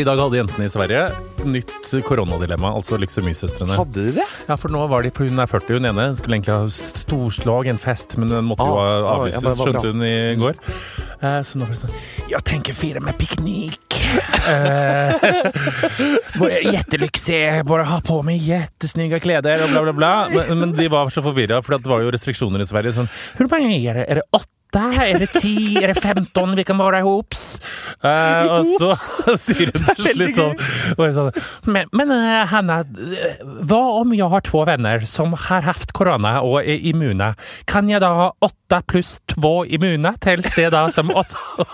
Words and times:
I 0.00 0.04
dag 0.06 0.16
hadde 0.16 0.38
jentene 0.38 0.64
i 0.64 0.72
Sverige 0.72 1.08
nytt 1.44 1.88
koronadilemma, 2.06 2.70
altså 2.76 2.96
Lyksemy-søstrene. 3.00 3.76
Hadde 3.76 4.06
de 4.06 4.14
det? 4.20 4.26
Ja, 4.48 4.56
for 4.60 4.72
nå 4.72 4.84
var 4.88 5.04
de, 5.04 5.12
for 5.12 5.28
hun 5.28 5.40
er 5.42 5.50
40, 5.50 5.76
hun 5.76 5.88
ene 5.90 6.06
skulle 6.16 6.38
egentlig 6.38 6.56
ha 6.56 6.68
storslag, 6.70 7.68
en 7.72 7.80
fest, 7.80 8.16
men 8.20 8.32
den 8.32 8.48
måtte 8.48 8.64
jo 8.64 8.78
Ah, 8.80 8.86
ah, 8.86 8.96
ja, 8.96 9.14
avlyses, 9.16 9.42
det 9.42 9.50
var 9.50 9.68
skjønte 9.68 9.92
hun 9.92 10.04
i 10.06 10.16
går. 10.40 10.60
Uh, 11.20 11.40
så 11.44 11.60
nå 11.60 11.68
var 11.68 11.74
det 11.74 11.80
sånn 11.82 12.30
Jeg 12.32 12.46
tenker 12.48 12.76
fire 12.76 13.04
med 13.04 13.18
piknik. 13.20 13.89
Eh, 14.50 15.14
Jättelyxig, 16.74 17.64
bare 17.68 17.88
ha 17.88 18.00
på 18.04 18.20
meg 18.26 18.40
jättesnygga 18.42 19.20
kleder 19.22 19.66
og 19.66 19.74
bla, 19.74 19.82
bla, 19.88 19.92
bla. 19.96 20.12
Men, 20.32 20.62
men 20.64 20.72
de 20.78 20.88
var 20.92 21.10
så 21.12 21.22
forvirra, 21.24 21.60
for 21.64 21.76
det 21.76 21.90
var 21.90 22.04
jo 22.04 22.14
restriksjoner 22.14 22.64
i 22.64 22.68
Sverige. 22.68 22.96
Sånn 22.96 23.10
Hvor 23.38 23.50
mange 23.52 23.76
er 23.76 24.02
det? 24.02 24.08
Er 24.08 24.22
det 24.22 24.26
åtte? 24.32 24.48
Er 24.70 25.16
det 25.18 25.32
ti? 25.34 25.80
Er 25.82 25.90
det 25.90 25.98
15 25.98 26.52
vi 26.54 26.62
kan 26.62 26.78
være 26.78 27.00
ihops? 27.02 27.40
Eh, 28.06 28.46
og 28.46 28.68
så 28.78 28.92
sier 29.34 29.72
hun 29.72 29.80
til 29.82 30.12
slutt 30.14 30.36
sånn, 30.36 30.60
sånn 31.16 31.32
Men, 31.74 31.90
men 31.90 32.12
eh, 32.14 32.44
Hanna, 32.52 32.76
hva 33.66 33.80
om 33.98 34.14
jeg 34.14 34.30
har 34.30 34.44
to 34.46 34.62
venner 34.68 35.02
som 35.10 35.34
har 35.48 35.66
hatt 35.66 35.90
korona 35.96 36.36
og 36.46 36.60
er 36.62 36.86
immune? 36.86 37.32
Kan 37.66 37.90
jeg 37.90 37.98
da 38.04 38.12
ha 38.14 38.28
åtte 38.46 38.78
pluss 38.86 39.16
to 39.34 39.64
immune 39.66 40.14
til 40.22 40.38
det 40.54 40.68
da 40.70 40.84
som 40.94 41.10
åtte? 41.10 41.66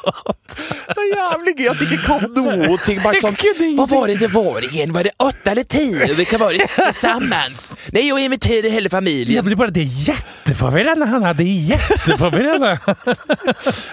Det 0.88 0.96
er 0.96 1.12
jævlig 1.12 1.52
gøy 1.58 1.68
at 1.74 1.82
de 1.82 1.90
ikke 1.90 2.00
kan 2.06 2.15
noen 2.22 2.78
ting. 2.84 3.00
Bare 3.02 3.20
sånn 3.20 3.36
Hva 3.76 3.86
var 3.90 4.10
det 4.12 4.18
det 4.20 4.30
var 4.32 4.64
igjen? 4.66 4.92
Var 4.94 5.08
det 5.08 5.12
åtte 5.22 5.52
eller 5.52 5.66
ti? 5.68 5.84
Vi 6.16 6.24
kan 6.28 6.40
være 6.40 6.92
sammen. 6.96 7.56
Nei, 7.92 8.06
jeg 8.08 8.26
inviterer 8.26 8.70
hele 8.70 8.88
Jeg 8.90 8.94
familien. 8.94 9.44
blir 9.44 9.56
bare, 9.56 9.70
Det 9.74 9.84
er 9.84 10.02
jätteforvirrende, 10.10 11.06
Hanna. 11.06 11.32
Det 11.36 11.46
er 11.46 11.76
jätteforvirrende. 11.76 12.74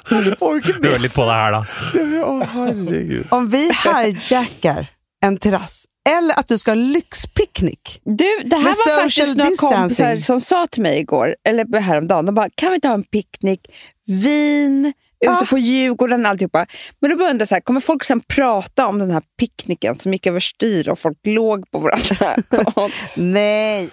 Du 0.09 0.35
får 0.39 0.61
Hør 0.83 0.99
litt 0.99 1.15
på 1.15 1.25
det 1.27 1.39
her, 1.39 1.57
da. 1.57 1.63
Å, 2.27 2.35
herregud. 2.55 3.25
Om 3.31 3.49
vi 3.53 3.65
hijackar 3.83 4.85
en 5.25 5.37
terrass 5.37 5.83
eller 6.09 6.39
att 6.39 6.47
du 6.47 6.57
ska 6.57 6.71
ha 6.71 6.75
lyxpicknick. 6.75 8.01
Du, 8.05 8.29
det 8.45 8.55
här 8.55 8.63
Med 8.63 8.75
var 8.85 9.01
faktisk 9.01 9.27
faktiskt 9.27 9.37
några 9.37 9.79
kompisar 9.81 10.15
som 10.15 10.41
sa 10.41 10.67
till 10.67 10.81
mig 10.81 10.99
igår, 10.99 11.35
eller 11.47 11.79
häromdagen, 11.79 12.25
de 12.25 12.35
bara, 12.35 12.49
kan 12.55 12.69
vi 12.69 12.75
inte 12.75 12.87
ha 12.87 12.95
en 12.95 13.03
picknick, 13.03 13.59
vin, 14.07 14.93
ute 15.23 15.31
Ah. 15.41 15.45
på 15.49 15.57
Djurgården, 15.57 16.25
alltihopa. 16.25 16.65
Men 17.01 17.11
då 17.11 17.17
började 17.17 17.39
jag 17.39 17.47
så 17.47 17.55
här, 17.55 17.61
kommer 17.61 17.79
folk 17.81 18.03
sen 18.03 18.21
prata 18.27 18.87
om 18.87 18.99
den 18.99 19.11
här 19.11 19.21
picknicken 19.39 19.99
som 19.99 20.13
gick 20.13 20.27
överstyr 20.27 20.89
och 20.89 20.99
folk 20.99 21.17
låg 21.25 21.71
på 21.71 21.79
varandra? 21.79 22.35
Och- 22.75 22.91
Nej, 23.15 23.89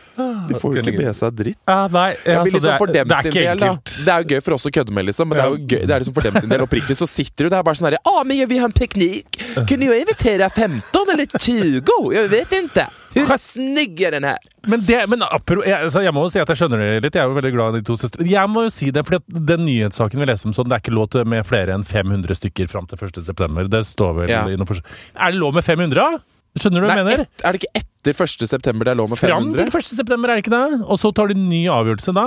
Du 0.49 0.55
får 0.61 0.77
jo 0.77 0.83
ikke 0.83 0.99
med 0.99 1.17
seg 1.17 1.33
dritt. 1.33 1.59
Ah, 1.65 1.89
nei, 1.89 2.15
Ja, 2.25 2.41
altså, 2.41 2.55
liksom 2.55 2.79
for 2.79 2.87
det, 2.93 3.01
er, 3.01 3.05
det 3.09 3.17
er 3.17 3.29
ikke 3.31 3.45
del, 3.47 3.59
da. 3.59 3.71
Det 4.05 4.13
er 4.15 4.23
jo 4.25 4.35
gøy 4.35 4.41
for 4.45 4.57
oss 4.59 4.67
å 4.69 4.73
kødde 4.75 4.93
med, 4.93 5.07
liksom, 5.09 5.29
men 5.31 5.39
det 5.39 5.45
er 5.45 5.51
jo 5.55 5.61
gøy, 5.65 5.83
det 5.87 5.95
er 5.97 6.03
liksom 6.05 6.15
for 6.19 6.29
dem 6.29 6.41
sin 6.43 6.53
del 6.53 6.65
oppriktig. 6.67 6.97
Så 6.99 7.09
sitter 7.09 7.45
du 7.49 7.55
der 7.55 7.63
bare 7.67 7.79
sånn 7.81 7.89
herre 7.91 8.03
ah, 8.05 8.23
men 8.25 8.43
vi 8.51 8.59
har 8.61 8.69
en 8.69 8.77
piknik! 8.77 9.41
Kunne 9.69 9.89
jo 9.89 9.97
invitere 9.97 10.51
15 10.51 11.15
eller 11.15 11.27
20? 11.39 12.15
Jeg 12.15 12.31
vet 12.37 12.57
ikke. 12.61 12.87
Hvor 13.15 13.39
snygg 13.43 14.01
er 14.07 14.15
den 14.15 14.27
her? 14.29 14.39
Men, 14.71 14.83
det, 14.87 14.99
men 15.11 15.23
apro, 15.27 15.63
jeg, 15.67 15.75
altså, 15.89 16.03
jeg 16.05 16.15
må 16.15 16.23
jo 16.27 16.31
si 16.33 16.39
at 16.43 16.51
jeg 16.53 16.61
skjønner 16.61 16.79
det 16.83 16.91
litt. 17.07 17.17
Jeg 17.19 17.25
er 17.25 17.31
jo 17.33 17.37
veldig 17.39 17.53
glad 17.57 17.75
i 17.75 17.81
de 17.81 17.87
to 17.89 17.97
søstrene. 17.99 18.29
Jeg 18.31 18.51
må 18.53 18.63
jo 18.69 18.73
si 18.75 18.91
det, 18.95 19.03
for 19.09 19.19
den 19.51 19.65
nyhetssaken 19.67 20.23
vi 20.23 20.29
leser 20.31 20.51
om 20.51 20.55
sånn, 20.57 20.69
det 20.71 20.79
er 20.79 20.85
ikke 20.85 20.95
lov 20.95 21.09
til 21.15 21.25
med 21.27 21.47
flere 21.49 21.75
enn 21.75 21.83
500 21.87 22.39
stykker 22.39 22.71
fram 22.71 22.87
til 22.91 23.01
1. 23.03 23.23
september. 23.27 23.67
Det 23.73 23.83
står 23.89 24.15
vel 24.23 24.31
Ja. 24.35 24.45
i 24.47 24.59
noe. 24.61 24.79
Er 25.17 25.33
det 25.35 25.41
lov 25.43 25.55
med 25.59 25.67
500? 25.67 25.95
da? 25.99 26.23
Skjønner 26.59 26.83
du 26.83 26.87
hva 26.89 26.97
jeg 26.99 27.07
mener? 27.07 27.21
et, 27.27 27.43
er 27.47 27.55
det 27.55 27.61
ikke 27.63 27.79
etter 27.79 28.23
1. 28.27 28.47
september 28.51 28.85
det 28.89 28.91
er 28.95 28.99
lov 28.99 29.11
med 29.13 29.19
500? 29.21 29.55
Fram 29.71 29.71
til 29.71 29.79
1. 29.95 29.97
september, 30.01 30.31
er 30.31 30.39
det 30.41 30.45
ikke 30.47 30.55
det? 30.57 30.81
Og 30.91 30.99
så 30.99 31.11
tar 31.15 31.31
de 31.31 31.37
ny 31.39 31.61
avgjørelse 31.71 32.15
da. 32.17 32.25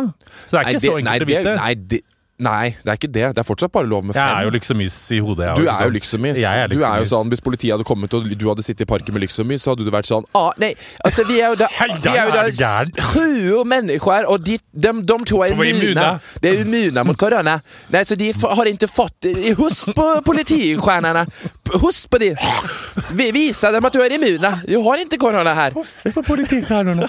Så 0.47 0.55
det 0.55 0.59
er 0.61 0.69
ikke 0.71 0.83
så 0.83 0.93
nei, 1.03 1.17
det 1.19 1.25
å 1.25 1.27
det, 1.27 1.31
vite. 1.33 1.55
nei, 1.59 1.73
det, 1.91 1.99
nei, 2.39 2.75
det 2.83 2.89
er 2.89 2.97
ikke 2.97 3.11
det. 3.13 3.25
Det 3.35 3.41
er 3.43 3.45
fortsatt 3.47 3.71
bare 3.71 3.85
lov 3.87 4.03
med 4.03 4.15
fem. 4.15 4.23
Jeg 4.25 4.39
er 4.41 4.43
jo 4.47 4.51
lyksemys 4.55 4.95
i 5.13 5.19
hodet. 5.19 5.45
jeg, 5.45 5.55
Du 5.55 5.61
er 5.69 5.83
jo. 5.85 5.91
Jeg 6.41 6.63
er 6.63 6.67
Du 6.67 6.79
er 6.83 6.97
jo 6.99 7.05
sånn, 7.05 7.29
Hvis 7.29 7.41
politiet 7.45 7.71
hadde 7.75 7.83
kommet 7.87 8.13
og 8.13 8.25
du 8.37 8.47
hadde 8.49 8.63
sittet 8.65 8.81
i 8.81 8.89
parken 8.89 9.13
med 9.13 9.21
lyksemys, 9.23 9.61
så 9.63 9.73
hadde 9.73 9.85
du 9.85 9.91
vært 9.93 10.09
sånn 10.09 10.25
ah, 10.35 10.49
Nei, 10.57 10.73
altså 11.05 11.23
vi 11.29 11.39
er 11.39 11.53
jo 11.53 11.55
da, 11.61 11.67
vi 12.03 12.09
er 12.09 12.25
jo 12.25 12.33
da 12.33 12.43
sju 13.13 13.63
mennesker, 13.69 14.25
og 14.27 14.43
de, 14.43 14.57
de, 14.73 14.91
de 15.01 15.17
to 15.29 15.41
er 15.45 15.53
immune. 15.53 15.91
immune. 15.93 16.07
De 16.41 16.49
er 16.49 16.61
immune 16.65 17.03
mot 17.07 17.17
korona. 17.17 17.59
Nei, 17.93 18.03
så 18.03 18.15
de 18.19 18.29
f- 18.33 18.49
har 18.49 18.65
ikke 18.71 18.89
fått 18.91 19.29
Husk 19.57 19.93
på 19.95 20.07
politistjernene! 20.25 21.25
Husk 21.79 22.09
på 22.11 22.19
de! 22.19 22.33
Vi 23.13 23.29
viser 23.35 23.71
dem 23.71 23.85
at 23.85 23.93
du 23.93 24.01
er 24.03 24.13
immune. 24.17 24.51
Du 24.67 24.75
har 24.83 24.97
ikke 25.05 25.17
korona 25.21 25.53
her. 25.57 25.71
Husk 25.77 26.09
på 26.13 26.23
politistjernene. 26.27 27.07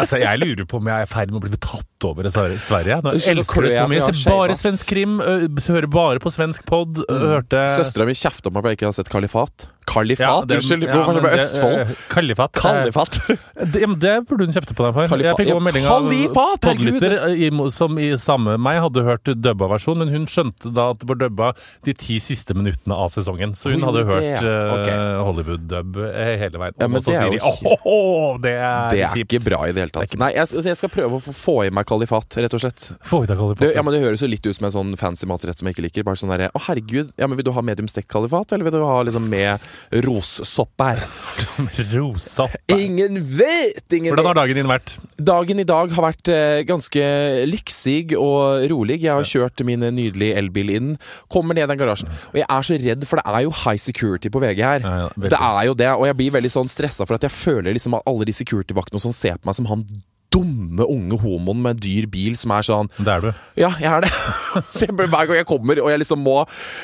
Altså, 0.00 0.20
jeg 0.22 0.40
lurer 0.42 0.66
på 0.68 0.80
om 0.80 0.88
jeg 0.90 1.04
er 1.04 1.08
i 1.08 1.10
ferd 1.10 1.32
med 1.34 1.40
å 1.40 1.44
bli 1.46 1.60
tatt 1.60 2.06
over 2.08 2.28
i 2.28 2.32
Sverige-. 2.32 3.00
Nå 3.04 3.14
Du 3.14 3.18
elsker 3.18 3.66
det 3.66 3.72
så 3.72 3.76
jeg, 3.76 3.90
mye. 3.90 4.00
jeg 4.00 4.08
Jeg 4.08 4.20
ser 4.22 4.36
bare 4.38 4.56
svensk 4.60 4.90
krim, 4.90 5.16
hører 5.20 5.90
bare 5.92 6.22
på 6.24 6.32
svensk 6.34 6.66
pod. 6.68 7.00
Mm. 7.04 7.26
Hørte 7.34 7.64
Søstera 7.76 8.08
mi 8.08 8.16
kjefter 8.18 8.50
på 8.50 8.54
meg 8.56 8.64
fordi 8.64 8.74
jeg 8.74 8.80
ikke 8.82 8.90
har 8.90 8.98
sett 8.98 9.12
Kalifat. 9.12 9.68
Kalifat? 9.86 10.46
det- 10.48 10.56
Unnskyld, 10.58 10.82
ja, 10.88 11.04
var 11.06 11.14
det 11.14 11.22
men 11.22 11.38
Østfold? 11.38 11.96
Kalifat. 12.10 12.52
Kalifat. 12.52 13.18
Eh, 13.30 13.36
Det, 13.74 13.80
ja, 13.80 13.86
det 13.86 14.12
burde 14.28 14.46
hun 14.48 14.52
kjefte 14.54 14.74
på 14.74 14.82
deg 14.84 14.94
for. 14.96 15.06
Kalifat- 15.12 15.24
Jeg 15.24 15.36
fikk 15.38 15.48
ja, 15.50 15.54
også 15.54 15.64
melding 15.68 15.84
av 15.86 16.02
kalifat, 16.04 16.60
podlytter 16.64 17.14
i- 17.38 17.70
som 17.70 17.98
i 17.98 18.08
samme 18.18 18.56
meg 18.58 18.80
hadde 18.82 19.04
hørt 19.06 19.24
dubba 19.44 19.68
versjon, 19.70 19.98
men 20.02 20.08
hun 20.12 20.26
skjønte 20.26 20.72
da 20.74 20.90
at 20.94 20.98
det 21.00 21.08
var 21.08 21.20
dubba 21.22 21.52
de 21.86 21.94
ti 21.94 22.18
siste 22.18 22.54
minuttene 22.56 22.94
av 22.96 23.10
sesongen. 23.14 23.54
Så 23.54 23.70
hun 23.72 23.82
Oi, 23.82 23.86
hadde 23.86 24.04
hørt 24.08 24.42
uh. 24.42 25.22
Hollywood-dub 25.24 25.96
eh, 26.10 26.34
hele 26.40 26.58
veien. 26.60 26.74
Ja, 26.80 26.88
men 26.90 27.02
det 27.04 27.14
er 27.14 27.30
jo 27.30 27.38
åh, 27.44 27.86
åh, 27.86 28.40
det 28.42 28.54
er, 28.58 28.90
Det 28.90 29.02
er 29.06 29.22
ikke 29.24 29.42
bra 29.46 29.62
i 29.68 29.72
det 29.76 29.84
hele 29.86 29.94
tatt. 29.94 30.16
Nei, 30.20 30.32
jeg, 30.36 30.48
jeg 30.66 30.76
skal 30.80 30.92
prøve 30.92 31.18
å 31.18 31.22
få- 31.24 31.34
få 31.44 31.56
i 31.66 31.70
meg 31.74 31.86
kalifat, 31.88 32.36
rett 32.42 32.54
og 32.56 32.62
slett. 32.64 32.88
Få 33.04 33.22
i 33.24 33.30
deg 33.30 33.38
Kalifat. 33.38 33.62
Det, 33.64 33.72
ja, 33.76 33.82
men 33.86 33.94
det 33.96 34.02
høres 34.04 34.22
jo 34.24 34.28
litt 34.30 34.46
ut 34.46 34.54
som 34.56 34.68
en 34.68 34.74
sånn 34.74 34.92
fancy 35.00 35.26
matrett 35.30 35.58
som 35.58 35.66
jeg 35.68 35.76
ikke 35.76 35.86
liker. 35.88 36.06
Bare 36.06 36.18
sånn 36.20 36.30
derre 36.32 36.50
Å, 36.54 36.60
herregud. 36.68 37.12
Ja, 37.20 37.26
men 37.30 37.36
vil 37.38 37.46
du 37.48 37.52
ha 37.56 37.62
medium 37.66 37.88
stekt 37.90 38.08
kalifat, 38.12 38.52
eller 38.54 38.64
vil 38.68 38.76
du 38.78 38.84
ha 38.84 39.00
liksom 39.06 39.28
med 39.30 39.60
rossopp 40.04 40.84
her? 40.84 41.02
Rosa. 41.94 42.48
Ingen 42.72 43.20
vet! 43.24 43.84
Ingen 43.92 44.14
Hvordan 44.14 44.30
har 44.32 44.38
dagen 44.42 44.58
din 44.58 44.70
vært? 44.70 44.96
Dagen 45.18 45.62
i 45.62 45.66
dag 45.68 45.92
har 45.94 46.06
vært 46.08 46.30
eh, 46.32 46.62
ganske 46.68 47.04
lyksig 47.50 48.16
og 48.18 48.66
rolig. 48.72 49.00
Jeg 49.04 49.12
har 49.14 49.28
kjørt 49.28 49.64
min 49.66 49.84
nydelige 49.94 50.38
elbil 50.40 50.72
inn. 50.74 50.94
Kommer 51.32 51.56
ned 51.56 51.70
den 51.70 51.80
garasjen. 51.80 52.10
Og 52.32 52.40
jeg 52.40 52.48
er 52.48 52.66
så 52.66 52.80
redd, 52.80 53.06
for 53.08 53.20
det 53.20 53.26
er 53.30 53.46
jo 53.46 53.54
high 53.64 53.80
security 53.80 54.32
på 54.32 54.42
VG 54.42 54.64
her. 54.64 54.84
Ja, 54.84 54.96
ja, 55.04 55.12
det 55.28 55.38
er 55.38 55.62
jo 55.68 55.78
det, 55.78 55.92
og 55.94 56.08
jeg 56.10 56.18
blir 56.20 56.34
veldig 56.38 56.52
sånn 56.52 56.70
stressa 56.70 57.06
for 57.06 57.18
at 57.18 57.26
jeg 57.26 57.34
føler 57.34 57.74
liksom 57.74 57.96
at 57.98 58.06
alle 58.10 58.26
de 58.28 58.34
security-vaktene 58.36 59.02
sånn 59.02 59.16
ser 59.16 59.38
på 59.40 59.50
meg 59.50 59.58
som 59.58 59.70
han 59.70 59.86
dumme 60.34 60.82
unge 60.90 61.18
homoen 61.22 61.60
med 61.62 61.78
dyr 61.84 62.08
bil 62.10 62.34
som 62.38 62.50
er 62.56 62.66
sånn 62.66 62.88
Det 62.98 63.12
er 63.14 63.22
du. 63.22 63.28
ja, 63.62 63.70
jeg 63.78 63.90
er 63.92 64.04
det. 64.06 64.10
så 64.74 64.84
jeg, 64.88 64.96
bare- 64.98 65.08
hver 65.12 65.28
gang 65.30 65.38
jeg 65.40 65.46
kommer, 65.50 65.78
og 65.84 65.90
jeg 65.92 66.02
liksom 66.02 66.20
må 66.26 66.40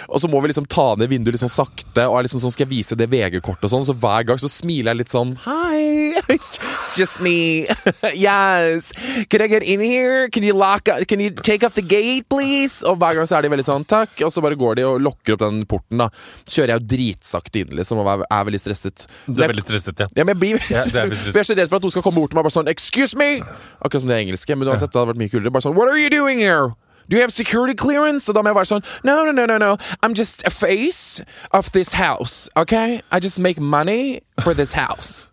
Og 0.08 0.18
så 0.22 0.30
må 0.30 0.38
vi 0.44 0.52
liksom 0.52 0.68
ta 0.70 0.92
ned 1.00 1.10
vinduet 1.10 1.34
litt 1.34 1.42
sånn 1.42 1.52
sakte, 1.52 2.06
og 2.06 2.18
jeg 2.20 2.28
liksom 2.28 2.44
sånn 2.44 2.54
skal 2.54 2.66
jeg 2.68 2.72
vise 2.76 2.98
det 2.98 3.10
VG-kortet 3.10 3.66
og 3.66 3.74
sånn, 3.74 3.86
så 3.90 3.96
hver 3.98 4.28
gang 4.30 4.38
så 4.42 4.50
smiler 4.52 4.92
jeg 4.94 5.02
litt 5.02 5.12
sånn 5.14 5.34
Hi, 5.44 6.09
it's 6.30 6.58
it's 6.58 6.96
just 6.96 7.20
me. 7.20 7.66
yes. 8.14 8.92
Can 9.28 9.42
I 9.42 9.48
get 9.48 9.62
in 9.62 9.80
here? 9.80 10.28
Can 10.28 10.42
you 10.42 10.54
lock 10.54 10.88
Can 11.08 11.20
you 11.20 11.30
take 11.30 11.64
off 11.64 11.74
the 11.74 11.82
gate, 11.82 12.28
please? 12.28 12.82
Og 12.86 12.98
hver 12.98 13.18
gang 13.18 13.28
så 13.28 13.38
er 13.38 13.46
de 13.46 13.52
veldig 13.52 13.66
sånn 13.66 13.86
takk, 13.88 14.14
og 14.24 14.32
så 14.32 14.42
bare 14.44 14.58
går 14.58 14.80
de 14.80 14.86
og 14.88 15.00
lokker 15.04 15.36
opp 15.36 15.44
den 15.44 15.62
porten, 15.70 16.00
da. 16.02 16.10
Kjører 16.48 16.74
jeg 16.74 16.80
jo 16.80 16.90
dritsakte 16.94 17.64
inn, 17.64 17.74
liksom, 17.80 18.02
og 18.02 18.12
er, 18.14 18.26
er 18.26 18.46
veldig 18.48 18.62
stresset. 18.62 19.06
Du 19.26 19.42
er 19.42 19.52
veldig 19.52 19.66
stresset, 19.66 20.04
ja. 20.04 20.10
Ja, 20.16 20.24
men 20.24 20.34
jeg 20.34 20.42
blir 20.42 20.60
veldig 20.60 20.84
stresset. 20.92 21.16
Ja. 21.26 21.34
Jeg 21.34 21.42
er 21.44 21.50
så 21.50 21.58
redd 21.58 21.72
for 21.72 21.80
at 21.80 21.88
hun 21.88 21.96
skal 21.96 22.06
komme 22.06 22.22
bort 22.22 22.32
til 22.32 22.40
meg 22.40 22.46
bare 22.46 22.56
sånn 22.58 22.70
Excuse 22.70 23.18
me! 23.18 23.32
Akkurat 23.80 24.04
som 24.04 24.12
det 24.12 24.20
engelske, 24.24 24.56
men 24.56 24.70
uansett, 24.70 24.92
det 24.92 25.00
hadde 25.00 25.12
vært 25.14 25.24
mye 25.24 25.32
kulere. 25.32 25.54
Bare 25.54 25.66
sånn 25.66 25.76
What 25.78 25.92
are 25.92 26.00
you 26.00 26.12
doing 26.12 26.42
here? 26.42 26.70
Do 27.10 27.16
you 27.16 27.22
have 27.22 27.32
security 27.32 27.74
clearance? 27.74 28.28
Og 28.30 28.36
da 28.36 28.42
må 28.42 28.52
jeg 28.52 28.58
være 28.60 28.70
sånn 28.70 28.84
No, 29.02 29.24
no, 29.26 29.32
no, 29.34 29.46
no, 29.50 29.58
no. 29.58 29.76
I'm 30.02 30.14
just 30.14 30.46
a 30.46 30.50
face 30.50 31.20
of 31.50 31.72
this 31.72 31.94
house, 31.98 32.48
okay? 32.56 33.02
I 33.10 33.18
just 33.18 33.40
make 33.40 33.58
money 33.58 34.22
for 34.44 34.54
this 34.54 34.72
house. 34.78 35.26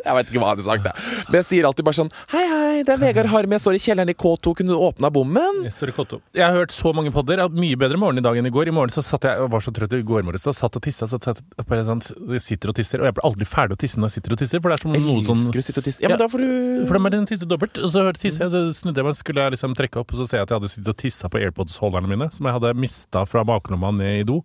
Jeg 0.00 0.14
vet 0.16 0.30
ikke 0.30 0.40
hva 0.40 0.50
jeg 0.50 0.56
hadde 0.56 0.66
sagt, 0.66 0.86
jeg. 0.88 1.24
Men 1.28 1.38
jeg 1.40 1.46
sier 1.48 1.66
alltid 1.68 1.86
bare 1.86 1.98
sånn 1.98 2.10
Hei, 2.32 2.42
hei, 2.50 2.82
det 2.86 2.94
er 2.94 3.00
Vegard 3.02 3.30
Harm. 3.32 3.54
Jeg 3.56 3.62
står 3.64 3.76
i 3.76 3.80
kjelleren 3.82 4.12
i 4.12 4.16
K2. 4.16 4.54
Kunne 4.60 4.74
du 4.76 4.80
åpna 4.86 5.10
bommen? 5.14 5.60
Jeg 5.66 5.74
står 5.76 5.92
i 5.92 5.94
K2. 5.96 6.20
Jeg 6.38 6.44
har 6.46 6.56
hørt 6.56 6.74
så 6.74 6.92
mange 6.96 7.12
podder. 7.14 7.36
Jeg 7.38 7.44
har 7.44 7.50
hatt 7.50 7.60
mye 7.64 7.78
bedre 7.80 8.00
morgen 8.00 8.20
i 8.22 8.24
dag 8.24 8.38
enn 8.40 8.48
i 8.48 8.52
går. 8.54 8.70
I 8.70 8.74
morgen 8.76 8.94
så 8.94 9.04
satt 9.04 9.26
jeg, 9.28 9.36
jeg 9.40 9.52
var 9.52 9.64
så 9.66 9.74
trøtt 9.76 9.96
i 9.98 10.02
går 10.06 10.24
morges, 10.28 10.46
da 10.46 10.54
satt 10.56 10.78
og 10.80 10.84
tissa. 10.86 11.08
Så 11.10 11.20
satt 11.22 11.42
bare 11.68 11.84
sånn, 11.88 12.02
sitter 12.40 12.72
og 12.72 12.78
tisser. 12.78 13.02
Og 13.02 13.10
jeg 13.10 13.16
blir 13.18 13.26
aldri 13.30 13.48
ferdig 13.48 13.76
å 13.78 13.80
tisse 13.84 14.00
når 14.00 14.10
jeg 14.12 14.18
sitter 14.20 14.36
og 14.36 14.42
tisser, 14.44 14.62
for 14.64 14.72
det 14.72 14.78
er 14.78 14.84
som 14.86 14.96
Jeg 14.96 15.04
noe 15.06 15.26
sånn 15.26 15.44
elsker 15.44 15.62
å 15.62 15.66
sitte 15.68 15.82
og 15.84 15.88
tisse. 15.90 16.02
Ja, 16.04 16.08
men 16.12 16.16
Ja. 16.16 16.22
da 16.24 16.30
får 16.32 16.44
du 16.44 16.86
For 16.86 16.96
da 16.96 17.02
må 17.04 17.12
jeg 17.12 17.28
tisse 17.34 17.48
dobbelt. 17.50 17.78
Og 17.84 17.90
så 17.92 18.06
tisser 18.16 18.46
jeg, 18.46 18.54
så 18.54 18.64
snudde 18.80 19.02
jeg 19.02 19.08
meg, 19.10 19.18
skulle 19.20 19.46
jeg 19.46 19.56
liksom 19.56 19.76
trekke 19.78 20.02
opp, 20.04 20.12
og 20.14 20.22
så 20.22 20.28
ser 20.28 20.40
jeg 20.40 20.48
at 20.48 20.54
jeg 20.54 20.60
hadde 20.60 20.72
sittet 20.74 20.92
og 20.94 21.00
tissa 21.00 21.28
på 21.32 21.40
AirPods-holderne 21.44 22.08
mine, 22.10 22.30
som 22.32 22.46
jeg 22.48 22.56
hadde 22.58 22.74
mista 22.78 23.24
fra 23.28 23.44
baklomma 23.44 23.92
ned 23.96 24.22
i 24.22 24.26
do. 24.28 24.40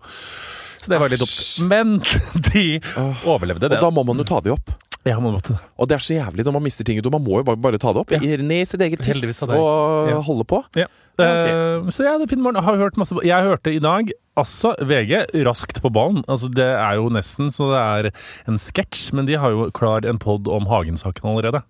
Så 0.82 0.92
det 0.92 1.00
var 1.02 1.10
litt 1.10 1.22
dumt. 1.24 1.70
Men 1.70 2.00
de 2.52 2.66
overlevde 3.26 3.72
Og 3.72 3.80
da 3.82 3.90
må 3.94 4.04
man 4.06 4.22
jo 4.22 4.28
ta 4.28 4.42
de 4.46 4.54
opp. 4.54 4.74
Ja, 5.06 5.20
man 5.22 5.36
måtte 5.36 5.54
det. 5.54 5.60
Og 5.78 5.88
det 5.90 5.96
er 6.00 6.02
så 6.02 6.16
jævlig 6.18 6.46
når 6.48 6.54
man 6.58 6.64
mister 6.66 6.84
ting 6.88 6.98
ut 6.98 7.06
Og 7.06 7.12
Man 7.14 7.22
må 7.24 7.38
jo 7.38 7.44
bare, 7.46 7.60
bare 7.62 7.78
ta 7.78 7.92
det 7.94 8.02
opp. 8.02 8.12
Ja. 8.16 8.18
Ned 8.20 8.64
i 8.64 8.66
sitt 8.66 8.82
eget 8.82 9.04
tiss 9.06 9.44
og 9.46 10.10
Ja. 10.10 10.20
holde 10.26 10.46
på. 10.50 10.64
Ja. 10.76 10.88
Ja, 11.16 11.26
Eh, 11.26 11.86
så 11.96 12.04
ja, 12.04 12.18
det 12.20 12.26
er 12.26 12.32
fin 12.34 12.42
morgen. 12.44 12.58
Jeg 12.60 12.66
har 12.66 12.76
hørt 12.76 12.98
masse 13.00 13.16
Jeg 13.24 13.44
hørte 13.46 13.72
i 13.72 13.80
dag 13.80 14.10
altså 14.36 14.74
VG 14.84 15.30
raskt 15.48 15.80
på 15.82 15.88
ballen. 15.94 16.26
Altså, 16.28 16.50
det 16.52 16.66
er 16.76 16.96
jo 16.98 17.08
nesten 17.08 17.48
så 17.54 17.70
det 17.72 17.80
er 17.80 18.12
en 18.52 18.58
sketsj, 18.60 19.14
men 19.14 19.26
de 19.26 19.38
har 19.40 19.50
jo 19.54 19.70
klar 19.72 20.04
en 20.06 20.18
pod 20.20 20.48
om 20.52 20.66
Hagen-saken 20.68 21.24
allerede. 21.24 21.62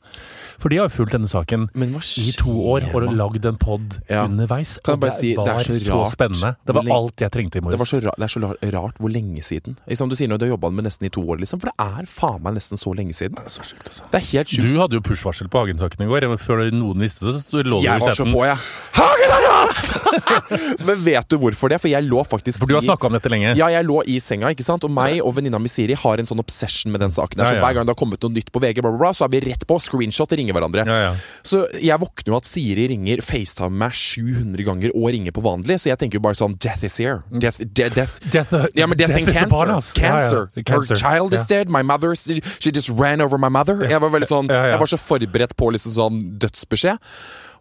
For 0.59 0.69
de 0.69 0.77
har 0.79 0.87
jo 0.89 0.93
fulgt 0.95 1.11
denne 1.15 1.27
saken 1.29 1.67
i 1.75 2.31
to 2.37 2.53
år 2.75 2.87
og 2.95 3.09
lagd 3.15 3.45
en 3.45 3.57
pod 3.59 3.99
Ja. 4.09 4.23
underveis. 4.25 4.77
Kan 4.83 4.95
jeg 4.95 5.01
bare 5.01 5.11
si, 5.15 5.29
det 5.35 5.43
er 5.47 5.53
var 5.53 5.59
så 5.65 5.77
rart 5.91 6.11
spennende. 6.13 6.55
Det 6.65 6.75
var 6.75 6.89
alt 6.95 7.17
jeg 7.25 7.31
trengte 7.31 7.57
i 7.57 7.59
Det, 7.59 7.63
var 7.65 7.77
morges. 7.77 7.89
så 7.89 8.01
ra 8.03 8.11
det 8.17 8.23
er 8.23 8.33
så 8.33 8.71
rart 8.73 8.97
hvor 8.99 9.11
lenge 9.11 9.41
siden. 9.43 9.77
Liksom, 9.87 10.09
du 10.09 10.15
sier 10.15 10.27
nå 10.31 10.37
du 10.39 10.45
har 10.45 10.53
jobba 10.57 10.71
med 10.71 10.85
nesten 10.85 11.05
i 11.05 11.09
to 11.09 11.21
år, 11.21 11.37
liksom. 11.43 11.59
For 11.61 11.71
det 11.71 11.75
er 11.79 12.05
faen 12.05 12.41
meg 12.43 12.55
nesten 12.55 12.77
så 12.79 12.93
lenge 12.95 13.13
siden. 13.13 13.35
Så 13.47 13.61
sjukt, 13.63 13.85
altså. 13.89 14.03
Det 14.11 14.21
er 14.21 14.25
helt 14.31 14.47
sjukt. 14.47 14.65
Du 14.65 14.79
hadde 14.79 14.93
jo 14.97 15.01
push-varsel 15.01 15.49
på 15.49 15.59
Hagen-saken 15.65 16.05
i 16.05 16.09
går. 16.09 16.27
Før 16.39 16.63
noen 16.71 16.99
visste 16.99 17.25
det, 17.27 17.35
så 17.41 17.63
lå 17.63 17.81
du 17.81 17.85
i 17.85 17.89
Jeg 17.89 17.99
var 18.01 18.15
så 18.15 18.25
på, 18.25 18.45
jeg. 18.45 18.57
Hagen 18.95 19.29
er 19.35 19.41
rart! 19.49 19.83
Men 20.87 21.03
vet 21.03 21.27
du 21.29 21.37
hvorfor 21.41 21.69
det? 21.71 21.79
For 21.81 21.89
jeg 21.91 22.03
lå 22.07 22.23
faktisk 22.27 22.59
For 22.63 22.69
du 22.69 22.75
har 22.77 22.85
snakka 22.85 23.07
om 23.09 23.13
dette 23.17 23.29
lenge. 23.31 23.55
Ja, 23.59 23.67
jeg 23.73 23.85
lå 23.87 24.01
i 24.07 24.19
senga, 24.23 24.49
ikke 24.53 24.63
sant? 24.65 24.83
og 24.85 24.91
meg 24.91 25.19
og 25.25 25.35
venninna 25.37 25.59
mi 25.61 25.69
Siri 25.71 25.95
har 25.97 26.21
en 26.21 26.25
sånn 26.29 26.39
obsession 26.41 26.91
med 26.93 27.01
den 27.01 27.11
saken. 27.15 27.37
der, 27.39 27.45
Så 27.49 27.55
ja. 27.57 27.61
Hver 27.63 27.73
gang 27.79 27.85
det 27.87 27.95
har 27.95 27.99
kommet 27.99 28.21
noe 28.21 28.31
nytt 28.35 28.51
på 28.53 28.61
VG, 28.61 28.81
bla, 28.81 28.91
bla, 28.91 28.99
bla, 28.99 29.11
så 29.17 29.25
er 29.25 29.29
vi 29.33 29.39
rett 29.49 29.65
på 29.67 29.77
screenshot 29.81 30.31
og 30.31 30.37
ringer 30.45 30.55
hverandre. 30.55 30.85
Ja, 30.85 30.99
ja. 31.09 31.13
Så 31.43 31.65
jeg 31.81 31.99
våkner 31.99 32.31
jo 32.35 32.37
at 32.37 32.45
Siri 32.47 32.87
ringer 32.93 33.21
FaceTime 33.25 33.73
meg 33.81 33.91
700 33.97 34.63
ganger 34.69 34.93
og 34.95 35.09
ringer 35.11 35.33
på 35.35 35.43
vanlig, 35.45 35.79
så 35.81 35.89
jeg 35.91 35.99
tenker 36.05 36.19
jo 36.21 36.25
bare 36.29 36.37
sånn 36.39 36.55
Death 36.61 36.85
is 36.85 36.95
here. 37.01 37.23
Death, 37.33 37.59
de, 37.59 37.89
death. 37.89 38.19
Death- 38.31 38.53
Ja, 38.77 38.85
men 38.87 38.97
death, 38.97 39.11
death 39.11 39.25
and 39.25 39.33
cancer. 39.33 39.99
cancer. 39.99 40.49
ja. 40.55 40.63
Cancer. 40.63 40.95
Her 40.95 41.01
child 41.01 41.33
is 41.33 41.45
dead. 41.49 41.69
My 41.69 41.81
mother 41.81 42.13
She 42.15 42.71
just 42.71 42.89
ran 42.89 43.21
over 43.21 43.37
my 43.37 43.49
mother. 43.49 43.81
Jeg 43.89 43.99
var 44.01 44.09
veldig 44.13 44.29
sånn. 44.29 44.49
Jeg 44.53 44.79
var 44.79 44.87
så 44.87 44.97
forberedt 45.01 45.55
på 45.57 45.71
liksom 45.73 45.93
sånn 45.97 46.21
dødsbeskjed. 46.39 47.01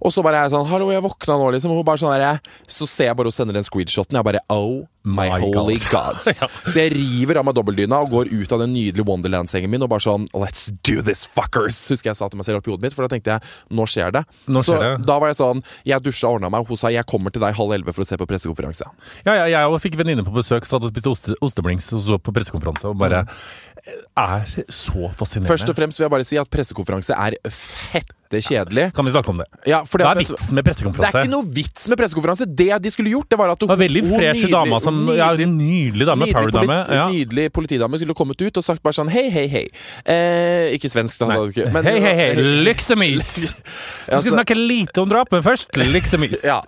Og 0.04 0.12
så 0.12 0.22
bare 0.24 0.42
er 0.42 0.48
jeg 0.48 0.52
sånn 0.52 0.66
Hallo, 0.68 0.90
jeg 0.92 1.02
våkna 1.04 1.38
nå, 1.40 1.46
liksom. 1.54 1.72
Og 1.72 1.80
hun 1.80 1.86
bare 1.88 2.00
sånn 2.02 2.12
der, 2.20 2.40
Så 2.68 2.86
ser 2.90 3.08
jeg 3.08 3.16
bare 3.16 3.30
hun 3.30 3.36
sender 3.36 3.56
den 3.56 3.64
screenshoten. 3.64 4.18
Jeg 4.18 4.26
bare 4.26 4.42
Oh 4.52 4.84
my, 5.04 5.28
My 5.28 5.40
holy 5.40 5.78
God. 5.90 6.20
gods. 6.20 6.28
Ja. 6.40 6.48
Så 6.66 6.76
jeg 6.80 6.92
river 6.96 7.38
av 7.40 7.44
meg 7.48 7.54
dobbeltdyna 7.56 7.98
og 8.04 8.10
går 8.12 8.30
ut 8.32 8.52
av 8.56 8.62
den 8.64 8.72
nydelige 8.74 9.04
Wonderland-sengen 9.08 9.70
min 9.72 9.84
og 9.84 9.90
bare 9.92 10.04
sånn 10.04 10.26
Let's 10.36 10.68
do 10.84 11.00
this, 11.04 11.24
fuckers! 11.28 11.76
Husker 11.92 12.10
jeg 12.10 12.18
sa 12.18 12.28
til 12.32 12.40
meg 12.40 12.48
selv 12.48 12.60
oppi 12.62 12.72
hodet 12.72 12.86
mitt, 12.86 12.96
for 12.96 13.04
da 13.06 13.12
tenkte 13.12 13.34
jeg 13.36 13.76
nå 13.76 13.84
skjer 13.88 14.14
det. 14.16 14.24
Nå 14.48 14.62
så 14.64 14.78
skjer 14.78 14.96
det. 14.98 15.06
da 15.08 15.18
var 15.22 15.32
jeg 15.32 15.38
sånn 15.40 15.60
Jeg 15.88 16.04
dusja 16.04 16.28
og 16.30 16.38
ordna 16.38 16.50
meg, 16.52 16.64
og 16.64 16.72
hun 16.72 16.80
sa 16.80 16.92
jeg 16.92 17.08
kommer 17.10 17.32
til 17.34 17.44
deg 17.44 17.56
halv 17.56 17.76
elleve 17.76 17.94
for 17.96 18.04
å 18.04 18.08
se 18.08 18.18
på 18.20 18.28
pressekonferanse. 18.28 18.88
Ja, 19.28 19.36
ja, 19.44 19.46
jeg 19.54 19.82
fikk 19.84 19.98
venninne 20.00 20.24
på 20.26 20.34
besøk 20.36 20.68
som 20.68 20.80
hadde 20.80 20.92
spist 20.92 21.08
oste, 21.12 21.36
osteblings 21.44 21.90
og 21.96 22.04
så 22.08 22.18
på 22.20 22.34
pressekonferanse 22.34 22.88
og 22.92 22.98
bare 23.00 23.24
er 23.84 24.44
så 24.72 25.10
fascinerende. 25.12 25.50
Først 25.50 25.68
og 25.68 25.76
fremst 25.76 25.98
vil 26.00 26.06
jeg 26.06 26.12
bare 26.14 26.24
si 26.24 26.38
at 26.40 26.48
pressekonferanse 26.50 27.12
er 27.12 27.36
fette 27.52 28.40
kjedelig. 28.42 28.86
Kan 28.96 29.04
vi 29.06 29.12
snakke 29.12 29.30
om 29.30 29.42
det? 29.42 29.44
Ja, 29.68 29.82
for 29.86 30.00
Hva 30.02 30.14
er 30.14 30.22
vitsen 30.22 30.56
med 30.56 30.64
det 30.64 30.74
er 30.80 31.18
ikke 31.20 31.30
noe 31.30 31.46
vits 31.54 31.84
med 31.92 32.00
pressekonferanse. 32.00 32.46
Det 32.48 32.70
de 32.82 32.90
skulle 32.90 33.12
gjort, 33.12 33.28
det 33.30 33.38
var 33.38 33.52
at 33.52 33.60
Det 33.60 33.68
var 33.68 33.78
veldig 33.78 34.02
hun 34.06 34.16
fresh 34.16 34.48
dame 34.50 34.80
som 34.82 35.02
Ja, 35.14 35.28
nydelig 35.36 36.06
dame. 36.08 36.24
Nydelig, 36.24 36.46
politi- 36.48 36.94
Ja. 36.94 37.08
nydelig 37.10 37.52
politidame 37.52 38.00
skulle 38.00 38.14
kommet 38.16 38.40
ut 38.40 38.56
og 38.56 38.64
sagt 38.64 38.82
bare 38.82 38.96
sånn 38.96 39.10
hei, 39.12 39.28
hei, 39.30 39.46
hei. 39.48 39.68
Eh, 40.06 40.74
ikke 40.78 40.88
svensk, 40.90 41.18
da. 41.18 41.26
Hei, 41.82 42.00
hei, 42.00 42.14
hei, 42.14 42.34
lyksemys! 42.64 43.54
Vi 44.08 44.20
skal 44.20 44.32
snakke 44.32 44.56
lite 44.56 44.98
om 45.02 45.08
drap, 45.08 45.30
men 45.30 45.42
først 45.42 45.68
lyksemys. 45.76 46.42
Ja. 46.44 46.62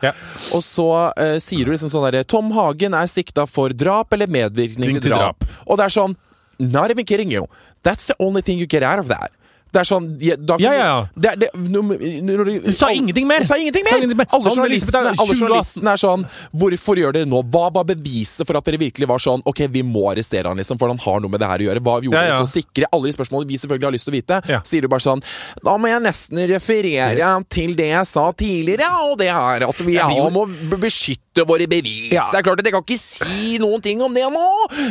Og 0.53 0.63
så 0.63 1.13
eh, 1.17 1.39
sier 1.41 1.65
du 1.65 1.73
liksom 1.73 1.91
sånn 1.91 2.11
derre 2.11 2.25
Tom 2.27 2.53
Hagen 2.53 2.95
er 2.95 3.07
sikta 3.07 3.47
for 3.49 3.71
drap 3.71 4.13
eller 4.13 4.27
medvirkning 4.27 5.01
til 5.01 5.11
drap. 5.11 5.43
Og 5.67 5.79
det 5.79 5.87
er 5.89 5.97
sånn 5.97 6.17
Not 6.59 6.91
even 6.91 7.05
kidding 7.05 7.31
you. 7.31 7.49
That's 7.83 8.07
the 8.07 8.17
only 8.19 8.43
thing 8.43 8.59
you 8.59 8.67
get 8.67 8.83
out 8.83 8.99
of 8.99 9.09
that. 9.09 9.33
Det 9.75 9.81
er 9.83 9.89
sånn 9.89 10.07
ja, 10.23 10.37
da, 10.39 10.57
Ja, 10.63 10.73
ja. 10.77 10.91
Det 11.15 11.33
det, 11.43 11.49
når, 11.59 12.51
Hun 12.65 12.77
sa 12.77 12.91
ingenting 12.95 13.27
mer! 13.29 13.45
Sa 13.47 13.59
ingenting 13.59 13.87
Sa 13.89 13.99
ingenting 13.99 14.21
mer. 14.21 14.29
Alle 14.37 14.53
journalistene, 14.55 15.13
alle 15.17 15.37
journalistene 15.37 15.93
er 15.93 16.01
sånn 16.01 16.27
Hvorfor 16.57 17.01
gjør 17.01 17.17
dere 17.19 17.29
nå? 17.29 17.43
Hva 17.53 17.67
var 17.75 17.87
beviset 17.89 18.47
for 18.47 18.59
at 18.59 18.69
dere 18.69 18.81
virkelig 18.81 19.09
var 19.11 19.23
sånn 19.23 19.43
Ok, 19.49 19.65
vi 19.73 19.83
må 19.87 20.07
arrestere 20.13 20.49
han, 20.49 20.61
liksom, 20.61 20.79
for 20.81 20.93
han 20.93 21.01
har 21.03 21.23
noe 21.23 21.33
med 21.33 21.43
det 21.43 21.51
her 21.51 21.65
å 21.65 21.69
gjøre. 21.69 21.83
Hva 21.87 21.97
gjorde 22.05 22.23
dere 22.29 22.39
så 22.39 22.49
sikre? 22.51 22.89
Alle 22.95 23.11
de 23.11 23.17
spørsmålene 23.19 23.51
vi 23.51 23.61
selvfølgelig 23.63 23.89
har 23.91 23.97
lyst 23.97 24.09
til 24.09 24.15
å 24.15 24.17
vite. 24.17 24.41
Sier 24.71 24.87
du 24.87 24.91
bare 24.93 25.05
sånn 25.05 25.25
Da 25.67 25.77
må 25.81 25.91
jeg 25.91 26.05
nesten 26.07 26.43
referere 26.53 27.33
til 27.53 27.77
det 27.79 27.91
jeg 27.91 28.09
sa 28.09 28.29
tidligere, 28.37 28.89
og 29.11 29.19
det 29.21 29.31
er 29.33 29.67
at 29.67 29.83
vi 29.85 29.97
ja, 29.99 30.09
må 30.33 30.47
beskytte 30.81 31.45
våre 31.49 31.67
bevis. 31.71 32.15
Det 32.15 32.39
er 32.39 32.45
klart 32.47 32.63
at 32.63 32.69
jeg 32.69 32.75
kan 32.75 32.85
ikke 32.87 33.01
si 33.01 33.59
noen 33.63 33.83
ting 33.85 34.01
om 34.05 34.15
det 34.15 34.25
nå, 34.33 34.47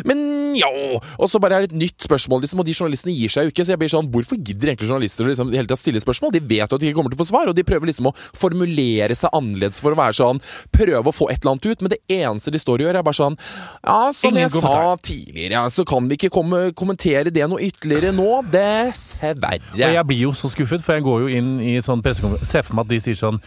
men 0.05 0.19
ja 0.59 0.69
Og 0.69 1.27
så 1.29 1.39
bare 1.41 1.57
er 1.57 1.65
det 1.65 1.73
et 1.73 1.79
nytt 1.85 2.05
spørsmål, 2.05 2.43
liksom, 2.43 2.61
og 2.61 2.67
de 2.67 2.75
journalistene 2.75 3.15
gir 3.15 3.33
seg 3.33 3.47
jo 3.47 3.53
ikke. 3.53 3.65
Så 3.65 3.73
jeg 3.73 3.81
blir 3.81 3.91
sånn 3.91 4.09
Hvorfor 4.13 4.39
gidder 4.39 4.64
egentlig 4.71 4.89
journalister 4.89 5.25
å 5.25 5.29
liksom, 5.31 5.51
hele 5.55 5.69
tatt 5.69 5.81
stille 5.81 6.01
spørsmål? 6.01 6.33
De 6.35 6.41
vet 6.41 6.65
jo 6.65 6.77
at 6.77 6.81
de 6.81 6.89
ikke 6.89 6.97
kommer 6.99 7.13
til 7.13 7.19
å 7.19 7.23
få 7.23 7.29
svar, 7.29 7.49
og 7.51 7.55
de 7.57 7.65
prøver 7.67 7.91
liksom 7.91 8.09
å 8.09 8.15
formulere 8.35 9.15
seg 9.17 9.33
annerledes 9.35 9.81
for 9.83 9.95
å 9.95 9.99
være 9.99 10.17
sånn 10.17 10.41
Prøve 10.75 11.11
å 11.11 11.15
få 11.15 11.29
et 11.31 11.39
eller 11.41 11.55
annet 11.55 11.69
ut, 11.69 11.81
men 11.85 11.93
det 11.93 11.99
eneste 12.11 12.51
de 12.53 12.61
står 12.61 12.81
og 12.81 12.87
gjør, 12.87 12.99
er 12.99 13.05
bare 13.07 13.19
sånn 13.19 13.37
Ja, 13.85 13.99
som 14.15 14.31
Ingen 14.31 14.43
jeg 14.45 14.53
sa 14.55 14.59
kommentar. 14.59 15.01
tidligere, 15.09 15.63
så 15.75 15.85
kan 15.87 16.09
vi 16.09 16.17
ikke 16.19 16.31
komme, 16.33 16.61
kommentere 16.77 17.31
det 17.33 17.47
noe 17.49 17.61
ytterligere 17.69 18.13
nå. 18.15 18.29
Dessverre. 18.51 19.59
Og 19.75 19.79
jeg 19.81 20.05
blir 20.09 20.23
jo 20.25 20.33
så 20.37 20.49
skuffet, 20.51 20.83
for 20.85 20.97
jeg 20.97 21.05
går 21.05 21.25
jo 21.25 21.33
inn 21.39 21.55
i 21.61 21.77
sånn 21.83 22.03
pressekonferanse 22.05 22.49
Ser 22.49 22.63
for 22.67 22.77
meg 22.77 22.85
at 22.87 22.93
de 22.93 23.01
sier 23.03 23.17
sånn 23.19 23.39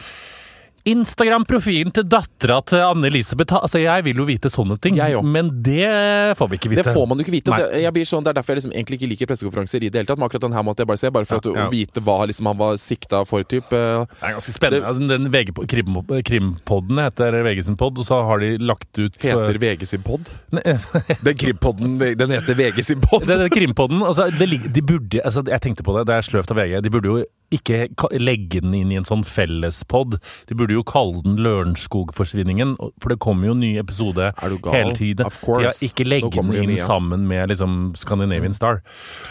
Instagram-profilen 0.84 1.92
til 1.94 2.04
dattera 2.08 2.60
til 2.66 2.78
Anne-Elisabeth 2.84 3.56
Altså, 3.58 3.80
Jeg 3.82 4.04
vil 4.04 4.16
jo 4.16 4.24
vite 4.28 4.50
sånne 4.52 4.76
ting, 4.80 4.96
men 5.24 5.50
det 5.62 6.36
får 6.38 6.48
vi 6.50 6.56
ikke 6.58 6.70
vite. 6.72 6.82
Det 6.84 6.94
får 6.94 7.06
man 7.08 7.18
jo 7.18 7.24
ikke 7.26 7.34
vite. 7.34 7.50
Det, 7.56 7.82
jeg 7.82 7.92
blir 7.96 8.04
sånn, 8.08 8.24
det 8.24 8.30
er 8.32 8.38
derfor 8.40 8.54
jeg 8.54 8.62
liksom 8.62 8.74
egentlig 8.76 8.98
ikke 9.00 9.10
liker 9.12 9.26
pressekonferanser 9.32 9.82
i 9.84 9.88
det 9.90 9.98
hele 10.00 10.06
tatt. 10.08 10.18
Men 10.18 10.28
akkurat 10.28 10.46
den 10.46 10.52
her 10.56 10.62
måtte 10.66 10.84
jeg 10.84 10.90
bare 10.92 11.00
se, 11.02 11.10
bare 11.10 11.26
for 11.28 11.40
Ja, 11.42 11.54
ja. 11.54 11.66
å 11.66 11.72
vite 11.72 12.00
hva 12.04 12.18
liksom, 12.28 12.46
han 12.52 12.58
var 12.58 12.76
sikta 12.82 13.24
for. 13.28 13.42
Typ. 13.48 13.72
eh, 13.72 14.04
Det 14.04 14.22
er 14.22 14.36
ganske 14.38 14.54
spennende. 14.54 14.80
Det- 14.80 14.88
altså, 14.88 15.08
den 15.08 15.30
VG, 15.30 15.66
krim, 15.68 15.94
Krimpodden 16.28 16.98
heter 16.98 17.42
VG 17.42 17.62
sin 17.64 17.76
pod, 17.76 17.98
og 17.98 18.04
så 18.04 18.22
har 18.26 18.38
de 18.40 18.58
lagt 18.58 18.98
ut 18.98 19.16
Heter 19.22 19.58
VG 19.58 19.86
sin 19.86 20.02
pod? 20.02 20.28
Den 20.52 21.34
krimpodden 21.36 21.98
den 21.98 22.30
heter 22.30 22.54
VG 22.54 22.82
sin 22.84 23.00
pod. 23.00 23.24
Det 23.26 23.38
er 23.40 23.48
Krimpodden. 23.48 24.02
Altså, 24.02 24.28
det, 24.30 24.48
de 24.72 24.82
burde, 24.82 25.20
altså, 25.24 25.42
jeg 25.46 25.60
tenkte 25.60 25.82
på 25.82 25.96
det, 25.96 26.06
det 26.06 26.14
er 26.16 26.22
sløvt 26.26 26.50
av 26.50 26.56
VG. 26.56 26.80
De 26.82 26.90
burde 26.90 27.08
jo 27.12 27.24
ikke 27.54 27.88
legge 28.20 28.60
den 28.60 28.74
inn 28.76 28.92
i 28.92 28.98
en 29.00 29.06
sånn 29.08 29.24
fellespod. 29.26 30.18
De 30.48 30.56
burde 30.58 30.76
jo 30.76 30.84
kalle 30.86 31.22
den 31.24 31.38
Lørenskog-forsvinningen, 31.44 32.76
for 33.00 33.12
det 33.12 33.20
kommer 33.24 33.48
jo 33.48 33.56
en 33.56 33.62
ny 33.64 33.72
episode 33.80 34.30
du 34.36 34.58
hele 34.72 34.94
tiden. 34.98 35.24
Har 35.24 35.80
ikke 35.84 36.06
legge 36.06 36.32
den 36.36 36.52
inn 36.52 36.74
mye. 36.74 36.82
sammen 36.82 37.26
med 37.30 37.52
liksom, 37.52 37.94
Scandinavian 37.98 38.56
Star. 38.56 38.82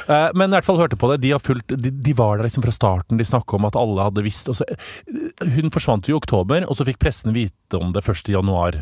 Uh, 0.10 0.30
men 0.34 0.50
i 0.50 0.58
hvert 0.58 0.68
fall 0.68 0.82
hørte 0.82 1.00
på 1.00 1.12
det. 1.14 1.22
De, 1.26 1.36
har 1.36 1.44
fulgt, 1.44 1.74
de, 1.78 1.94
de 1.94 2.18
var 2.18 2.38
der 2.38 2.50
liksom 2.50 2.66
fra 2.66 2.74
starten. 2.74 3.22
De 3.22 3.28
snakka 3.28 3.60
om 3.60 3.70
at 3.70 3.78
alle 3.80 4.10
hadde 4.10 4.26
visst. 4.26 4.50
Så, 4.50 4.66
eh, 4.66 5.54
hun 5.58 5.74
forsvant 5.74 6.10
jo 6.10 6.16
i 6.16 6.20
oktober, 6.20 6.66
og 6.66 6.78
så 6.78 6.88
fikk 6.88 7.02
pressen 7.04 7.36
vite 7.38 7.78
om 7.78 7.94
det 7.94 8.06
først 8.06 8.32
i 8.32 8.38
januar. 8.38 8.82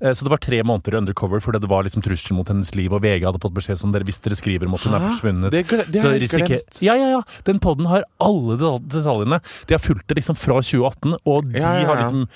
Eh, 0.00 0.12
Så 0.16 0.24
det 0.24 0.30
var 0.32 0.38
tre 0.40 0.62
måneder 0.62 0.94
undercover 0.96 1.40
fordi 1.44 1.60
det 1.60 1.68
var 1.68 1.84
liksom 1.84 2.02
trussel 2.02 2.36
mot 2.36 2.48
hennes 2.48 2.74
liv, 2.74 2.92
og 2.92 3.02
VG 3.02 3.24
hadde 3.26 3.40
fått 3.42 3.54
beskjed 3.54 3.78
som 3.78 3.92
dere 3.92 4.04
hvis 4.08 4.20
dere 4.24 4.34
skriver 4.38 4.66
om 4.66 4.74
at 4.74 4.80
hun 4.86 4.94
er 4.96 5.04
forsvunnet. 5.10 5.50
Det 5.52 5.66
gle- 5.68 5.86
det 5.92 6.04
risikere- 6.22 6.48
glemt. 6.60 6.80
Ja, 6.82 6.94
ja, 6.96 7.08
ja. 7.18 7.22
Den 7.44 7.58
podden 7.60 7.86
har 7.86 8.04
alle 8.20 8.56
detaljene. 8.80 9.40
De 9.66 9.74
har 9.74 9.78
fulgt 9.84 10.06
det 10.08 10.16
liksom 10.16 10.36
fra 10.36 10.60
2018, 10.62 11.16
og 11.26 11.52
de 11.52 11.58
Ja, 11.60 11.74
ja, 11.74 11.80
ja. 11.80 11.86
har 11.86 11.96
liksom 12.02 12.28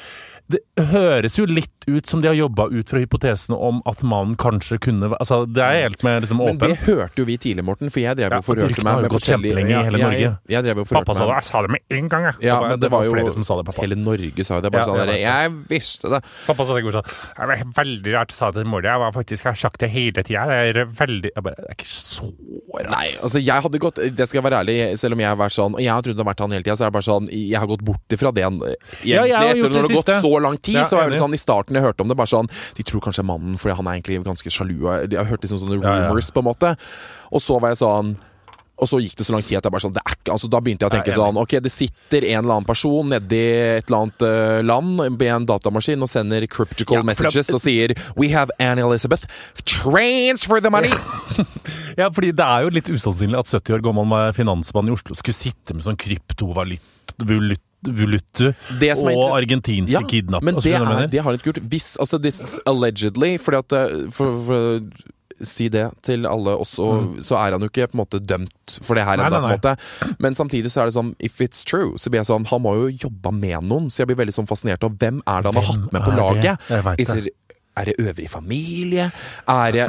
Det 0.52 0.60
høres 0.90 1.38
jo 1.38 1.46
litt 1.48 1.86
ut 1.88 2.04
som 2.08 2.20
de 2.20 2.28
har 2.28 2.34
jobba 2.36 2.66
ut 2.68 2.90
fra 2.92 3.00
hypotesene 3.00 3.56
om 3.56 3.78
at 3.88 4.02
mannen 4.04 4.34
kanskje 4.40 4.76
kunne 4.82 5.08
Altså, 5.16 5.38
det 5.48 5.62
er 5.64 5.78
helt 5.86 6.02
med 6.04 6.24
liksom 6.24 6.40
Men 6.42 6.58
det 6.60 6.76
hørte 6.84 7.22
jo 7.22 7.24
vi 7.28 7.36
tidlig, 7.40 7.64
Morten, 7.64 7.88
for 7.92 8.02
jeg 8.02 8.18
drev 8.18 8.28
jo 8.28 8.36
Ja, 8.36 8.44
forhørte 8.44 8.84
meg 8.84 9.06
med 9.06 9.14
forskjellige 9.14 9.54
kjempelenge 9.54 9.72
i 9.72 9.86
hele 9.88 10.00
Norge. 10.02 10.20
Jeg, 10.20 10.64
jeg 10.68 10.76
meg. 10.76 10.90
Pappa 10.92 11.16
sa 11.16 11.28
det, 11.28 11.38
jeg 11.38 11.48
sa 11.48 11.62
det 11.64 11.70
med 11.72 11.96
en 11.98 12.10
gang, 12.12 12.26
jeg. 12.28 12.36
ja, 12.44 12.58
Det 12.60 12.68
men 12.74 12.82
det 12.84 12.90
var 12.92 13.06
jo 13.08 13.14
flere 13.16 13.32
som 13.36 13.46
sa 13.48 13.56
det, 13.60 13.64
pappa. 13.70 13.84
Hele 13.86 13.98
Norge 14.00 14.44
sa 14.44 14.60
det, 14.60 14.66
det. 14.68 14.72
Bare 14.74 14.84
Ja, 14.84 14.88
sånn 14.90 15.12
jeg 15.14 15.24
Jeg 15.24 15.54
visste 15.72 16.12
det. 16.12 16.20
Pappa 16.48 16.66
sa 16.68 16.76
det 16.76 16.84
i 16.84 16.86
går 16.88 16.96
sånn 16.98 17.08
Det 17.40 17.48
var 17.52 17.64
veldig 17.80 18.14
rart 18.18 18.34
jeg 18.34 18.40
sa 18.40 18.50
det 18.52 18.60
til 18.64 18.70
mor. 18.74 18.84
Jeg 18.84 19.02
var 19.04 19.16
faktisk, 19.16 19.44
jeg 19.48 19.50
har 19.54 19.60
sagt 19.64 19.80
det 19.80 19.90
hele 19.94 20.26
tida. 20.28 20.44
Det 20.50 20.60
er 20.84 20.92
veldig 21.00 21.32
jeg 21.32 21.46
bare, 21.48 21.56
Det 21.64 21.72
er 21.72 21.78
ikke 21.78 21.90
så 21.94 22.28
rart. 22.28 22.92
Nei, 22.92 23.08
altså 23.16 23.40
jeg 23.40 23.64
hadde 23.64 23.78
gått 23.80 24.00
Det 24.18 24.28
skal 24.28 24.42
jeg 24.42 24.46
være 24.50 24.60
ærlig, 24.64 24.76
selv 25.00 25.16
om 25.16 25.20
jeg 25.24 25.30
har 25.30 25.40
vært 25.40 25.54
sånn 25.56 25.76
Og 25.78 25.80
jeg 25.84 25.92
har 25.94 26.02
trodd 26.04 26.16
det 26.18 26.24
har 26.24 26.30
vært 26.32 26.40
han 26.44 26.54
hele 26.56 26.66
tida, 26.66 26.76
så 26.76 26.84
er 26.84 26.90
det 26.90 26.96
bare 26.98 27.06
sånn 27.06 27.28
Jeg 27.32 27.60
har 27.62 27.68
gått 27.70 27.84
bort 27.86 28.16
ifra 28.18 28.32
det 28.34 28.42
Egentlig, 28.44 28.74
Ja, 29.06 29.22
jeg 29.24 29.36
har 29.38 29.52
etter 29.54 29.70
når 29.70 29.88
det 29.88 29.94
det 29.94 29.94
har 29.94 30.00
gått. 30.02 30.10
Så 30.34 30.42
lang 30.44 30.58
tid, 30.58 30.80
Ja, 30.80 30.84
så 30.90 30.98
var 31.00 31.10
det 31.10 31.22
sånn 31.22 31.34
I 31.34 31.40
starten 31.40 31.78
jeg 31.78 31.86
hørte 31.86 32.04
om 32.04 32.10
det, 32.12 32.18
bare 32.18 32.30
sånn 32.30 32.50
De 32.76 32.86
tror 32.86 33.02
kanskje 33.04 33.26
mannen, 33.26 33.56
fordi 33.60 33.78
han 33.78 33.88
er 33.88 33.98
egentlig 33.98 34.20
ganske 34.26 34.50
sjalu. 34.52 34.78
de 35.08 35.16
Jeg 35.16 35.22
har 35.22 35.30
hørt 35.30 35.46
liksom 35.46 35.62
sånne 35.62 35.80
Ja, 35.80 35.96
ja. 35.96 36.06
rumors, 36.10 36.30
på 36.34 36.42
en 36.44 36.50
måte. 36.52 36.76
Og 37.32 37.42
så 37.42 37.60
var 37.60 37.74
jeg 37.74 37.84
sånn 37.84 38.16
og 38.74 38.88
så 38.90 38.98
gikk 38.98 39.14
det 39.14 39.24
så 39.28 39.34
lang 39.36 39.42
tid 39.46 39.58
at 39.60 39.66
jeg 39.68 39.70
bare 39.70 39.84
sånn, 39.84 39.92
det 39.94 40.02
er 40.02 40.16
ikke, 40.16 40.32
altså 40.34 40.48
Da 40.50 40.58
begynte 40.64 40.82
jeg 40.82 40.90
å 40.90 40.94
tenke 40.96 41.12
er 41.12 41.18
sånn 41.20 41.36
Ok, 41.38 41.52
det 41.62 41.70
sitter 41.70 42.24
en 42.32 42.40
eller 42.40 42.56
annen 42.56 42.66
person 42.66 43.12
nedi 43.12 43.38
et 43.78 43.86
eller 43.86 44.00
annet 44.00 44.24
uh, 44.26 44.62
land 44.66 45.04
med 45.14 45.22
en 45.30 45.46
datamaskin 45.46 46.02
og 46.02 46.10
sender 46.10 46.46
cryptical 46.50 46.98
Ja, 46.98 47.04
messages 47.06 47.52
og 47.54 47.62
sier 47.62 47.94
We 48.18 48.32
have 48.34 48.50
Anne 48.58 48.82
Elizabeth. 48.82 49.28
Transfer 49.62 50.60
the 50.60 50.74
money! 50.74 50.90
Ja, 51.94 52.08
fordi 52.10 52.32
det 52.34 52.42
er 52.42 52.64
jo 52.66 52.72
litt 52.74 52.88
usannsynlig 52.90 53.38
at 53.38 53.46
70 53.46 53.76
år 53.76 53.82
gammel 53.84 54.08
med 54.10 54.34
finansmann 54.34 54.88
i 54.90 54.94
Oslo 54.96 55.14
skulle 55.14 55.36
sitte 55.38 55.76
med 55.76 55.84
sånn 55.86 55.98
kryptovalutt 56.00 57.14
vulut- 57.88 58.40
Volutu 58.40 58.78
Det 58.80 58.92
som 58.98 59.08
er 59.08 59.16
og 59.18 59.34
argentinske 59.38 59.92
Ja, 59.92 60.00
kidnappere. 60.02 60.44
Men 60.44 60.54
altså, 60.56 60.68
det, 60.68 60.72
jeg 60.72 61.02
er, 61.04 61.06
det 61.12 61.18
har 61.20 61.30
han 61.30 61.38
ikke 61.40 61.52
gjort. 61.52 61.62
Hvis, 61.70 61.96
altså 62.00 62.18
this 62.22 62.58
allegedly, 62.66 63.36
fordi 63.38 63.56
at 63.60 63.72
eh, 63.72 64.10
for, 64.10 64.38
for 64.46 64.80
si 65.42 65.66
det 65.68 65.88
til 66.06 66.26
alle 66.30 66.52
også, 66.56 66.84
så 67.26 67.34
er 67.42 67.52
han 67.56 67.60
jo 67.60 67.66
ikke 67.68 67.88
på 67.90 67.96
en 67.98 68.02
måte 68.04 68.20
dømt 68.22 68.76
for 68.86 68.94
det 68.94 69.02
her 69.04 69.16
Mm. 69.18 69.30
Nei, 69.30 69.40
nei, 69.40 69.56
måte. 69.56 69.76
Men 70.22 70.34
samtidig 70.34 70.70
så 70.70 70.80
er 70.82 70.86
det 70.86 70.94
sånn, 70.94 71.14
if 71.18 71.40
it's 71.42 71.64
true, 71.66 71.98
så 71.98 72.08
blir 72.10 72.20
jeg 72.22 72.26
sånn 72.30 72.46
Han 72.50 72.62
må 72.62 72.74
jo 72.78 72.88
jobba 73.08 73.32
med 73.34 73.64
noen, 73.66 73.90
så 73.90 74.02
jeg 74.04 74.12
blir 74.12 74.20
veldig 74.22 74.34
sånn 74.36 74.46
fascinert 74.46 74.84
av 74.84 74.94
hvem 74.96 75.20
er 75.26 75.42
det 75.42 75.50
han 75.52 75.58
har 75.58 75.68
hatt 75.72 75.92
med 75.92 76.02
på 76.02 76.12
er 76.12 76.14
det? 76.14 76.22
laget? 76.22 77.28
Er 77.76 77.88
det 77.90 77.94
øvrig 77.98 78.28
familie? 78.30 79.08
Er 79.50 79.72
det 79.74 79.86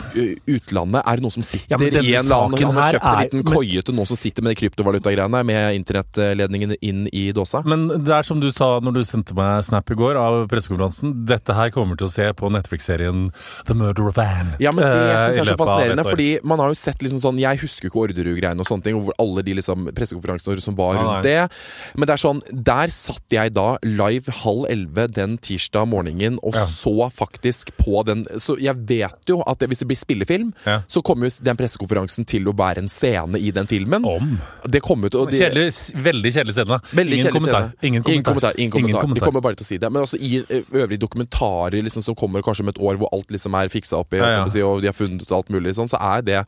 utlandet? 0.50 1.04
Er 1.06 1.20
det 1.20 1.22
noen 1.26 1.34
som 1.36 1.44
sitter 1.46 1.70
Ja, 1.70 1.78
i 2.02 2.16
en 2.18 2.26
land 2.32 2.56
Han 2.58 2.74
har 2.80 2.94
kjøpt 2.96 3.06
en 3.12 3.20
liten 3.22 3.44
men- 3.44 3.54
koie 3.54 3.84
til 3.86 3.94
noen 3.94 4.08
som 4.10 4.18
sitter 4.18 4.42
med 4.42 4.56
de 4.56 4.60
kryptovalutagreiene, 4.64 5.44
med 5.46 5.76
internettledningen 5.78 6.76
inn 6.82 7.08
i 7.14 7.32
dåsa? 7.32 7.62
Men 7.66 7.88
det 7.90 8.10
er 8.10 8.24
som 8.24 8.40
du 8.42 8.50
sa 8.52 8.80
når 8.80 8.94
du 8.94 9.02
sendte 9.06 9.36
meg 9.38 9.64
snap 9.64 9.90
i 9.92 9.98
går 10.00 10.18
av 10.18 10.48
pressekonferansen. 10.50 11.14
Dette 11.30 11.54
her 11.54 11.70
kommer 11.70 11.96
til 12.00 12.08
å 12.08 12.12
se 12.12 12.26
på 12.34 12.50
Netflix-serien 12.50 13.32
The 13.68 13.74
Murder 13.78 14.08
of 14.10 14.18
Anne. 14.18 14.56
Ja, 14.60 14.72
men 14.72 14.84
det 14.84 15.20
syns 15.22 15.38
jeg 15.38 15.46
er 15.46 15.52
så 15.54 15.58
fascinerende, 15.62 16.06
fordi 16.10 16.30
man 16.44 16.60
har 16.60 16.74
jo 16.74 16.80
sett 16.80 17.00
liksom 17.06 17.22
sånn 17.22 17.40
Jeg 17.40 17.60
husker 17.62 17.90
ikke 17.90 18.02
Orderud-greiene 18.08 18.60
og 18.60 18.66
sånne 18.66 18.84
ting, 18.84 18.98
hvor 18.98 19.14
alle 19.20 19.44
de 19.46 19.54
liksom 19.60 19.90
pressekonferansene 19.94 20.62
som 20.64 20.76
var 20.76 20.96
rundt 20.98 21.26
ja, 21.30 21.46
det. 21.46 21.52
Men 21.96 22.08
det 22.10 22.14
er 22.18 22.24
sånn 22.24 22.42
Der 22.50 22.88
satt 22.90 23.30
jeg 23.30 23.54
da 23.54 23.78
live 23.84 24.32
halv 24.42 24.66
elleve 24.72 25.08
den 25.14 25.38
tirsdag 25.38 25.86
morgenen 25.88 26.40
og 26.42 26.56
Ja. 26.56 26.66
så 26.66 27.12
faktisk 27.14 27.75
på 27.78 28.04
den 28.06 28.24
Så 28.42 28.58
jeg 28.62 28.76
vet 28.88 29.30
jo 29.30 29.42
at 29.46 29.60
det, 29.60 29.70
hvis 29.70 29.80
det 29.80 29.88
blir 29.88 29.98
spillefilm, 30.00 30.54
Ja. 30.66 30.82
så 30.88 31.02
kommer 31.04 31.30
jo 31.30 31.44
den 31.44 31.58
pressekonferansen 31.58 32.26
til 32.26 32.46
å 32.48 32.54
være 32.56 32.78
en 32.84 32.88
scene 32.88 33.36
i 33.40 33.52
den 33.52 33.68
filmen. 33.68 34.04
Om. 34.06 34.40
Det 34.68 34.82
kommer 34.82 35.10
til 35.10 35.26
å 35.26 35.30
de- 35.30 35.38
Kjedelig, 35.38 35.74
veldig 36.04 36.32
kjedelig 36.34 36.54
scene. 36.54 36.80
Veldig 36.92 37.20
Ingen 37.20 37.32
kommentar. 37.34 37.62
scene. 37.70 37.84
Ingen 37.84 38.04
kommentar. 38.04 38.54
Ingen 38.58 38.72
kommentar. 38.72 39.14
De 39.14 39.20
kommer 39.22 39.42
bare 39.42 39.56
til 39.56 39.64
å 39.66 39.68
si 39.68 39.78
det. 39.78 39.92
Men 39.92 40.04
også 40.04 40.18
i 40.20 40.44
eh, 40.50 40.62
øvrige 40.74 41.00
dokumentarer 41.00 41.82
liksom, 41.84 42.04
som 42.04 42.16
kommer 42.16 42.42
kanskje 42.42 42.62
om 42.62 42.70
et 42.70 42.78
år, 42.80 42.98
hvor 42.98 43.10
alt 43.14 43.28
liksom 43.32 43.54
er 43.56 43.68
fiksa 43.70 43.98
opp 44.00 44.14
i, 44.14 44.18
Ja, 44.18 44.30
ja. 44.44 44.48
si, 44.48 44.62
og 44.62 44.82
de 44.82 44.88
har 44.88 44.94
funnet 44.94 45.30
alt 45.32 45.50
mulig, 45.50 45.74
sånn, 45.76 45.90
så 45.90 45.98
er 46.02 46.22
det 46.22 46.46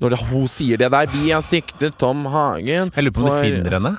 Når 0.00 0.10
det, 0.10 0.18
hun 0.30 0.46
sier 0.48 0.76
det 0.78 0.90
der 0.90 1.06
'Vi 1.06 1.30
har 1.30 1.42
siktet 1.42 1.98
Tom 1.98 2.24
Hagen' 2.24 2.90
Jeg 2.96 3.04
lurer 3.04 3.12
på 3.12 3.22
om 3.22 3.28
de 3.28 3.42
finner 3.62 3.70
henne. 3.70 3.98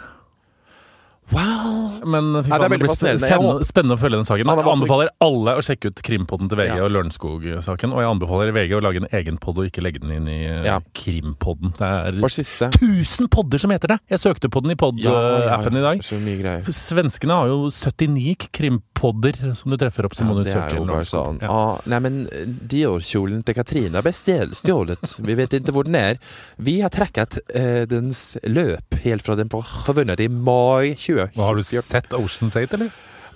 Wow! 1.32 2.02
Men 2.04 2.44
fy 2.44 2.50
Nei, 2.52 2.58
det 2.60 2.60
er 2.60 2.60
faen, 2.60 2.62
det 2.62 2.70
veldig 2.74 2.80
blir 2.84 2.92
fascinerende. 2.92 3.28
Jeg 3.30 3.38
spennende, 3.40 3.66
spennende 3.70 3.96
å 3.96 4.02
følge 4.02 4.18
den 4.20 4.28
saken. 4.28 4.50
Han 4.50 4.60
er 4.60 4.66
Jeg 4.68 4.74
anbefaler 4.76 5.12
alle 5.24 5.54
å 5.56 5.62
sjekke 5.64 5.90
ut 5.94 6.02
Krimpodden 6.04 6.50
til 6.52 6.60
VG 6.60 6.74
Ja. 6.76 6.84
og 6.84 6.92
Lørenskog-saken. 6.92 7.94
Og 7.96 8.02
jeg 8.04 8.10
anbefaler 8.12 8.52
VG 8.58 8.74
å 8.78 8.82
lage 8.84 9.00
en 9.02 9.08
egen 9.20 9.38
pod 9.42 9.58
og 9.62 9.70
ikke 9.70 9.82
legge 9.86 10.02
den 10.04 10.12
inn 10.18 10.28
i 10.28 10.40
eh, 10.52 10.66
Ja. 10.68 10.80
Krimpodden. 10.94 11.72
Det 11.80 11.88
er 11.88 12.20
Bare 12.20 12.30
siste. 12.36 12.70
1000 12.76 13.30
podder 13.34 13.58
som 13.64 13.72
heter 13.72 13.94
det! 13.96 14.00
Jeg 14.12 14.20
søkte 14.20 14.50
på 14.52 14.62
den 14.66 14.76
i 14.76 14.76
pod-appen 14.76 15.80
i 15.80 15.86
dag. 15.86 16.04
Så 16.04 16.20
mye 16.22 16.42
greier. 16.42 16.68
Svenskene 16.76 17.40
har 17.40 17.48
jo 17.54 17.70
79 17.72 18.50
krimpodder 18.54 19.40
som 19.56 19.72
du 19.72 19.78
treffer 19.80 20.06
opp, 20.06 20.14
så 20.18 20.28
må 20.28 20.36
du 20.38 20.44
det 20.44 20.54
er 20.54 20.60
søke 20.60 20.76
jo 20.82 20.86
bare 20.92 21.08
sånn 21.08 21.40
Lørenskog. 21.40 21.48
Ja. 21.48 21.50
ah, 21.50 21.82
Nei, 21.88 22.00
men 22.04 22.20
Dior-kjolen 22.68 23.44
til 23.48 23.56
Katrina 23.58 24.02
ble 24.04 24.12
stjel- 24.16 24.54
stjålet. 24.60 25.16
Vi 25.28 25.36
vet 25.40 25.56
ikke 25.58 25.74
hvor 25.76 25.88
den 25.88 25.96
er. 26.00 26.20
Vi 26.60 26.78
har 26.84 26.92
trekket 26.94 27.40
eh, 27.56 27.86
dens 27.90 28.36
løp 28.44 29.00
helt 29.08 29.24
fra 29.26 29.36
den 29.40 29.50
forsvunnet 29.52 30.20
i 30.24 30.28
mai 30.28 30.94
20. 31.14 31.34
Hva, 31.38 31.48
Har 31.50 31.56
du 31.56 31.64
sett 31.64 32.10
Ocean's 32.18 32.56
8, 32.60 32.74
eller? 32.80 32.92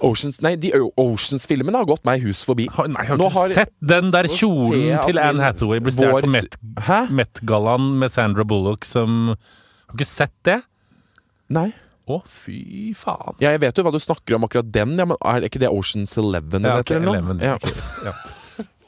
Oceans, 0.06 0.36
nei, 0.46 0.52
de 0.62 0.70
Oceans-filmene 1.02 1.74
har 1.80 1.88
gått 1.90 2.04
meg 2.06 2.22
hus 2.22 2.44
forbi. 2.46 2.68
Nei, 2.70 3.02
jeg 3.02 3.10
har 3.10 3.18
Nå 3.18 3.30
ikke 3.32 3.34
har- 3.40 3.56
sett 3.56 3.72
den 3.82 4.12
der 4.14 4.28
kjolen 4.30 5.00
til 5.08 5.18
Anne 5.18 5.42
Hathaway 5.42 5.80
blir 5.82 5.96
stjålet 5.96 6.28
på 6.28 6.34
Met-? 6.36 7.10
Met-gallaen 7.10 7.96
med 7.98 8.12
Sandra 8.14 8.44
Bullock 8.46 8.86
som 8.86 9.30
Har 9.88 9.96
du 9.96 10.04
ikke 10.04 10.06
sett 10.06 10.36
det? 10.46 10.60
Nei. 11.50 11.72
Å, 12.08 12.22
fy 12.28 12.94
faen. 12.96 13.36
Ja, 13.42 13.50
jeg 13.56 13.60
vet 13.66 13.76
jo 13.76 13.84
hva 13.84 13.92
du 13.92 14.00
snakker 14.00 14.36
om 14.38 14.46
akkurat 14.46 14.70
den, 14.72 14.94
ja, 15.00 15.04
men 15.10 15.18
er 15.26 15.42
ikke 15.50 15.60
det 15.60 15.68
Oceans 15.74 16.14
Eleven? 16.20 16.64
Ja, 16.64 16.78
okay, 16.80 16.96
ok, 16.98 17.04
eller? 17.04 17.18
Eleven, 17.18 17.40
Ja. 17.44 17.56
ok, 17.56 17.74
ja. 18.06 18.14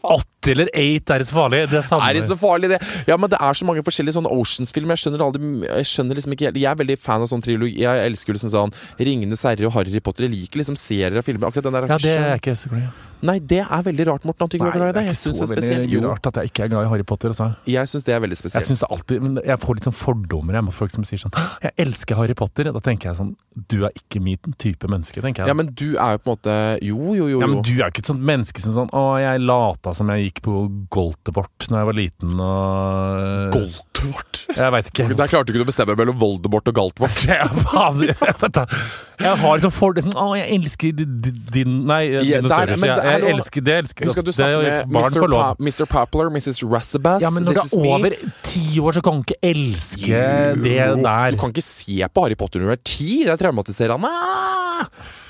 80 0.04 0.54
eller 0.54 0.70
8 0.72 1.14
er 1.16 1.20
det 1.20 1.28
så 1.28 1.36
farlig? 1.36 1.60
Det 1.72 1.80
er 1.82 1.86
samme. 1.86 2.08
Er 2.08 2.16
det 2.16 2.24
så 2.30 2.38
farlig, 2.40 2.70
det? 2.72 2.80
Ja, 3.10 3.18
men 3.20 3.32
det 3.32 3.40
er 3.44 3.58
så 3.60 3.68
mange 3.68 3.84
forskjellige 3.84 4.16
sånne 4.16 4.32
Oceans-filmer. 4.32 4.96
Jeg 4.96 5.04
skjønner 5.04 5.26
aldri 5.26 5.52
Jeg 5.68 5.90
skjønner 5.92 6.20
liksom 6.20 6.36
ikke 6.36 6.48
helt 6.48 6.62
Jeg 6.62 6.72
er 6.72 6.80
veldig 6.80 6.98
fan 7.04 7.26
av 7.26 7.32
sånn 7.32 7.44
trilogi. 7.44 7.82
Jeg 7.84 8.08
elsker 8.08 8.38
liksom 8.38 8.54
sånn 8.54 8.76
Ringenes 9.00 9.44
herre 9.44 9.68
og 9.68 9.76
Harry 9.76 10.00
Potter. 10.00 10.30
Jeg 10.30 10.36
liker 10.38 10.64
liksom 10.64 10.80
serier 10.80 11.20
av 11.20 11.28
filmer. 11.28 11.52
Akkurat 11.52 11.68
den 11.68 11.76
der 11.76 11.88
er 11.88 11.96
Ja, 11.96 12.02
det 12.06 12.16
er 12.16 12.30
jeg 12.36 12.44
ikke 12.46 12.56
så 12.64 12.72
glad. 12.72 13.09
Nei, 13.26 13.36
det 13.44 13.60
er 13.66 13.82
veldig 13.84 14.06
rart, 14.08 14.26
Morten, 14.28 14.46
at 14.46 14.54
du 14.54 14.56
ikke 14.56 14.64
Nei, 14.64 14.72
var 14.72 14.80
glad 14.80 14.90
i 14.90 14.96
det 14.96 15.02
er 15.02 15.08
Jeg 15.10 15.18
syns 15.20 15.40
det 15.42 15.46
er 15.46 15.50
spesielt. 15.52 15.92
Jo, 15.92 16.02
rart 16.06 16.30
at 16.30 16.38
jeg 16.40 16.52
ikke 16.52 16.64
er 16.66 16.72
glad 16.72 16.86
i 16.86 16.90
Harry 16.94 17.06
Potter. 17.08 17.34
Også. 17.34 17.48
jeg 17.68 17.92
syns 17.92 18.06
det 18.08 18.14
er 18.16 18.22
veldig 18.24 18.38
spesielt. 18.40 18.60
Jeg 18.62 18.68
synes 18.70 18.84
det 18.86 18.90
alltid, 18.96 19.26
men 19.26 19.42
jeg 19.44 19.60
får 19.60 19.80
litt 19.80 19.88
sånn 19.90 19.98
fordommer 20.00 20.56
jeg, 20.60 20.66
mot 20.70 20.76
folk 20.78 20.94
som 20.96 21.04
sier 21.08 21.20
sånn 21.26 21.36
Jeg 21.66 21.74
elsker 21.84 22.20
Harry 22.20 22.36
Potter. 22.40 22.70
Da 22.72 22.84
tenker 22.86 23.12
jeg 23.12 23.20
sånn 23.20 23.34
Du 23.70 23.84
er 23.84 23.92
ikke 24.00 24.22
min 24.24 24.56
type 24.62 24.88
menneske, 24.92 25.20
tenker 25.26 25.44
jeg. 25.44 25.52
Ja, 25.52 25.58
men 25.58 25.74
du 25.76 25.98
er 26.00 26.16
jo 26.16 26.24
på 26.24 26.32
en 26.32 26.38
måte 26.38 26.56
Jo, 26.86 27.00
jo, 27.18 27.28
jo. 27.34 27.42
Ja, 27.44 27.52
men 27.52 27.60
du 27.66 27.74
er 27.76 27.84
jo 27.90 27.92
ikke 27.92 28.06
et 28.06 28.12
sånt 28.14 28.24
menneske 28.32 28.64
som 28.64 28.78
sånn 28.78 28.94
Å, 28.96 29.04
jeg 29.20 29.44
lata 29.44 29.94
som 29.98 30.10
jeg 30.16 30.30
gikk 30.30 30.42
på 30.48 30.64
Goltevort 30.94 31.68
da 31.70 31.84
jeg 31.84 31.90
var 31.92 31.98
liten 32.00 32.40
og 32.40 33.54
Goldvort. 33.54 34.42
Jeg 34.56 34.74
veit 34.74 34.90
ikke. 34.94 35.10
Der 35.12 35.30
klarte 35.32 35.52
du 35.52 35.60
ikke 35.60 35.68
å 35.68 35.70
bestemme 35.70 35.96
mellom 36.00 36.18
Voldemort 36.20 36.72
og 36.72 36.76
Galtvort. 36.80 37.20
Jeg, 37.30 37.46
faen, 37.68 38.02
jeg. 38.08 38.16
Jeg 39.20 39.38
har 39.42 39.58
liksom 39.60 39.72
for 39.76 39.94
sånn, 40.00 40.14
Å, 40.16 40.26
jeg 40.38 40.48
elsker 40.56 40.94
di- 40.96 41.06
di- 41.06 41.34
din 41.52 41.86
Nei, 41.90 42.02
dinosaurer. 42.24 42.68
der- 42.74 42.78
men 42.80 42.90
jeg, 42.90 42.98
det 42.98 43.12
jeg 43.24 43.36
elsker 43.36 43.62
det. 43.68 43.78
Elsker, 43.84 44.06
Husk 44.10 44.18
at 44.22 44.26
du 44.26 44.32
det 44.32 44.40
er 44.40 44.54
snakker 44.54 44.88
med 44.88 44.96
Mr. 44.96 45.28
Pa 45.30 45.56
Mr. 45.60 45.86
Popular, 45.92 46.30
Mrs. 46.30 46.64
Russabas. 46.64 47.22
Ja, 47.22 47.30
men 47.30 47.44
når 47.44 47.54
du 47.54 47.60
er 47.60 47.94
over 47.94 48.16
ti 48.44 48.80
år, 48.80 48.92
så 48.96 49.04
kan 49.04 49.20
du 49.20 49.24
ikke 49.28 49.40
elske 49.44 50.24
det 50.64 51.04
der. 51.04 51.32
Du 51.32 51.38
kan 51.38 51.52
ikke 51.52 51.64
se 51.64 52.00
på 52.08 52.24
Harry 52.24 52.36
Potter 52.36 52.60
når 52.64 52.66
du 52.66 52.72
er 52.78 52.84
ti. 52.84 53.24
Det 53.26 53.34
er 53.36 53.44
traumatiserende. 53.44 54.10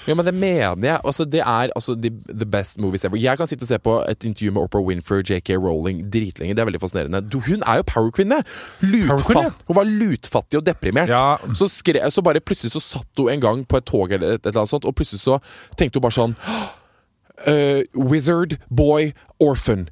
Ja, 0.08 0.16
men 0.16 0.26
det 0.26 0.34
mener 0.34 0.76
jeg. 0.86 1.00
Altså, 1.04 1.26
det 1.26 1.42
er 1.42 1.70
altså, 1.76 1.96
the, 1.96 2.12
the 2.30 2.46
best 2.46 2.80
movies 2.80 3.04
ever. 3.06 3.18
Jeg 3.18 3.38
kan 3.38 3.48
sitte 3.48 3.64
og 3.64 3.68
se 3.68 3.80
på 3.80 3.96
et 4.10 4.24
intervju 4.24 4.52
med 4.52 4.62
Oprah 4.62 4.84
Winfrey 4.84 5.24
JK 5.24 5.50
Rowling 5.50 6.02
dritlenge. 6.14 6.56
Det 6.56 6.64
er 6.64 6.70
veldig 6.70 6.82
fascinerende. 6.82 7.22
Du, 7.22 7.40
hun 7.40 7.64
er 7.68 7.82
jo 7.82 7.88
powerkvinne! 7.88 8.42
Powerkvinne? 8.82 9.44
Lutfatt. 9.44 9.64
Hun 9.68 9.76
var 9.76 9.84
lutfattig 9.84 10.60
og 10.62 10.66
deprimert. 10.66 11.10
Ja. 11.10 11.36
Så, 11.54 11.68
skre, 11.68 12.12
så 12.12 12.22
bare 12.26 12.40
plutselig 12.40 12.72
så 12.72 12.84
satt 12.84 13.22
hun 13.22 13.30
en 13.30 13.42
gang 13.42 13.64
på 13.68 13.78
et 13.78 13.88
tog 13.90 14.12
eller 14.12 14.36
et, 14.36 14.42
et 14.42 14.52
eller 14.52 14.64
annet 14.64 14.74
sånt, 14.74 14.86
og 14.86 14.96
plutselig 14.96 15.22
så 15.22 15.40
tenkte 15.78 16.00
hun 16.00 16.08
bare 16.08 16.18
sånn 16.18 16.36
uh, 17.48 17.82
Wizard, 17.96 18.58
boy, 18.70 19.12
orphan. 19.40 19.90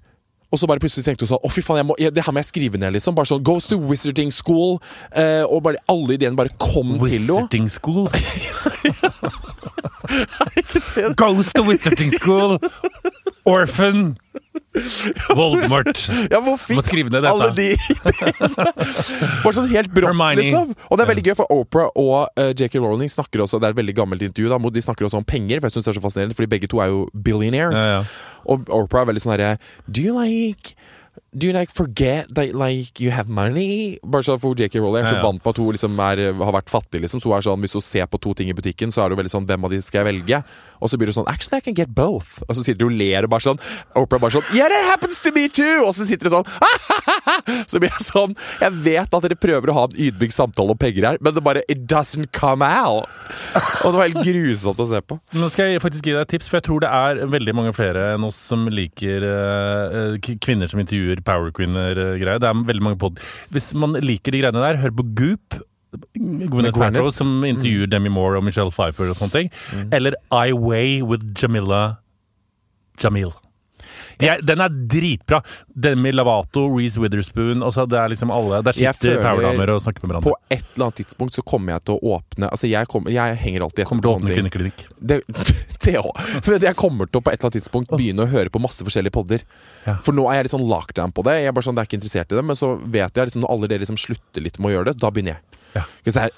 Og 0.51 0.59
så 0.61 0.67
bare 0.69 0.79
plutselig 0.79 1.03
tenkte 1.03 1.25
hun 1.25 1.31
sånn 1.33 1.43
Å, 1.43 1.49
fy 1.51 1.61
faen, 1.65 1.81
jeg 1.81 1.87
må, 1.89 1.95
det 1.99 2.23
her 2.23 2.31
må 2.35 2.39
jeg 2.39 2.49
skrive 2.51 2.79
ned, 2.79 2.93
liksom. 2.95 3.15
Bare 3.17 3.27
sånn 3.27 3.43
Goes 3.43 3.67
to 3.67 3.75
wizarding 3.79 4.31
school. 4.31 4.77
eh, 5.11 5.43
og 5.43 5.63
bare 5.67 5.81
alle 5.91 6.15
ideene 6.15 6.37
bare 6.39 6.53
kom 6.61 6.95
til 7.01 7.17
henne. 7.17 7.27
Wizarding 7.27 7.67
school. 7.69 8.07
Goes 11.19 11.51
to 11.53 11.63
wizarding 11.67 12.11
school. 12.11 12.57
Orphan. 13.45 14.17
Voldemort. 15.37 15.99
Ja, 16.33 16.39
hvor 16.43 16.57
Må 16.75 16.83
skrive 16.85 17.11
ned 17.13 17.23
dette. 17.23 17.31
alle 17.31 17.49
de 17.55 17.67
ideene? 17.73 18.65
Bare 19.43 19.53
sånn 19.55 19.69
helt 19.71 19.91
brått, 19.93 20.11
Hermione. 20.11 20.41
liksom. 20.41 20.73
Og 20.89 20.97
det 20.99 21.05
er 21.05 21.11
veldig 21.11 21.25
gøy, 21.29 21.35
for 21.39 21.53
Oprah 21.53 21.89
og 21.99 22.39
eh, 22.39 22.51
JK 22.57 22.79
Rowling 22.83 23.11
snakker 23.11 23.43
også 23.45 23.59
Det 23.61 23.69
er 23.69 23.75
et 23.75 23.79
veldig 23.81 23.95
gammelt 23.97 24.25
intervju, 24.27 24.49
da, 24.51 24.59
hvor 24.61 24.73
de 24.75 24.83
snakker 24.83 25.07
også 25.07 25.21
om 25.21 25.27
penger. 25.27 25.61
For 25.61 25.69
jeg 25.69 25.77
synes 25.77 25.87
det 25.89 25.93
er 25.93 25.99
så 25.99 26.05
fascinerende 26.07 26.37
Fordi 26.37 26.51
begge 26.55 26.69
to 26.71 26.81
er 26.83 26.91
jo 26.93 27.05
billionaires. 27.13 27.79
Ja, 27.79 27.99
ja. 27.99 28.37
Og 28.47 28.69
Oprah 28.71 29.03
er 29.05 29.11
veldig 29.11 29.23
sånn 29.25 29.35
herre 29.35 29.55
Do 29.87 30.03
you 30.05 30.15
like 30.17 30.75
Do 31.37 31.45
you 31.47 31.53
like 31.53 31.69
forget 31.69 32.31
that 32.33 32.55
like 32.57 32.99
you 33.03 33.11
have 33.13 33.29
money? 33.29 33.99
Bare 34.01 34.25
sånn 34.25 34.39
for 34.41 34.55
JK 34.57 34.79
Rowley 34.81 35.03
er 35.03 35.09
så 35.11 35.17
Ja, 35.17 35.19
ja. 35.21 35.25
vant 35.27 35.43
på 35.43 35.51
at 35.53 35.59
hun 35.61 35.69
liksom 35.75 35.99
er, 36.01 36.21
har 36.33 36.53
vært 36.55 36.71
fattig, 36.73 37.01
liksom. 37.03 37.21
Så 37.21 37.29
hun 37.29 37.35
er 37.37 37.45
sånn, 37.45 37.61
hvis 37.61 37.75
hun 37.77 37.83
ser 37.85 38.07
på 38.09 38.17
to 38.23 38.33
ting 38.33 38.49
i 38.49 38.55
butikken, 38.57 38.89
så 38.95 39.03
er 39.03 39.13
det 39.13 39.19
veldig 39.19 39.33
sånn 39.35 39.45
Hvem 39.45 39.67
av 39.67 39.73
de 39.75 39.81
skal 39.85 40.01
jeg 40.01 40.07
velge? 40.09 40.39
Og 40.81 40.89
så 40.89 40.97
blir 40.97 41.11
det 41.11 41.17
sånn 41.19 41.29
Actually, 41.29 41.59
I 41.61 41.65
can 41.67 41.77
get 41.77 41.91
both. 41.93 42.39
Og 42.47 42.57
så 42.57 42.63
sitter 42.65 42.87
hun 42.87 42.95
og 42.95 43.01
ler 43.03 43.27
og 43.27 43.33
bare 43.35 43.45
sånn 43.45 43.61
Oprah 44.01 44.23
bare 44.23 44.37
sånn 44.39 44.49
Yeah, 44.57 44.71
that 44.73 44.87
happens 44.89 45.21
to 45.21 45.31
me 45.35 45.45
too! 45.49 45.83
Og 45.85 45.93
så 45.99 46.07
sitter 46.09 46.31
hun 46.31 46.39
sånn 46.39 46.49
Så 47.71 47.79
blir 47.83 47.91
jeg 47.91 48.05
sånn 48.07 48.33
Jeg 48.63 48.73
vet 48.87 49.13
at 49.19 49.27
dere 49.27 49.37
prøver 49.39 49.71
å 49.73 49.77
ha 49.77 49.85
en 49.91 49.97
ydmyk 50.07 50.33
samtale 50.35 50.73
om 50.73 50.79
penger 50.79 51.09
her, 51.11 51.21
men 51.21 51.35
det 51.37 51.43
bare 51.45 51.61
It 51.69 51.85
doesn't 51.91 52.31
come 52.35 52.65
out! 52.65 53.05
Og 53.83 53.91
det 53.93 53.97
var 53.99 54.07
helt 54.07 54.23
grusomt 54.25 54.79
å 54.79 54.85
se 54.87 54.99
på. 55.03 55.17
Nå 55.35 55.49
skal 55.51 55.73
jeg 55.73 55.81
faktisk 55.83 56.07
gi 56.07 56.13
deg 56.15 56.21
et 56.23 56.29
tips, 56.31 56.47
for 56.49 56.57
jeg 56.59 56.65
tror 56.67 56.81
det 56.83 56.89
er 56.95 57.19
veldig 57.29 57.53
mange 57.57 57.73
flere 57.75 58.05
enn 58.15 58.23
oss 58.27 58.37
som 58.49 58.63
liker 58.71 59.25
uh, 59.27 60.15
kvinner 60.43 60.71
som 60.71 60.79
intervjuer 60.81 61.19
powerkvinner-greier. 61.27 62.41
Det 62.41 62.49
er 62.49 62.67
veldig 62.71 62.85
mange 62.89 63.01
pod... 63.01 63.21
Hvis 63.53 63.73
man 63.77 63.97
liker 64.03 64.33
de 64.33 64.43
greiene 64.43 64.63
der, 64.63 64.79
hør 64.83 64.95
på 64.97 65.07
Goop. 65.17 65.59
Gwyneth. 66.17 66.75
Paltrow 66.77 67.07
som 67.15 67.39
intervjuer 67.47 67.87
Demi 67.89 68.11
Moore 68.11 68.41
og 68.41 68.45
Michelle 68.45 68.73
Pfeiffer 68.73 69.11
og 69.11 69.19
sånne 69.19 69.33
ting. 69.33 69.51
Eller 69.95 70.17
I 70.33 70.51
Way 70.53 71.01
with 71.07 71.23
Jamila 71.39 71.99
Jamil. 73.01 73.31
De 74.17 74.29
er, 74.31 74.41
den 74.41 74.61
er 74.63 74.73
dritbra. 74.89 75.39
Demi 75.77 76.11
Lavato, 76.15 76.63
Reece 76.73 76.97
Witherspoon 77.01 77.61
altså 77.65 77.85
Det 77.89 77.99
er 78.01 78.09
liksom 78.09 78.31
alle 78.33 78.63
Der 78.65 78.73
sitter 78.73 79.19
powerdamer 79.21 79.71
og 79.75 79.81
snakker 79.83 80.01
med 80.03 80.09
hverandre. 80.15 80.31
På 80.31 80.35
et 80.53 80.63
eller 80.75 80.87
annet 80.87 80.99
tidspunkt 81.03 81.37
så 81.37 81.43
kommer 81.45 81.75
jeg 81.75 81.85
til 81.89 81.97
å 81.99 82.15
åpne 82.17 82.49
Altså 82.49 82.69
jeg, 82.71 82.89
kommer- 82.89 83.13
jeg 83.13 83.37
henger 83.43 83.65
alltid 83.67 83.83
etter 83.85 83.89
Kommer 83.91 84.07
til 84.07 84.11
å 84.11 84.17
åpne 84.17 84.33
kvinneklinikk. 84.33 84.85
Det, 84.99 85.19
det. 85.85 85.95
Men 86.47 86.65
jeg 86.69 86.75
kommer 86.79 87.09
til 87.11 87.21
å 87.21 87.23
på 87.23 87.31
et 87.31 87.37
eller 87.37 87.49
annet 87.51 87.59
tidspunkt 87.61 87.93
begynne 87.93 88.25
å 88.25 88.31
høre 88.31 88.49
på 88.53 88.61
masse 88.63 88.85
forskjellige 88.87 89.13
podder. 89.19 89.43
Ja. 89.85 89.97
For 90.05 90.17
nå 90.17 90.25
er 90.31 90.39
jeg 90.41 90.47
litt 90.49 90.55
sånn 90.57 90.67
lockdown 90.69 91.13
på 91.15 91.23
det. 91.27 91.37
Jeg 91.43 91.51
er 91.51 91.55
bare 91.57 91.67
sånn, 91.69 91.77
det 91.77 91.85
er 91.85 91.89
ikke 91.91 91.99
interessert 92.01 92.33
i 92.33 92.39
det 92.39 92.43
Men 92.47 92.57
så 92.59 92.73
vet 92.81 93.13
jeg 93.21 93.29
liksom 93.29 93.45
når 93.45 93.53
alle 93.53 93.69
dere 93.71 93.85
liksom 93.85 94.01
slutter 94.01 94.43
litt 94.43 94.57
med 94.59 94.71
å 94.71 94.75
gjøre 94.77 94.91
det, 94.91 94.97
da 95.03 95.11
begynner 95.13 95.37
jeg. 95.37 95.43
Ja. 95.77 95.83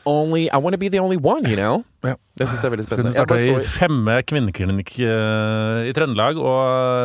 Only, 0.06 0.50
I 0.52 0.58
want 0.58 0.74
to 0.74 0.78
be 0.82 0.90
the 0.90 1.00
only 1.00 1.16
one, 1.18 1.46
you 1.48 1.56
know. 1.56 1.84
Ja. 2.06 2.16
Det 2.40 2.48
synes 2.48 2.62
jeg 2.62 2.70
er 2.70 2.72
veldig 2.72 2.86
Skal 2.88 3.00
du 3.02 3.10
spennende. 3.12 3.28
Starte 3.28 3.68
i 3.68 3.74
Femme 3.76 4.14
kvinneklinikk 4.24 4.92
eh, 5.04 5.90
i 5.90 5.94
Trøndelag, 5.98 6.40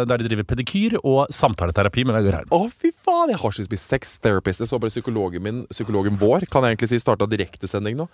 der 0.07 0.23
de 0.23 0.29
driver 0.29 0.47
pedikyr 0.53 0.99
og 1.03 1.33
samtaleterapi 1.35 2.05
med 2.07 2.15
Vegard 2.21 2.39
Heim. 2.39 2.53
Å, 2.55 2.61
fy 2.71 2.93
faen! 2.95 3.33
Jeg 3.35 3.43
har 3.43 3.57
så 3.57 3.67
spist 3.67 3.91
sex 3.91 4.17
therapist. 4.23 4.63
Jeg 4.63 4.71
så 4.71 4.79
bare 4.79 4.95
psykologen 4.95 5.43
min, 5.43 5.63
psykologen 5.75 6.19
vår, 6.21 6.47
kan 6.53 6.67
jeg 6.67 6.77
egentlig 6.77 6.93
si, 6.95 7.03
starta 7.03 7.27
direktesending 7.31 7.99
nå. 7.99 8.07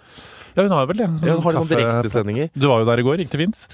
Ja, 0.57 0.64
hun 0.64 0.73
har 0.73 0.88
vel 0.88 1.03
det. 1.03 1.11
Ja, 1.21 1.37
hun 1.37 1.45
har 1.45 1.61
sånn 1.61 1.69
direktesendinger. 1.71 2.55
Du 2.57 2.71
var 2.73 2.81
jo 2.81 2.88
der 2.88 3.03
i 3.03 3.07
går, 3.11 3.25
gikk 3.25 3.35
det 3.37 3.45
fint? 3.45 3.69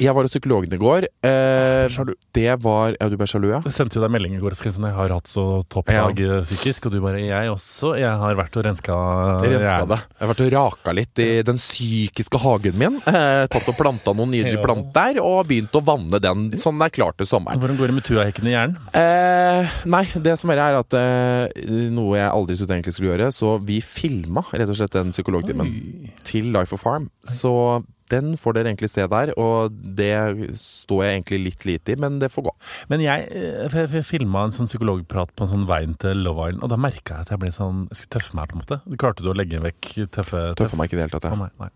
Jeg 0.00 0.14
var 0.16 0.24
hos 0.24 0.32
psykologen 0.32 0.72
i 0.72 0.78
går. 0.80 1.04
Eh, 1.28 1.96
det 2.32 2.54
var 2.62 2.94
Ja, 2.96 3.08
du 3.12 3.16
ble 3.20 3.26
sjalu, 3.28 3.50
ja? 3.52 3.60
Jeg 3.66 3.74
sendte 3.76 3.98
jo 3.98 4.04
deg 4.04 4.12
melding 4.14 4.36
i 4.38 4.40
går 4.40 4.54
og 4.54 4.60
sånn 4.60 4.86
Jeg 4.88 4.96
har 4.96 5.12
hatt 5.12 5.28
så 5.28 5.44
toppdag 5.72 6.20
ja. 6.22 6.38
psykisk, 6.46 6.88
og 6.88 6.94
du 6.94 7.00
bare 7.04 7.20
Jeg 7.20 7.50
også. 7.52 7.92
Jeg 8.00 8.20
har 8.22 8.38
vært 8.38 8.56
og 8.56 8.66
renska 8.68 8.96
Jeg 9.42 9.52
renska 9.56 9.74
hjernen. 9.76 9.90
det. 9.92 10.00
Jeg 10.16 10.24
har 10.24 10.32
vært 10.32 10.44
og 10.46 10.52
raka 10.56 10.96
litt 10.96 11.22
i 11.22 11.28
den 11.46 11.60
psykiske 11.60 12.40
hagen 12.42 12.76
min. 12.78 12.98
Eh, 13.06 13.44
tatt 13.52 13.70
og 13.70 13.78
planta 13.78 14.14
noen 14.16 14.32
nydelige 14.34 14.62
planter, 14.64 15.20
og 15.22 15.46
begynt 15.50 15.74
å 15.78 15.84
vanne 15.84 16.20
den 16.22 16.48
sånn 16.58 16.78
den 16.78 16.86
er 16.86 16.94
klar 16.94 17.16
til 17.18 17.28
sommeren. 17.28 17.60
Hvordan 17.62 17.78
går 17.78 17.92
det 17.92 17.96
med 17.98 18.06
tuahekken 18.06 18.48
i 18.48 18.54
hjernen? 18.54 18.76
Eh, 18.98 19.78
nei, 19.92 20.04
det 20.24 20.36
som 20.40 20.52
er, 20.54 20.62
er 20.64 20.78
at 20.80 20.98
eh, 20.98 21.64
noe 21.92 22.18
jeg 22.18 22.30
aldri 22.30 22.58
trodde 22.58 22.78
egentlig 22.78 22.96
skulle 22.96 23.12
gjøre, 23.12 23.30
så 23.34 23.56
vi 23.62 23.80
filma 23.84 24.44
rett 24.50 24.70
og 24.70 24.78
slett 24.78 24.96
den 24.96 25.12
psykologtimen 25.14 25.72
til 26.26 26.52
Life 26.54 26.74
of 26.74 26.82
Farm. 26.84 27.10
Så 27.28 27.52
den 28.12 28.34
får 28.40 28.56
dere 28.56 28.72
egentlig 28.72 28.90
se 28.92 29.06
der, 29.10 29.32
og 29.40 29.72
det 29.72 30.12
står 30.58 31.04
jeg 31.04 31.16
egentlig 31.16 31.40
litt 31.46 31.66
lite 31.68 31.94
i, 31.94 31.98
men 32.00 32.18
det 32.22 32.30
får 32.32 32.46
gå. 32.48 32.54
Men 32.92 33.04
jeg, 33.04 33.28
eh, 33.32 33.66
jeg, 33.66 33.90
jeg 33.98 34.08
filma 34.08 34.46
en 34.46 34.54
sånn 34.54 34.70
psykologprat 34.70 35.34
på 35.36 35.46
en 35.46 35.52
sånn 35.52 35.68
veien 35.70 35.96
til 36.00 36.24
Love 36.26 36.50
Island, 36.50 36.64
og 36.66 36.72
da 36.72 36.80
merka 36.80 37.18
jeg 37.18 37.26
at 37.26 37.34
jeg 37.34 37.42
ble 37.42 37.52
sånn 37.54 37.86
Jeg 37.90 37.98
skulle 37.98 38.14
tøffe 38.18 38.36
meg, 38.38 38.50
på 38.50 38.56
en 38.56 38.62
måte. 38.62 38.80
Klarte 39.00 39.24
du 39.24 39.30
å 39.32 39.36
legge 39.36 39.60
vekk 39.62 39.92
tøffe 40.14 40.42
Tøffa 40.58 40.78
meg 40.78 40.88
ikke 40.88 40.98
i 40.98 41.00
det 41.00 41.06
hele 41.06 41.16
tatt. 41.16 41.28
Jeg. 41.28 41.40
nei, 41.40 41.50
nei. 41.60 41.70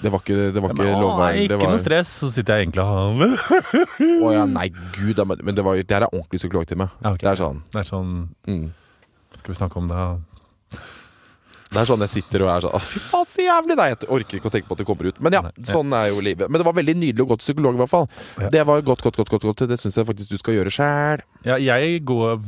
Det 0.00 0.12
var 0.12 0.22
ikke, 0.22 0.36
det 0.54 0.62
var 0.62 0.70
Ja, 0.70 0.74
ikke 0.74 0.86
men, 0.86 1.02
Love 1.02 1.20
å, 1.20 1.30
ikke 1.36 1.52
Det 1.52 1.60
var, 1.60 1.72
noe 1.74 1.82
stress, 1.82 2.12
så 2.22 2.30
sitter 2.32 2.56
jeg 2.56 2.68
egentlig 2.68 2.84
og 2.84 2.90
har 2.90 4.28
Å 4.30 4.32
ja, 4.32 4.46
nei, 4.48 4.68
gud, 4.96 5.20
men 5.28 5.44
men 5.44 5.56
det, 5.56 5.64
var, 5.64 5.80
det 5.80 5.96
her 5.96 6.06
er 6.06 6.12
ordentlig 6.14 6.40
psykologtime. 6.40 6.88
Ja, 7.00 7.12
okay. 7.12 7.24
Det 7.24 7.32
er 7.34 7.40
sånn 7.40 7.62
Det 7.72 7.82
er 7.82 7.88
sånn 7.88 8.12
mm. 8.48 8.66
Skal 9.40 9.52
vi 9.52 9.58
snakke 9.60 9.78
om 9.80 9.88
det? 9.90 10.04
Det 11.70 11.78
er 11.78 11.86
sånn 11.86 12.02
jeg 12.02 12.10
sitter 12.10 12.42
og 12.42 12.50
er 12.50 12.64
sånn 12.64 12.82
fy 12.82 12.98
faen, 12.98 13.28
så 13.30 13.44
jævlig! 13.44 13.76
Nei, 13.78 13.88
jeg 13.92 14.08
orker 14.10 14.38
ikke 14.40 14.50
å 14.50 14.54
tenke 14.54 14.66
på 14.66 14.74
at 14.74 14.80
det 14.82 14.86
kommer 14.88 15.06
ut. 15.06 15.20
Men 15.22 15.36
ja, 15.36 15.42
ja. 15.46 15.66
sånn 15.70 15.92
er 15.94 16.08
jo 16.10 16.22
livet. 16.24 16.50
Men 16.50 16.58
det 16.62 16.66
var 16.66 16.74
veldig 16.74 16.96
nydelig 16.98 17.22
å 17.22 17.28
gå 17.30 17.36
til 17.38 17.46
psykolog, 17.46 17.76
i 17.78 17.82
hvert 17.84 17.92
fall. 17.92 18.08
Ja. 18.42 18.50
Det 18.50 18.64
var 18.66 18.82
godt, 18.82 19.04
godt, 19.06 19.20
godt. 19.20 19.30
godt, 19.30 19.46
godt. 19.46 19.62
Det 19.70 19.78
syns 19.78 20.00
jeg 20.00 20.08
faktisk 20.08 20.34
du 20.34 20.40
skal 20.40 20.56
gjøre 20.58 20.72
sjæl. 20.74 21.22
Ja, 21.46 21.56
jeg 21.62 22.02
går, 22.04 22.42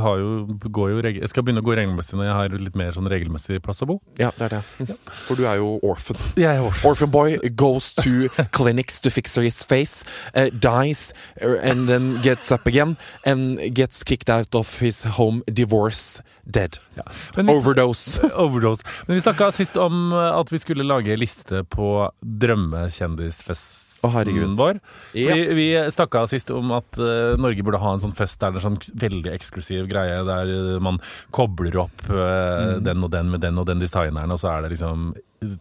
har 0.00 0.22
jo, 0.22 0.30
går 0.70 0.92
jo 0.94 1.02
reg- 1.04 1.18
Jeg 1.20 1.28
skal 1.32 1.44
begynne 1.44 1.60
å 1.60 1.66
gå 1.66 1.74
regelmessig 1.76 2.16
når 2.16 2.28
jeg 2.30 2.36
har 2.38 2.54
litt 2.62 2.78
mer 2.78 2.94
sånn 2.96 3.10
regelmessig 3.10 3.58
plass 3.64 3.82
å 3.84 3.90
bo. 3.90 3.98
Ja, 4.22 4.30
det 4.38 4.46
er 4.48 4.60
det. 4.60 4.96
For 5.26 5.36
du 5.36 5.44
er 5.50 5.58
jo 5.60 5.74
orphan. 5.82 6.16
Jeg 6.38 6.54
er 6.54 6.62
orphan. 6.64 6.90
Orphan 6.92 7.12
boy 7.12 7.36
goes 7.58 7.90
to 7.98 8.30
clinics 8.56 9.00
to 9.02 9.10
fix 9.10 9.34
his 9.34 9.64
face, 9.64 10.04
uh, 10.34 10.48
dies, 10.54 11.12
uh, 11.42 11.58
and 11.62 11.88
then 11.88 12.20
gets 12.22 12.50
up 12.54 12.66
again, 12.70 12.96
and 13.26 13.58
gets 13.74 14.04
kicked 14.04 14.30
out 14.30 14.54
of 14.54 14.78
his 14.78 15.02
home, 15.18 15.42
divorce, 15.52 16.22
dead. 16.44 16.78
Ja. 16.96 17.04
vi, 17.36 17.44
Overdose. 17.52 18.20
overdose. 18.60 18.84
Men 19.08 19.16
vi 19.16 19.24
snakka 19.24 19.50
sist 19.56 19.76
om 19.80 20.12
eh, 20.12 20.30
at 20.40 20.52
vi 20.52 20.60
skulle 20.62 20.84
lage 20.86 21.16
liste 21.16 21.64
på 21.72 22.10
drømmekjendisfest 22.20 24.04
Å, 24.04 24.08
herregud. 24.14 24.54
vår. 24.56 24.78
Ja. 25.12 25.34
Vi, 25.36 25.42
vi 25.58 25.66
snakka 25.92 26.22
sist 26.30 26.48
om 26.54 26.70
at 26.72 26.96
uh, 26.96 27.36
Norge 27.40 27.64
burde 27.66 27.80
ha 27.82 27.90
en 27.92 28.00
sånn 28.00 28.14
fest 28.16 28.38
der 28.40 28.54
det 28.54 28.62
er 28.62 28.64
sånn 28.64 28.78
veldig 29.02 29.32
eksklusiv 29.34 29.90
greie, 29.90 30.22
der 30.24 30.48
uh, 30.48 30.78
man 30.80 31.00
kobler 31.36 31.76
opp 31.86 32.06
uh, 32.08 32.28
Mm. 32.60 32.84
den 32.84 33.04
og 33.04 33.10
den 33.12 33.28
med 33.32 33.40
den 33.44 33.58
og 33.60 33.66
den 33.68 33.80
designeren, 33.80 34.30
og 34.32 34.38
så 34.40 34.48
er 34.52 34.64
det 34.64 34.70
liksom 34.74 35.10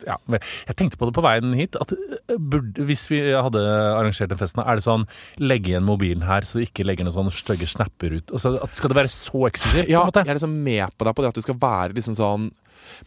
ja, 0.05 0.15
Jeg 0.67 0.75
tenkte 0.75 0.97
på 0.99 1.07
det 1.07 1.13
på 1.15 1.23
veien 1.23 1.53
hit, 1.55 1.77
at 1.79 1.93
burde, 2.35 2.83
hvis 2.89 3.05
vi 3.11 3.19
hadde 3.31 3.61
arrangert 3.63 4.31
den 4.31 4.39
festen, 4.39 4.61
er 4.63 4.79
det 4.79 4.83
sånn 4.83 5.05
legge 5.39 5.71
igjen 5.71 5.85
mobilen 5.87 6.25
her, 6.27 6.43
så 6.47 6.59
ikke 6.63 6.83
legger 6.87 7.07
noen 7.07 7.15
sånne 7.15 7.33
stygge 7.35 7.67
snapper 7.69 8.17
ut. 8.17 8.33
Altså, 8.35 8.55
skal 8.75 8.91
det 8.91 8.99
være 8.99 9.13
så 9.13 9.45
eksklusivt? 9.47 9.91
Ja, 9.91 10.03
en 10.07 10.19
jeg 10.19 10.33
er 10.33 10.39
liksom 10.41 10.57
med 10.65 10.97
på 10.99 11.07
deg 11.07 11.15
på 11.15 11.23
det 11.23 11.31
at 11.31 11.39
det 11.39 11.45
skal 11.47 11.59
være 11.61 11.95
liksom 11.95 12.17
sånn 12.19 12.49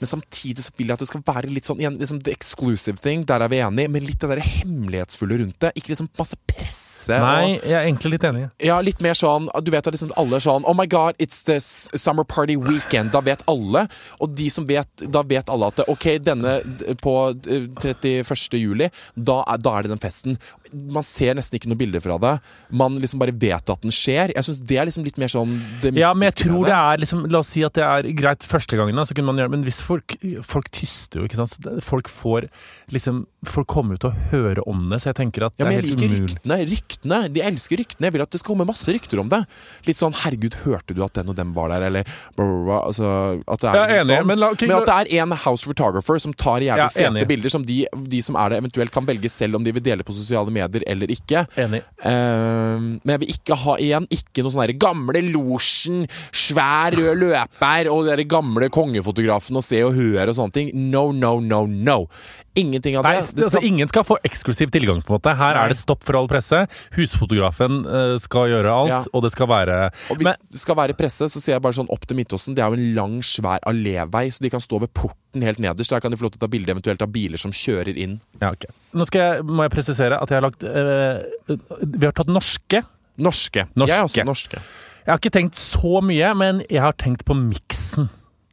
Men 0.01 0.11
samtidig 0.11 0.65
så 0.67 0.73
vil 0.79 0.91
jeg 0.91 0.99
at 0.99 1.03
det 1.05 1.09
skal 1.11 1.23
være 1.27 1.51
litt 1.53 1.69
sånn 1.69 1.81
igjen, 1.83 1.99
liksom 2.01 2.21
the 2.25 2.33
exclusive 2.35 2.99
thing. 3.03 3.25
Der 3.29 3.45
er 3.45 3.53
vi 3.53 3.61
enige, 3.63 3.91
men 3.93 4.07
litt 4.07 4.21
det 4.23 4.31
der 4.33 4.43
hemmelighetsfulle 4.45 5.39
rundt 5.43 5.59
det. 5.63 5.73
Ikke 5.79 5.93
liksom 5.95 6.09
masse 6.19 6.39
presse. 6.49 7.19
Nei, 7.19 7.57
Og, 7.57 7.65
jeg 7.67 7.75
er 7.75 7.87
egentlig 7.89 8.13
litt 8.15 8.25
enig. 8.29 8.45
ja, 8.63 8.77
litt 8.81 9.01
mer 9.03 9.17
sånn 9.19 9.49
Du 9.65 9.73
vet 9.75 9.87
at 9.87 9.95
liksom 9.95 10.13
alle 10.17 10.37
er 10.39 10.45
sånn 10.45 10.63
Oh 10.71 10.75
my 10.79 10.87
god, 10.87 11.17
it's 11.19 11.43
the 11.49 11.57
summer 11.61 12.25
party 12.25 12.57
weekend. 12.57 13.11
Da 13.13 13.21
vet 13.21 13.43
alle. 13.51 13.87
Og 14.23 14.35
de 14.39 14.49
som 14.55 14.67
vet 14.69 14.87
Da 15.03 15.23
vet 15.27 15.51
alle 15.51 15.67
at 15.73 15.83
ok, 15.89 16.07
denne 16.23 16.59
på 17.03 17.15
eh, 17.51 17.67
31. 17.83 18.59
juli, 18.61 18.89
da 19.17 19.43
er, 19.51 19.59
da 19.63 19.77
er 19.79 19.87
det 19.87 19.93
den 19.97 20.03
festen. 20.03 20.39
Man 20.73 21.05
ser 21.05 21.35
nesten 21.37 21.59
ikke 21.59 21.69
noen 21.73 21.81
bilder 21.83 22.01
fra 22.05 22.17
det. 22.23 22.33
Man 22.71 22.97
liksom 23.03 23.21
bare 23.23 23.35
vet 23.35 23.69
at 23.73 23.83
den 23.83 23.93
skjer. 23.95 24.33
Jeg 24.37 24.47
syns 24.47 24.63
det 24.71 24.79
er 24.79 24.89
liksom 24.89 25.05
litt 25.07 25.19
mer 25.21 25.31
sånn 25.33 25.57
det 25.83 25.93
Ja, 25.99 26.13
men 26.15 26.31
jeg 26.31 26.39
tror 26.47 26.65
det 26.69 26.77
er 26.77 27.03
liksom 27.03 27.27
La 27.33 27.41
oss 27.43 27.51
si 27.53 27.63
at 27.67 27.75
det 27.77 27.85
er 27.85 28.09
greit 28.17 28.47
første 28.47 28.79
gangen, 28.79 28.97
da, 28.97 29.05
så 29.09 29.15
kunne 29.17 29.33
man 29.33 29.41
gjøre 29.43 29.53
det. 29.57 29.62
Men 29.63 29.69
hvis 29.71 29.79
folk 29.87 30.17
Folk 30.43 30.71
tyster 30.75 31.21
jo, 31.23 31.29
ikke 31.29 31.39
sant. 31.39 31.55
Så 31.55 31.77
Folk 31.87 32.09
får 32.11 32.49
liksom 32.93 33.23
Folk 33.47 33.67
kommer 33.71 33.97
jo 33.97 34.03
til 34.05 34.11
å 34.13 34.29
høre 34.31 34.63
om 34.71 34.85
det, 34.91 35.01
så 35.03 35.11
jeg 35.11 35.17
tenker 35.19 35.47
at 35.49 35.55
Ja, 35.59 35.67
det 35.67 35.73
er 35.73 35.81
helt 35.83 35.99
umulig. 35.99 36.19
ryktene. 36.31 36.59
Ryktene, 36.71 37.19
De 37.35 37.41
elsker 37.43 37.81
ryktene. 37.81 38.07
Jeg 38.07 38.15
vil 38.15 38.23
at 38.23 38.31
det 38.31 38.39
skal 38.43 38.53
komme 38.55 38.67
masse 38.69 38.87
rykter 38.95 39.19
om 39.23 39.29
det. 39.33 39.41
Litt 39.89 39.99
sånn 39.99 40.15
'herregud, 40.15 40.55
hørte 40.63 40.95
du 40.95 41.03
at 41.03 41.13
den 41.19 41.29
og 41.29 41.35
den 41.37 41.53
var 41.55 41.69
der', 41.71 41.83
eller 41.89 42.05
blah. 42.37 42.87
Altså, 42.87 43.43
at 43.49 43.61
det 43.61 43.69
er 43.71 43.75
liksom 43.75 43.99
enig, 44.07 44.19
sånn. 44.19 44.27
men 44.27 44.39
la- 44.39 44.51
okay, 44.53 44.69
men 44.69 44.77
at 44.77 44.87
det 44.87 44.97
er 45.19 45.23
en 45.23 45.33
house 45.33 45.65
photographer 45.67 46.19
som 46.23 46.33
tar 46.33 46.61
jævlig 46.61 46.93
fete 46.93 47.11
enig. 47.11 47.27
bilder, 47.29 47.51
som 47.51 47.65
de, 47.67 47.87
de 48.07 48.23
som 48.23 48.37
er 48.37 48.49
det, 48.51 48.63
eventuelt 48.63 48.91
kan 48.93 49.07
velge 49.07 49.29
selv 49.31 49.57
om 49.57 49.65
de 49.65 49.73
vil 49.73 49.83
dele 49.83 50.05
på 50.07 50.15
sosiale 50.15 50.51
medier 50.51 50.83
eller 50.87 51.07
ikke. 51.11 51.47
Enig. 51.59 51.83
Uh, 52.05 52.79
men 53.03 53.11
jeg 53.15 53.21
vil 53.25 53.29
ikke 53.35 53.57
ha 53.59 53.77
igjen 53.77 54.07
ikke 54.11 54.43
noe 54.45 54.53
sånn 54.55 54.63
derre 54.67 54.79
gamle 54.79 55.23
losjen, 55.33 56.07
svær 56.31 56.95
rød 56.95 57.19
løper 57.19 57.91
og 57.91 58.07
de 58.17 58.25
gamle 58.25 58.69
kongefotografen 58.71 59.52
og 59.61 59.65
Se 59.67 59.83
og 59.85 59.95
høre 59.97 60.29
og 60.29 60.37
sånne 60.39 60.53
ting. 60.53 60.71
No, 60.91 61.11
no, 61.13 61.39
no, 61.41 61.67
no. 61.67 62.07
Ingenting 62.55 62.99
av 62.99 63.05
det. 63.07 63.13
Nei, 63.17 63.21
det 63.39 63.45
altså, 63.47 63.61
ingen 63.65 63.89
skal 63.89 64.05
få 64.05 64.19
eksklusiv 64.29 64.71
tilgang, 64.75 65.01
på 65.03 65.15
en 65.15 65.17
måte. 65.17 65.33
Her 65.39 65.55
Nei. 65.57 65.63
er 65.65 65.73
det 65.73 65.79
stopp 65.81 66.03
for 66.05 66.19
all 66.19 66.29
presse. 66.29 66.59
Husfotografen 66.97 67.79
eh, 67.89 68.17
skal 68.21 68.51
gjøre 68.53 68.75
alt, 68.75 68.91
Ja. 68.93 68.99
og 69.13 69.23
det 69.25 69.33
skal 69.33 69.49
være 69.49 69.79
Og 70.11 70.19
hvis 70.19 70.25
Men- 70.29 70.37
det 70.53 70.61
skal 70.61 70.77
være 70.77 70.97
presse, 70.97 71.29
så 71.33 71.41
ser 71.41 71.53
jeg 71.55 71.63
bare 71.63 71.73
sånn 71.73 71.89
opp 71.91 72.07
til 72.07 72.17
Midtåsen. 72.17 72.55
Det 72.55 72.63
er 72.63 72.69
jo 72.69 72.77
en 72.81 72.95
lang, 72.95 73.21
svær 73.23 73.59
allévei, 73.65 74.27
så 74.33 74.41
de 74.41 74.51
kan 74.51 74.61
stå 74.61 74.81
ved 74.81 74.93
porten 74.93 75.43
helt 75.43 75.59
nederst. 75.59 75.91
Der 75.91 76.01
kan 76.01 76.11
de 76.11 76.17
få 76.17 76.23
lov 76.29 76.33
til 76.33 76.39
å 76.39 76.47
ta 76.47 76.53
bilde 76.53 76.69
eventuelt 76.75 77.01
av 77.03 77.09
biler 77.13 77.39
som 77.39 77.51
kjører 77.51 77.97
inn. 77.97 78.21
ja, 78.41 78.51
ok. 78.51 78.67
Nå 78.95 79.07
jeg, 79.11 79.43
må 79.45 79.63
jeg 79.65 79.71
presisere 79.71 80.21
at 80.21 80.29
jeg 80.29 80.37
har 80.37 80.45
lagt 80.51 80.63
eh, 80.63 81.57
Vi 81.81 82.05
har 82.05 82.13
tatt 82.13 82.29
norske. 82.29 82.85
Norske. 83.19 83.67
Norske. 83.75 83.89
Jeg 83.93 83.99
er 83.99 84.05
også 84.05 84.25
norske. 84.27 84.61
Jeg 85.03 85.11
har 85.11 85.19
ikke 85.19 85.33
tenkt 85.35 85.55
så 85.59 86.01
mye, 86.05 86.35
men 86.37 86.63
jeg 86.71 86.81
har 86.81 86.93
tenkt 86.93 87.25
på 87.25 87.35
miksen. 87.35 88.09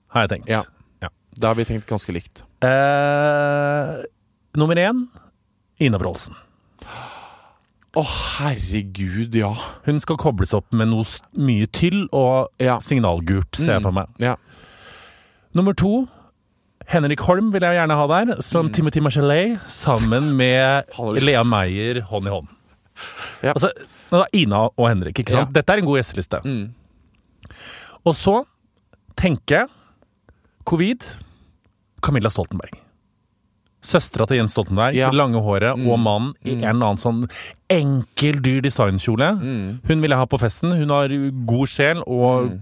Har 0.10 0.26
jeg 0.26 0.30
tenkt. 0.40 0.50
Ja. 0.50 0.64
Da 1.39 1.47
har 1.52 1.56
vi 1.60 1.65
tenkt 1.65 1.88
ganske 1.88 2.12
likt. 2.15 2.43
Eh, 2.65 4.04
nummer 4.60 4.75
én 4.75 5.06
Ina 5.80 5.97
Wroldsen. 6.02 6.36
Å, 7.97 8.04
herregud, 8.38 9.34
ja. 9.36 9.49
Hun 9.88 9.97
skal 10.04 10.19
kobles 10.21 10.52
opp 10.54 10.67
med 10.78 10.91
noe 10.91 11.06
mye 11.41 11.65
tyll 11.73 12.08
og 12.13 12.49
Ja. 12.62 12.78
signalgult, 12.80 13.56
ser 13.56 13.73
jeg 13.73 13.82
Mm. 13.82 13.84
for 13.84 13.91
meg. 13.91 14.08
Ja. 14.19 14.36
Nummer 15.56 15.73
to 15.73 16.08
Henrik 16.88 17.19
Holm 17.21 17.52
vil 17.52 17.62
jeg 17.62 17.75
gjerne 17.78 17.95
ha 17.95 18.08
der, 18.25 18.41
som 18.41 18.69
Timothy 18.69 18.99
Marchelet, 18.99 19.60
sammen 19.67 20.36
med 20.38 20.86
Lea 21.21 21.43
Meyer 21.43 22.02
hånd 22.02 22.28
i 22.28 22.30
hånd. 22.30 22.47
Ja. 23.43 23.54
Altså, 23.54 23.71
Ina 24.34 24.69
og 24.78 24.88
Henrik, 24.89 25.15
ikke 25.19 25.32
sant? 25.32 25.49
Ja. 25.49 25.54
Dette 25.62 25.69
er 25.73 25.78
en 25.78 25.86
god 25.86 25.97
gjesteliste. 25.99 26.41
Mm. 26.43 26.73
Og 28.06 28.13
så 28.15 28.43
tenker 29.15 29.56
jeg 29.62 29.67
covid 30.65 31.04
Camilla 32.02 32.30
Stoltenberg. 32.30 32.72
Søstera 33.82 34.26
til 34.28 34.38
Jens 34.42 34.52
Stoltenberg, 34.52 34.94
Ja. 34.94 35.10
lange 35.16 35.40
håret 35.42 35.78
Mm. 35.78 35.88
og 35.90 36.00
mann 36.00 36.34
i 36.44 36.52
en 36.52 36.64
eller 36.66 36.86
annen 36.90 36.98
sånn 37.00 37.30
enkel, 37.70 38.42
dyr 38.42 38.62
designkjole. 38.62 39.30
Mm. 39.40 39.80
Hun 39.88 40.02
vil 40.02 40.10
jeg 40.10 40.20
ha 40.20 40.26
på 40.26 40.40
festen. 40.40 40.72
Hun 40.76 40.90
har 40.90 41.08
god 41.46 41.68
sjel, 41.68 42.04
og 42.06 42.60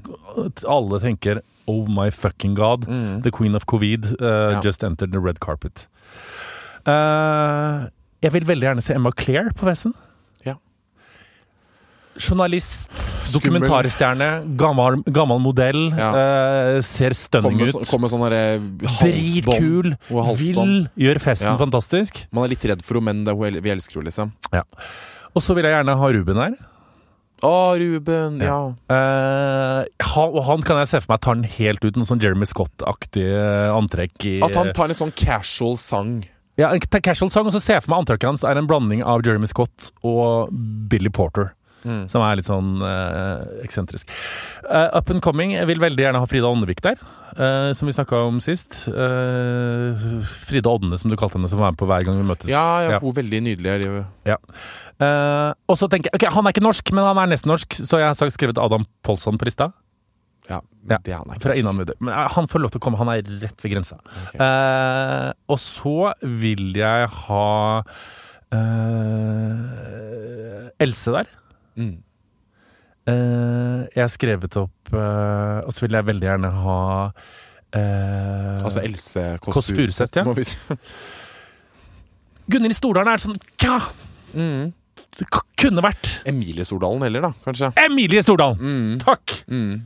alle 0.68 1.00
tenker 1.00 1.42
Oh 1.70 1.86
my 1.90 2.10
fucking 2.12 2.54
god. 2.56 2.86
Mm. 2.88 3.24
The 3.24 3.32
queen 3.32 3.54
of 3.56 3.66
covid 3.66 4.06
uh, 4.22 4.52
Ja. 4.54 4.62
just 4.62 4.84
entered 4.84 5.12
the 5.12 5.20
red 5.20 5.40
carpet. 5.42 5.88
Uh, 6.88 7.90
jeg 8.24 8.32
vil 8.32 8.46
veldig 8.48 8.64
gjerne 8.70 8.84
se 8.84 8.94
Emma 8.96 9.12
Claire 9.12 9.52
på 9.54 9.66
festen. 9.68 9.94
Journalist, 12.18 12.92
dokumentarstjerne, 13.34 14.30
gammel, 14.60 15.02
gammel 15.14 15.42
modell. 15.44 15.82
Ja. 15.98 16.12
uh, 16.14 16.80
ser 16.86 17.16
stunning 17.18 17.62
ut. 17.68 17.82
kom 17.90 18.04
med 18.04 18.14
sånn 18.14 18.26
halsbånd. 18.28 19.04
Dritkul. 19.04 19.92
Vil. 20.42 20.88
Gjør 21.08 21.22
festen 21.24 21.54
Ja. 21.54 21.58
fantastisk. 21.60 22.26
Man 22.32 22.46
er 22.48 22.56
litt 22.56 22.66
redd 22.66 22.84
for 22.86 23.00
henne, 23.00 23.12
men 23.12 23.28
det, 23.28 23.62
vi 23.64 23.70
elsker 23.74 24.00
henne, 24.02 24.10
liksom. 24.10 24.34
Ja. 24.54 24.64
Og 25.36 25.44
så 25.46 25.54
vil 25.58 25.68
jeg 25.68 25.76
gjerne 25.78 25.98
ha 26.00 26.12
Ruben 26.18 26.42
her. 26.42 26.58
Å, 27.46 27.78
Ruben. 27.78 28.40
Ja. 28.42 28.56
Uh, 28.90 29.84
han, 30.02 30.38
han 30.48 30.64
kan 30.66 30.80
jeg 30.82 30.90
se 30.90 31.02
for 31.04 31.14
meg 31.14 31.22
tar 31.22 31.38
den 31.38 31.46
helt 31.58 31.86
ut, 31.86 32.00
en 32.00 32.08
sånn 32.10 32.24
Jeremy 32.24 32.48
Scott-aktig 32.50 33.28
eh, 33.30 33.70
antrekk. 33.76 34.16
I, 34.26 34.40
At 34.42 34.58
han 34.58 34.72
tar 34.74 34.88
en 34.88 34.96
litt 34.96 35.04
sånn 35.04 35.14
casual 35.14 35.78
sang. 35.78 36.16
ja, 36.58 36.72
en 36.74 36.82
casual 36.82 37.30
sang, 37.30 37.46
og 37.46 37.54
så 37.54 37.62
ser 37.62 37.78
jeg 37.78 37.86
for 37.86 37.94
meg 37.94 38.08
antrekket 38.08 38.32
hans 38.32 38.46
er 38.48 38.58
en 38.58 38.70
blanding 38.70 39.04
av 39.06 39.22
Jeremy 39.26 39.46
Scott 39.52 39.92
og 40.02 40.50
Billy 40.90 41.14
Porter. 41.14 41.52
Mm. 41.86 42.08
Som 42.12 42.24
er 42.26 42.40
litt 42.40 42.48
sånn 42.50 42.82
uh, 42.82 43.46
eksentrisk. 43.64 44.10
Uh, 44.66 44.90
up 44.98 45.12
and 45.14 45.22
coming. 45.24 45.54
Jeg 45.56 45.70
vil 45.70 45.80
veldig 45.84 46.04
gjerne 46.04 46.24
ha 46.24 46.28
Frida 46.30 46.50
Åndevik 46.50 46.82
der, 46.84 46.98
uh, 47.38 47.70
som 47.78 47.88
vi 47.88 47.96
snakka 47.96 48.24
om 48.28 48.42
sist. 48.44 48.82
Frida 50.48 50.74
Ådne, 50.74 51.00
som 51.00 51.14
du 51.14 51.18
kalte 51.20 51.38
henne, 51.40 51.52
som 51.52 51.62
var 51.62 51.72
med 51.76 51.80
på 51.80 51.88
hver 51.90 52.08
gang 52.08 52.20
vi 52.20 52.28
møtes. 52.28 52.52
Ja, 52.52 52.66
ja, 52.88 53.02
hun 53.04 53.14
er 53.14 53.20
veldig 53.22 53.44
nydelig. 53.52 53.78
Eh, 54.98 55.52
og 55.70 55.76
så 55.78 55.86
tenker 55.92 56.10
jeg 56.10 56.18
Ok, 56.18 56.24
han 56.34 56.48
er 56.48 56.56
ikke 56.56 56.66
norsk, 56.66 56.90
men 56.98 57.06
han 57.06 57.20
er 57.22 57.30
nesten 57.30 57.52
norsk, 57.52 57.76
så 57.86 58.00
jeg 58.02 58.10
har 58.10 58.32
skrevet 58.34 58.62
Adam 58.62 58.88
Polsson 59.06 59.38
på 59.38 59.46
lista. 59.50 59.72
Ja, 60.50 60.62
Ja, 60.88 60.98
det 61.04 61.12
er 61.12 61.18
han 61.20 61.28
ikke. 61.34 61.44
Fra 61.44 61.56
Innanmude. 61.60 61.94
Men 62.00 62.14
han 62.34 62.48
får 62.48 62.62
lov 62.64 62.72
til 62.72 62.80
å 62.80 62.84
komme, 62.86 62.98
han 63.02 63.12
er 63.12 63.22
rett 63.44 63.60
ved 63.64 63.74
grensa. 63.76 63.98
Okay. 64.30 64.40
Eh, 64.40 65.30
og 65.52 65.60
så 65.60 66.14
vil 66.24 66.72
jeg 66.80 67.10
ha 67.28 67.50
eh, 68.56 69.58
Else 70.88 71.12
der. 71.18 71.28
Mm. 71.78 71.96
Uh, 73.08 73.86
jeg 73.94 74.02
har 74.02 74.10
skrevet 74.12 74.56
opp 74.60 74.90
uh, 74.92 75.62
Og 75.64 75.72
så 75.72 75.86
vil 75.86 75.96
jeg 75.96 76.04
veldig 76.10 76.28
gjerne 76.28 76.50
ha 76.52 76.80
uh, 77.08 78.66
Altså 78.66 78.82
Else 78.84 79.24
Kåss 79.46 79.70
Furuseth, 79.72 80.20
ja. 80.20 80.26
Gunhild 82.52 82.76
Stordalen 82.76 83.14
er 83.14 83.24
sånn 83.24 83.40
Tja! 83.56 83.78
Mm. 84.34 84.74
det 85.16 85.30
Kunne 85.32 85.86
vært 85.86 86.18
Emilie 86.28 86.68
Stordalen 86.68 87.06
heller, 87.08 87.30
da, 87.30 87.32
kanskje. 87.46 87.72
Emilie 87.86 88.20
Stordalen! 88.26 88.60
Mm. 88.60 88.98
Takk! 89.06 89.38
Mm. 89.48 89.86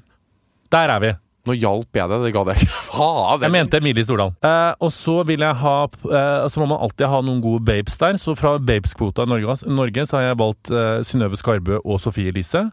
Der 0.73 0.95
er 0.95 1.03
vi. 1.03 1.11
Nå 1.49 1.55
hjalp 1.57 1.97
jeg 1.97 2.05
deg, 2.11 2.21
det 2.27 2.31
ga 2.35 2.41
jeg 2.51 2.61
ikke. 2.61 2.79
Faen! 2.91 3.41
Jeg 3.47 3.53
mente 3.55 3.79
Emilie 3.81 4.05
Stordalen. 4.05 4.35
Eh, 4.45 4.73
og 4.85 4.91
så 4.93 5.15
vil 5.25 5.41
jeg 5.41 5.57
ha 5.57 5.75
eh, 5.89 6.43
Så 6.53 6.61
må 6.61 6.67
man 6.69 6.83
alltid 6.85 7.07
ha 7.09 7.21
noen 7.25 7.39
gode 7.41 7.63
babes 7.65 7.97
der. 7.97 8.19
Så 8.21 8.35
fra 8.37 8.55
babeskvota 8.61 9.25
i 9.25 9.31
Norge, 9.31 9.55
Norge 9.73 10.05
så 10.05 10.19
har 10.19 10.27
jeg 10.29 10.39
valgt 10.43 10.69
eh, 10.69 10.99
Synnøve 11.07 11.39
Skarbø 11.41 11.79
og 11.81 11.97
Sofie 12.03 12.29
Elise. 12.29 12.67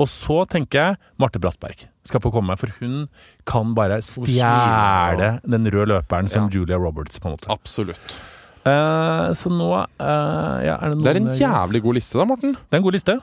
Og 0.00 0.08
så 0.08 0.38
tenker 0.48 0.80
jeg 0.80 1.02
Marte 1.20 1.42
Brattberg 1.42 1.84
skal 2.04 2.20
få 2.20 2.32
komme, 2.34 2.52
for 2.60 2.72
hun 2.80 3.06
kan 3.48 3.70
bare 3.76 4.00
stjele 4.04 5.30
den 5.44 5.68
røde 5.72 5.86
løperen 5.94 6.28
som 6.28 6.48
Ja. 6.50 6.58
Julia 6.58 6.76
Roberts, 6.80 7.16
på 7.20 7.28
en 7.30 7.36
måte. 7.36 7.48
Absolutt. 7.52 8.18
Eh, 8.64 9.28
så 9.36 9.52
nå 9.52 9.68
eh, 9.76 10.58
ja, 10.64 10.78
er 10.80 10.92
det 10.92 10.96
noen 10.96 11.04
Det 11.04 11.12
er 11.14 11.20
en 11.20 11.32
jævlig 11.40 11.84
god 11.84 11.96
liste, 12.00 12.16
da, 12.20 12.24
Morten. 12.28 12.56
Det 12.56 12.76
er 12.76 12.80
en 12.80 12.88
god 12.88 12.96
liste. 12.96 13.16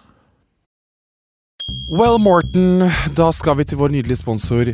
Well, 1.92 2.18
Morten, 2.22 2.86
da 3.18 3.30
skal 3.36 3.58
vi 3.60 3.66
til 3.70 3.80
vår 3.82 3.94
nydelige 3.94 4.22
sponsor 4.22 4.74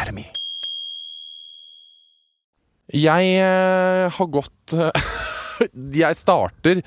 Jeg 2.91 3.35
eh, 3.39 4.07
har 4.11 4.27
gått 4.33 4.73
eh, 4.75 5.11
Jeg 6.01 6.17
starter 6.17 6.79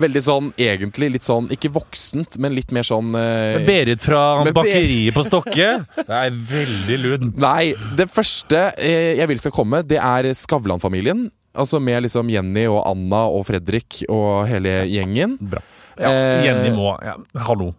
veldig 0.00 0.20
sånn 0.22 0.48
egentlig 0.54 1.08
litt 1.16 1.26
sånn 1.26 1.48
Ikke 1.52 1.68
voksent, 1.74 2.38
men 2.40 2.54
litt 2.56 2.70
mer 2.72 2.86
sånn 2.86 3.10
eh, 3.18 3.58
Berit 3.66 4.00
fra 4.04 4.20
Ber- 4.46 4.54
bakeriet 4.60 5.16
på 5.16 5.24
Stokke. 5.26 5.72
Det 5.98 6.06
er 6.20 6.30
veldig 6.52 6.98
lun. 7.02 7.32
Nei, 7.42 7.72
det 7.98 8.06
første 8.12 8.68
eh, 8.78 9.16
jeg 9.18 9.28
vil 9.32 9.42
skal 9.42 9.54
komme, 9.56 9.82
det 9.84 9.98
er 10.00 10.30
Skavlan-familien. 10.38 11.26
Altså 11.58 11.80
med 11.82 12.04
liksom 12.06 12.30
Jenny 12.30 12.68
og 12.70 12.84
Anna 12.86 13.24
og 13.34 13.42
Fredrik 13.48 14.04
og 14.08 14.46
hele 14.48 14.84
gjengen. 14.88 15.36
Bra. 15.42 15.60
Ja, 15.98 16.08
Eh, 16.14 16.44
Jenny 16.46 16.70
må 16.72 16.94
ja, 17.04 17.16
Hallo. 17.44 17.72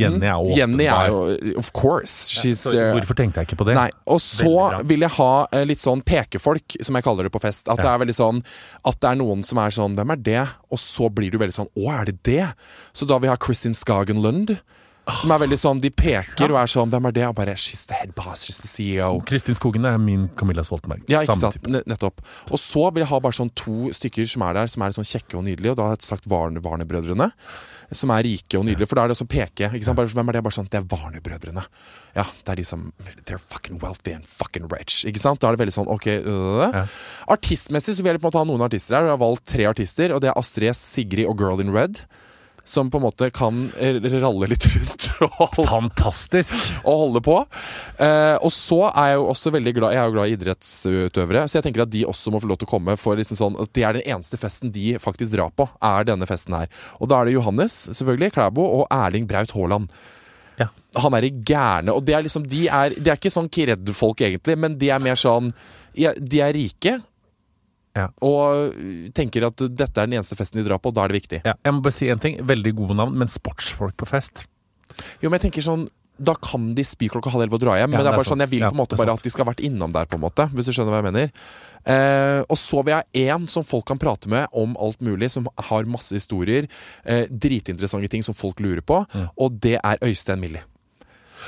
Jenny 0.00 0.28
er. 0.30 0.50
Jenny 0.58 0.86
er 0.92 1.08
jo 1.12 1.20
Of 1.60 1.72
course. 1.76 2.14
She's 2.36 2.62
Så 2.66 2.74
eh, 2.78 2.92
Hvorfor 2.98 3.18
tenkte 3.18 3.42
jeg 3.42 3.50
ikke 3.50 3.58
på 3.62 3.66
det? 3.70 3.74
Nei, 3.78 3.88
Og 4.06 4.20
så 4.22 4.52
vil 4.86 5.00
jeg 5.06 5.14
ha 5.18 5.30
eh, 5.52 5.64
litt 5.68 5.82
sånn 5.82 6.02
pekefolk, 6.06 6.78
som 6.84 6.98
jeg 6.98 7.06
kaller 7.06 7.28
det 7.28 7.34
på 7.34 7.42
fest. 7.42 7.66
At 7.72 7.82
det 7.82 7.90
er 7.90 8.00
veldig 8.04 8.16
sånn 8.16 8.40
At 8.86 9.00
det 9.02 9.10
er 9.12 9.20
noen 9.22 9.42
som 9.46 9.58
er 9.62 9.74
sånn 9.74 9.96
Hvem 9.98 10.14
er 10.16 10.24
det? 10.30 10.46
Og 10.70 10.78
så 10.82 11.10
blir 11.12 11.30
du 11.34 11.38
veldig 11.42 11.58
sånn 11.62 11.70
Å, 11.74 11.86
er 12.00 12.10
det 12.12 12.18
det? 12.28 12.42
Så 12.96 13.08
da 13.08 13.18
vil 13.18 13.30
jeg 13.30 13.36
ha 13.38 13.44
Kristin 13.46 13.74
Skagenlund. 13.76 14.56
Som 15.20 15.30
er 15.30 15.38
veldig 15.44 15.56
sånn 15.60 15.78
De 15.78 15.90
peker 15.94 16.50
og 16.50 16.56
er 16.58 16.70
sånn 16.72 16.90
Hvem 16.90 17.04
er 17.06 17.14
det? 17.14 17.26
Og 17.28 17.36
bare 17.38 17.52
She's 17.54 17.84
the 17.86 17.94
head 17.94 18.10
boss. 18.16 18.42
She's 18.48 18.58
the 18.58 18.66
CEO. 18.66 19.20
Kristin 19.28 19.54
Skogen 19.54 19.86
er 19.86 20.00
min 20.02 20.24
Camilla 20.38 20.64
Stoltenberg. 20.66 21.04
Ja, 21.12 21.20
ikke 21.22 21.36
sant? 21.38 21.60
Nettopp. 21.86 22.24
Og 22.50 22.58
så 22.58 22.88
vil 22.90 23.04
jeg 23.04 23.10
ha 23.12 23.20
bare 23.22 23.36
sånn 23.38 23.52
to 23.54 23.92
stykker 23.94 24.26
som 24.32 24.42
er 24.48 24.58
der, 24.58 24.72
som 24.72 24.82
er 24.82 24.96
sånn 24.96 25.06
kjekke 25.06 25.38
og 25.38 25.46
nydelige. 25.46 25.76
Og 25.76 25.78
da 25.78 25.86
har 25.92 25.94
jeg 25.94 26.08
sagt 26.08 26.26
Varne- 26.26 26.62
Varne-brødrene. 26.64 27.30
Som 27.94 28.10
er 28.10 28.24
rike 28.26 28.58
og 28.58 28.64
nydelige. 28.66 28.88
For 28.90 28.98
da 28.98 29.04
er 29.04 29.12
det 29.12 29.16
også 29.16 29.28
peke. 29.30 29.70
Ikke 29.70 29.86
sant? 29.86 29.96
Bare, 29.98 30.10
hvem 30.10 30.28
er 30.32 30.38
det? 30.38 30.42
Bare 30.42 30.56
sånn, 30.56 30.68
Det 30.70 30.80
er 30.80 30.88
Varne-brødrene. 30.90 31.62
Ja, 32.16 32.24
det 32.24 32.52
er 32.54 32.60
de 32.60 32.64
som 32.66 32.92
They're 33.28 33.38
fucking 33.38 33.78
wealthy 33.82 34.14
and 34.16 34.26
fucking 34.26 34.66
rich. 34.72 35.04
Ikke 35.06 35.22
sant? 35.22 35.40
Da 35.40 35.48
er 35.48 35.56
det 35.56 35.62
veldig 35.66 35.76
sånn 35.76 35.90
ok 35.92 36.06
øh. 36.18 36.62
Ja. 36.72 36.84
Artistmessig 37.36 37.96
så 37.96 38.02
vil 38.02 38.16
jeg 38.16 38.22
på 38.22 38.26
en 38.26 38.32
måte 38.32 38.42
ha 38.42 38.48
noen 38.48 38.66
artister 38.66 38.96
her. 38.96 39.10
Jeg 39.10 39.14
har 39.14 39.22
valgt 39.22 39.46
tre 39.52 39.68
artister, 39.70 40.14
og 40.16 40.22
det 40.24 40.32
er 40.32 40.38
Astrid 40.40 40.72
S, 40.72 40.82
Sigrid 40.96 41.28
og 41.30 41.38
Girl 41.38 41.62
in 41.62 41.74
Red. 41.74 42.02
Som 42.66 42.90
på 42.90 42.98
en 42.98 43.04
måte 43.06 43.28
kan 43.30 43.68
ralle 43.76 44.48
litt 44.50 44.66
rundt 44.72 45.06
og 45.24 45.36
holde 45.38 45.66
Fantastisk! 45.70 46.54
Og 46.88 46.98
holde 47.04 47.22
på. 47.24 47.36
Eh, 48.02 48.34
og 48.42 48.50
så 48.52 48.80
er 48.88 49.12
jeg 49.12 49.20
jo 49.20 49.28
også 49.30 49.52
veldig 49.54 49.72
glad 49.76 49.94
Jeg 49.94 50.00
er 50.02 50.10
jo 50.10 50.14
glad 50.16 50.28
i 50.28 50.34
idrettsutøvere, 50.36 51.44
så 51.46 51.58
jeg 51.58 51.66
tenker 51.68 51.84
at 51.86 51.92
de 51.92 52.02
også 52.08 52.32
må 52.34 52.40
få 52.42 52.50
lov 52.50 52.60
til 52.60 52.68
å 52.68 52.72
komme. 52.74 52.98
For 53.00 53.18
liksom 53.18 53.38
sånn 53.38 53.58
at 53.62 53.72
Det 53.76 53.86
er 53.86 53.98
den 53.98 54.06
eneste 54.16 54.40
festen 54.40 54.74
de 54.74 54.96
faktisk 55.02 55.34
drar 55.36 55.54
på, 55.54 55.68
er 55.84 56.10
denne 56.10 56.28
festen 56.28 56.58
her. 56.58 56.70
Og 57.00 57.10
da 57.10 57.20
er 57.20 57.30
det 57.30 57.36
Johannes, 57.38 57.78
selvfølgelig, 57.96 58.34
Klæbo, 58.36 58.66
og 58.80 58.86
Erling 58.94 59.28
Braut 59.30 59.54
Haaland. 59.56 59.90
Ja. 60.60 60.70
Han 61.02 61.16
er 61.16 61.26
i 61.28 61.32
gærne. 61.32 61.94
Og 61.94 62.04
det 62.06 62.16
er 62.16 62.24
liksom 62.26 62.46
De 62.50 62.66
er, 62.66 62.96
de 62.96 63.12
er 63.12 63.18
ikke 63.18 63.32
sånn 63.32 63.50
kred-folk, 63.52 64.22
egentlig, 64.26 64.58
men 64.58 64.78
de 64.80 64.90
er 64.92 65.02
mer 65.02 65.18
sånn 65.20 65.52
ja, 65.96 66.12
De 66.16 66.42
er 66.44 66.52
rike. 66.56 66.98
Ja. 67.96 68.08
Og 68.24 68.76
tenker 69.16 69.48
at 69.48 69.62
dette 69.72 70.02
er 70.02 70.08
den 70.08 70.18
eneste 70.18 70.36
festen 70.38 70.60
de 70.60 70.66
drar 70.68 70.80
på, 70.82 70.92
og 70.92 70.98
da 70.98 71.06
er 71.06 71.12
det 71.12 71.22
viktig. 71.22 71.42
Ja, 71.46 71.56
jeg 71.64 71.76
må 71.76 71.84
bare 71.84 71.96
si 71.96 72.10
en 72.12 72.22
ting. 72.22 72.38
Veldig 72.46 72.74
gode 72.76 72.96
navn, 72.98 73.16
men 73.18 73.30
sportsfolk 73.32 73.96
på 73.98 74.08
fest. 74.10 74.44
Jo, 75.20 75.28
men 75.28 75.38
jeg 75.38 75.48
tenker 75.48 75.64
sånn 75.66 75.88
Da 76.16 76.32
kan 76.40 76.70
de 76.72 76.80
spy 76.86 77.10
klokka 77.12 77.28
halv 77.28 77.42
elleve 77.44 77.58
og 77.58 77.60
dra 77.60 77.74
hjem. 77.76 77.92
Ja, 77.92 77.98
men 77.98 77.98
det 77.98 78.00
er 78.00 78.06
det 78.06 78.12
er 78.14 78.20
bare 78.22 78.28
sånn, 78.30 78.44
jeg 78.46 78.52
vil 78.54 78.62
på 78.64 78.72
en 78.72 78.78
måte 78.78 78.96
Ja, 78.96 79.02
bare 79.02 79.16
at 79.18 79.26
de 79.26 79.32
skal 79.34 79.44
ha 79.44 79.50
vært 79.50 79.60
innom 79.66 79.92
der, 79.92 80.06
på 80.08 80.16
en 80.16 80.22
måte. 80.22 80.46
Hvis 80.56 80.70
du 80.70 80.72
skjønner 80.72 80.94
hva 80.94 81.00
jeg 81.02 81.08
mener. 81.10 81.50
Eh, 81.92 82.40
og 82.46 82.56
så 82.56 82.80
vil 82.80 82.94
jeg 82.94 83.02
ha 83.02 83.34
én 83.36 83.44
som 83.52 83.66
folk 83.68 83.84
kan 83.90 84.00
prate 84.00 84.30
med 84.32 84.46
om 84.56 84.72
alt 84.80 85.04
mulig, 85.04 85.28
som 85.34 85.50
har 85.68 85.90
masse 85.92 86.16
historier. 86.16 86.70
Eh, 87.04 87.28
dritinteressante 87.28 88.08
ting 88.14 88.24
som 88.24 88.38
folk 88.38 88.64
lurer 88.64 88.80
på. 88.80 89.02
Mm. 89.12 89.28
Og 89.44 89.60
det 89.60 89.76
er 89.82 90.00
Øystein 90.08 90.40
Millie. 90.40 90.64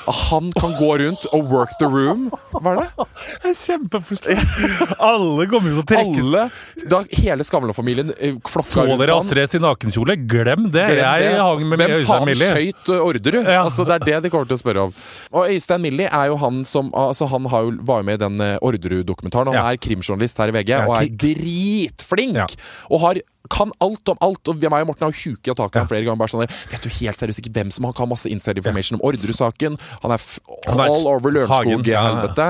Han 0.09 0.53
kan 0.57 0.73
gå 0.79 0.91
rundt 0.99 1.27
og 1.37 1.51
work 1.53 1.73
the 1.81 1.87
room. 1.91 2.29
Hva 2.53 2.73
er 2.73 2.79
det? 2.81 3.07
Jeg 3.45 3.51
er 3.51 3.57
kjempeforståelig. 3.61 4.97
Alle 5.09 5.47
kommer 5.51 5.73
jo 5.73 5.83
til 5.83 5.83
å 5.83 5.89
trekkes. 5.91 6.29
Alle, 6.29 6.87
da 6.93 7.01
Hele 7.19 7.47
Skavlan-familien 7.47 8.13
eh, 8.17 8.37
rundt 8.39 8.51
flokka 8.51 8.87
rundt 8.89 9.03
dere. 9.03 9.17
Astrid 9.21 9.53
sin 9.53 9.65
nakenkjole? 9.65 10.17
Glem 10.31 10.69
det! 10.73 10.87
Glem 10.93 11.03
jeg 11.03 11.29
det. 11.29 11.41
hang 11.43 11.65
med 11.69 11.83
Hvem 11.85 11.95
faen 12.09 12.33
skøyt 12.41 12.93
uh, 12.95 13.07
Orderud? 13.09 13.41
Ja. 13.45 13.63
Altså, 13.67 13.87
det 13.89 13.99
er 13.99 14.07
det 14.09 14.19
de 14.27 14.33
kommer 14.35 14.49
til 14.51 14.59
å 14.59 14.63
spørre 14.63 14.87
om. 14.89 14.95
Og 15.35 15.53
Øystein 15.55 15.85
Millie 15.85 16.09
er 16.09 16.31
jo 16.33 16.39
han 16.41 16.63
som 16.69 16.89
altså, 16.97 17.29
Han 17.31 17.47
har 17.53 17.67
jo, 17.69 17.75
var 17.89 18.03
jo 18.03 18.09
med 18.09 18.21
i 18.21 18.25
den 18.25 18.41
uh, 18.41 18.55
Orderud-dokumentaren. 18.65 19.53
Han 19.53 19.59
Ja. 19.61 19.67
er 19.73 19.81
krimjournalist 19.83 20.39
her 20.41 20.53
i 20.53 20.57
VG 20.59 20.73
Ja, 20.73 20.85
og 20.89 20.97
er 21.03 21.11
dritflink! 21.25 22.57
Og 22.91 23.03
har 23.05 23.21
kan 23.51 23.73
alt 23.85 24.11
om 24.13 24.19
alt. 24.25 24.51
Og 24.51 24.61
meg 24.61 24.85
og 24.85 24.91
Morten 24.91 25.07
har 25.09 25.15
huket 25.15 25.57
tak 25.57 25.77
i 25.77 25.81
ham 25.81 25.89
flere 25.91 26.05
ganger. 26.07 26.21
Bare 26.21 26.33
sånn 26.33 26.45
der, 26.45 26.55
Vet 26.73 26.85
du 26.85 26.91
helt 26.99 27.21
seriøst 27.21 27.43
ikke 27.43 27.53
hvem 27.57 27.73
som 27.75 27.87
har 27.89 27.95
kan 27.97 28.11
masse 28.11 28.31
inside 28.31 28.61
information 28.61 28.99
om 28.99 29.05
Orderud-saken? 29.09 29.79
Han 30.05 30.15
er, 30.15 30.25
Han 30.67 30.83
all 30.85 31.09
over. 31.09 31.35
Lørenskog-helvete. 31.39 32.49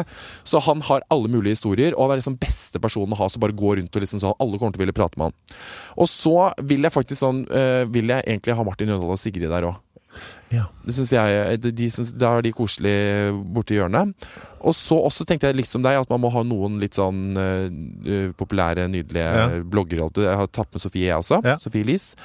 Så 0.48 0.62
han 0.64 0.82
har 0.88 1.04
alle 1.12 1.30
mulige 1.32 1.58
historier, 1.58 1.94
og 1.94 2.08
han 2.08 2.16
er 2.16 2.22
liksom 2.22 2.38
beste 2.40 2.80
personen 2.82 3.14
å 3.14 3.20
ha 3.20 3.28
som 3.32 3.42
bare 3.42 3.56
går 3.56 3.80
rundt 3.80 3.94
og 3.94 4.04
liksom 4.04 4.22
sånn 4.22 4.36
Alle 4.38 4.58
kommer 4.60 4.74
til 4.74 4.82
å 4.82 4.86
ville 4.86 4.96
prate 4.96 5.18
med 5.20 5.30
han. 5.30 5.58
Og 5.98 6.10
så 6.10 6.34
vil 6.68 6.86
jeg 6.86 6.94
faktisk 6.94 7.20
sånn 7.20 7.44
øh, 7.46 7.84
Vil 7.92 8.10
jeg 8.12 8.24
egentlig 8.24 8.56
ha 8.56 8.66
Martin 8.66 8.90
Jøndal 8.92 9.14
og 9.14 9.20
Sigrid 9.20 9.50
der 9.50 9.68
òg. 9.70 9.78
Ja. 10.50 10.64
Det 10.86 10.94
synes 10.96 11.10
jeg 11.12 11.58
de, 11.60 11.70
de 11.76 11.86
synes, 11.92 12.12
Da 12.16 12.30
er 12.38 12.42
de 12.46 12.52
koselige 12.56 13.34
borti 13.52 13.76
hjørnet. 13.76 14.14
Og 14.64 14.72
så 14.74 14.96
også 14.96 15.26
tenkte 15.28 15.46
jeg 15.50 15.58
litt 15.58 15.68
som 15.68 15.82
deg, 15.84 15.98
at 16.00 16.08
man 16.08 16.20
må 16.22 16.30
ha 16.32 16.40
noen 16.42 16.78
litt 16.80 16.96
sånn 16.96 17.36
øh, 17.36 18.30
populære, 18.38 18.86
nydelige 18.88 19.26
Ja. 19.28 19.48
bloggere. 19.62 20.08
Jeg 20.16 20.36
har 20.40 20.46
tatt 20.48 20.72
med 20.72 20.80
Sofie, 20.80 21.04
jeg 21.10 21.18
også. 21.20 21.42
Ja. 21.44 21.56
Sofie 21.60 21.84
Elise. 21.84 22.16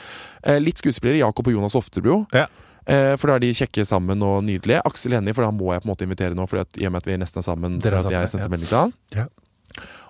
Eh, 0.44 0.60
litt 0.64 0.80
skuespillere. 0.80 1.20
Jakob 1.20 1.48
og 1.52 1.54
Jonas 1.58 1.76
Oftebro. 1.76 2.26
Ja. 2.34 2.48
Eh, 2.88 3.14
for 3.20 3.28
da 3.28 3.36
er 3.36 3.40
de 3.44 3.52
kjekke 3.54 3.86
sammen 3.88 4.24
og 4.24 4.42
nydelige. 4.44 4.82
Aksel 4.88 5.14
Hennie, 5.16 5.34
for 5.36 5.44
da 5.46 5.52
må 5.52 5.74
jeg 5.74 5.84
på 5.84 5.88
en 5.90 5.94
måte 5.94 6.08
invitere 6.08 6.36
nå, 6.36 6.48
Fordi 6.48 6.62
at, 6.66 6.78
i 6.82 6.86
og 6.88 6.92
med 6.96 7.04
at 7.04 7.08
vi 7.08 7.14
er 7.14 7.22
nesten 7.22 7.44
sammen. 7.46 7.80
Dere 7.84 8.00
er 8.00 8.04
sammen, 8.08 8.18
jeg 8.22 8.30
sendte 8.34 8.48
ja. 8.48 8.52
melding 8.56 8.72
til 8.72 8.78
han. 8.78 8.94
Ja. 9.16 9.28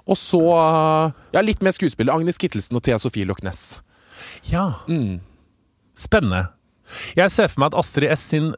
Og 0.07 0.17
så 0.17 0.39
Ja, 1.33 1.41
litt 1.41 1.61
mer 1.63 1.71
skuespillere. 1.71 2.15
Agnes 2.15 2.37
Kittelsen 2.37 2.75
og 2.77 2.83
Thea 2.83 2.97
Sofie 2.99 3.25
Loch 3.25 3.41
Ness. 3.43 3.79
Ja, 4.49 4.75
Mm. 4.87 5.19
spennende. 5.97 6.47
Jeg 7.17 7.31
ser 7.33 7.47
for 7.51 7.63
meg 7.63 7.73
at 7.73 7.79
Astrid 7.83 8.11
S 8.15 8.29
sin 8.33 8.53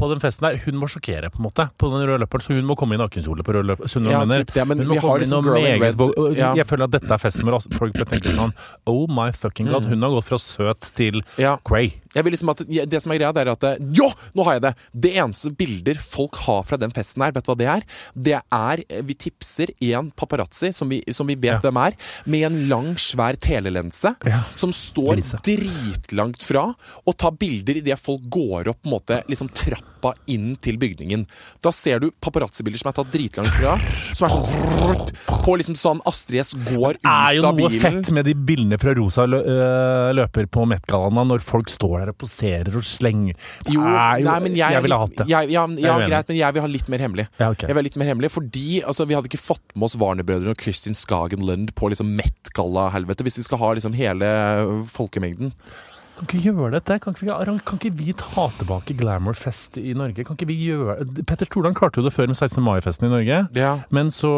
på 0.00 0.08
den 0.08 0.20
festen 0.22 0.46
der, 0.46 0.56
hun 0.64 0.78
må 0.80 0.86
sjokkere, 0.88 1.28
på 1.32 1.40
en 1.42 1.44
måte, 1.48 1.66
på 1.76 1.88
den 1.92 2.04
røde 2.06 2.20
løperen. 2.22 2.44
Så 2.44 2.54
hun 2.54 2.64
må 2.64 2.76
komme 2.78 2.96
i 2.96 3.00
nakenkjole 3.00 3.44
på 3.44 3.52
rød 3.56 3.66
løper. 3.68 3.90
Ja, 4.08 4.22
typ 4.24 4.52
det, 4.54 4.64
men 4.70 4.78
Hun 4.80 4.86
må 4.88 4.94
vi 4.94 5.00
har 5.00 5.02
komme 5.02 5.18
i 5.18 5.24
liksom 5.26 5.44
Girl 5.44 5.66
in 5.66 5.82
Red, 5.82 6.38
ja. 6.38 6.52
Jeg 6.56 6.66
føler 6.70 6.86
at 6.86 6.94
dette 6.94 7.10
er 7.16 7.20
festen 7.20 7.44
hvor 7.48 7.58
folk 7.76 7.98
bør 7.98 8.08
tenke 8.08 8.32
sånn 8.32 8.54
Oh 8.88 9.04
my 9.10 9.28
fucking 9.36 9.68
god. 9.68 9.90
Hun 9.90 10.06
har 10.06 10.14
gått 10.14 10.28
fra 10.30 10.38
søt 10.40 10.88
til 10.96 11.20
Ja. 11.36 11.58
cray. 11.66 11.92
Jeg 12.14 12.24
vil 12.26 12.32
liksom 12.34 12.50
at 12.50 12.62
Det 12.90 13.00
som 13.02 13.12
er 13.12 13.18
greia, 13.20 13.32
det 13.36 13.42
er 13.46 13.50
at 13.52 13.62
Ja, 13.62 13.74
Jo, 14.00 14.08
nå 14.34 14.44
har 14.46 14.56
jeg 14.58 14.62
det! 14.64 14.72
Det 15.06 15.12
eneste 15.22 15.52
bilder 15.56 15.94
folk 16.02 16.34
har 16.46 16.64
fra 16.66 16.76
den 16.80 16.90
festen 16.94 17.22
her, 17.22 17.32
vet 17.36 17.44
du 17.46 17.50
hva 17.52 17.58
det 17.60 17.68
er? 17.70 17.84
Det 18.14 18.34
er 18.40 18.82
eh, 18.88 19.02
Vi 19.06 19.14
tipser 19.14 19.70
en 19.92 20.10
paparazzi, 20.10 20.72
som 20.74 20.88
vi, 20.90 21.02
som 21.14 21.26
vi 21.30 21.34
vet 21.36 21.50
Ja. 21.50 21.60
hvem 21.60 21.78
er, 21.86 21.94
med 22.26 22.42
en 22.46 22.68
lang, 22.68 22.94
svær 22.96 23.36
telelense, 23.40 24.14
Ja. 24.26 24.42
som 24.56 24.70
står 24.72 25.16
Linse. 25.20 25.38
dritlangt 25.46 26.42
fra 26.42 26.74
og 27.06 27.16
tar 27.16 27.32
bilder 27.38 27.76
idet 27.80 27.98
folk 27.98 28.22
går 28.30 28.68
opp 28.70 28.82
på 28.82 28.90
en 28.90 28.94
måte, 28.96 29.20
liksom 29.28 29.48
trappa 29.52 30.14
inn 30.30 30.54
til 30.62 30.76
bygningen. 30.80 31.26
Da 31.62 31.70
ser 31.74 32.00
du 32.00 32.10
paparazzi-bilder 32.10 32.78
som 32.82 32.90
er 32.90 32.96
tatt 32.98 33.10
dritlangt 33.12 33.52
fra, 33.58 33.76
som 34.14 34.26
er 34.26 34.34
sånn 34.34 35.44
på 35.44 35.56
liksom 35.60 35.76
sånn 35.78 36.00
Astrid 36.08 36.40
S 36.44 36.54
går 36.54 36.98
ut 36.98 37.04
av 37.04 37.04
bilen. 37.04 37.04
Det 37.04 37.30
er 37.30 37.34
jo 37.36 37.42
noe 37.42 37.56
bilen. 37.70 37.80
fett 37.80 38.10
med 38.16 38.24
de 38.24 38.34
bildene 38.34 38.78
fra 38.80 38.94
rosa 38.96 39.26
øh, 39.26 40.12
løper 40.16 40.46
på 40.50 40.66
Met-gallaen 40.70 41.28
når 41.30 41.40
folk 41.44 41.68
står 41.72 41.99
står 42.00 42.12
og 42.14 42.18
poserer 42.20 42.76
og 42.80 42.86
slenger 42.86 43.36
Jo, 43.68 43.82
Nei, 43.84 44.22
nei, 44.26 44.38
men 44.44 44.56
jeg, 44.58 44.76
jeg 44.76 44.84
ville 44.86 45.00
hatt 45.02 45.16
det. 45.20 45.28
Jeg, 45.30 45.52
ja, 45.54 45.66
ja, 45.80 45.98
greit, 46.06 46.32
men 46.32 46.40
jeg 46.40 46.56
vil 46.56 46.64
ha 46.64 46.70
litt 46.70 46.90
mer 46.92 47.04
hemmelig. 47.04 47.26
Ja, 47.40 47.50
okay. 47.52 47.68
Jeg 47.68 47.74
vil 47.74 47.82
ha 47.82 47.86
litt 47.88 48.00
mer 48.00 48.10
hemmelig 48.12 48.32
Fordi 48.34 48.66
altså, 48.82 49.06
vi 49.08 49.16
hadde 49.18 49.30
ikke 49.30 49.42
fått 49.42 49.76
med 49.76 49.88
oss 49.90 49.98
Warner-brødrene 50.00 50.54
og 50.54 50.60
Kristin 50.60 50.96
Skagen 50.98 51.44
Lund 51.46 51.74
på 51.78 51.92
liksom 51.92 52.14
Met-galla-helvete 52.18 53.26
hvis 53.26 53.40
vi 53.40 53.46
skal 53.46 53.60
ha 53.62 53.72
liksom 53.76 53.94
hele 53.96 54.28
folkemengden. 54.90 55.54
Kan 56.20 56.26
ikke 56.28 56.50
gjøre 56.50 56.74
dette? 56.74 56.98
Kan 57.00 57.14
ikke, 57.14 57.24
vi, 57.24 57.60
kan 57.64 57.78
ikke 57.78 57.92
vi 57.96 58.12
ta 58.18 58.42
tilbake 58.58 58.96
Glamour-fest 58.98 59.78
i 59.80 59.94
Norge? 59.96 60.24
Kan 60.26 60.36
ikke 60.36 60.48
vi 60.50 60.56
gjøre 60.66 60.98
Petter 61.24 61.48
Stordalen 61.48 61.76
klarte 61.78 62.02
jo 62.02 62.04
det 62.04 62.12
før 62.12 62.28
med 62.28 62.36
16. 62.36 62.60
mai-festen 62.64 63.08
i 63.08 63.12
Norge. 63.12 63.38
Ja, 63.56 63.70
Men 63.88 64.12
så 64.12 64.32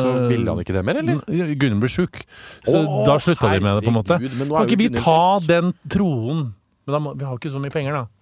Så 0.00 0.14
ville 0.30 0.48
han 0.48 0.62
ikke 0.62 0.76
det 0.78 0.84
mer, 0.86 1.02
eller? 1.02 1.20
Gunnar 1.60 1.82
ble 1.82 1.92
sjuk. 1.92 2.22
Så 2.64 2.78
Åh, 2.80 3.02
da 3.08 3.18
slutta 3.20 3.52
vi 3.52 3.60
med 3.60 3.76
det, 3.76 3.84
på 3.84 3.92
en 3.92 3.98
måte. 3.98 4.16
Gud, 4.22 4.38
Kan 4.48 4.70
ikke 4.70 4.80
vi 4.80 4.88
ta 4.96 5.20
den 5.44 5.74
tronen 5.92 6.54
Men 6.90 7.02
da 7.02 7.14
vi 7.14 7.28
har 7.28 7.38
ikke 7.38 7.52
så 7.52 7.62
mye 7.62 7.72
penger, 7.74 7.96
da. 7.96 8.19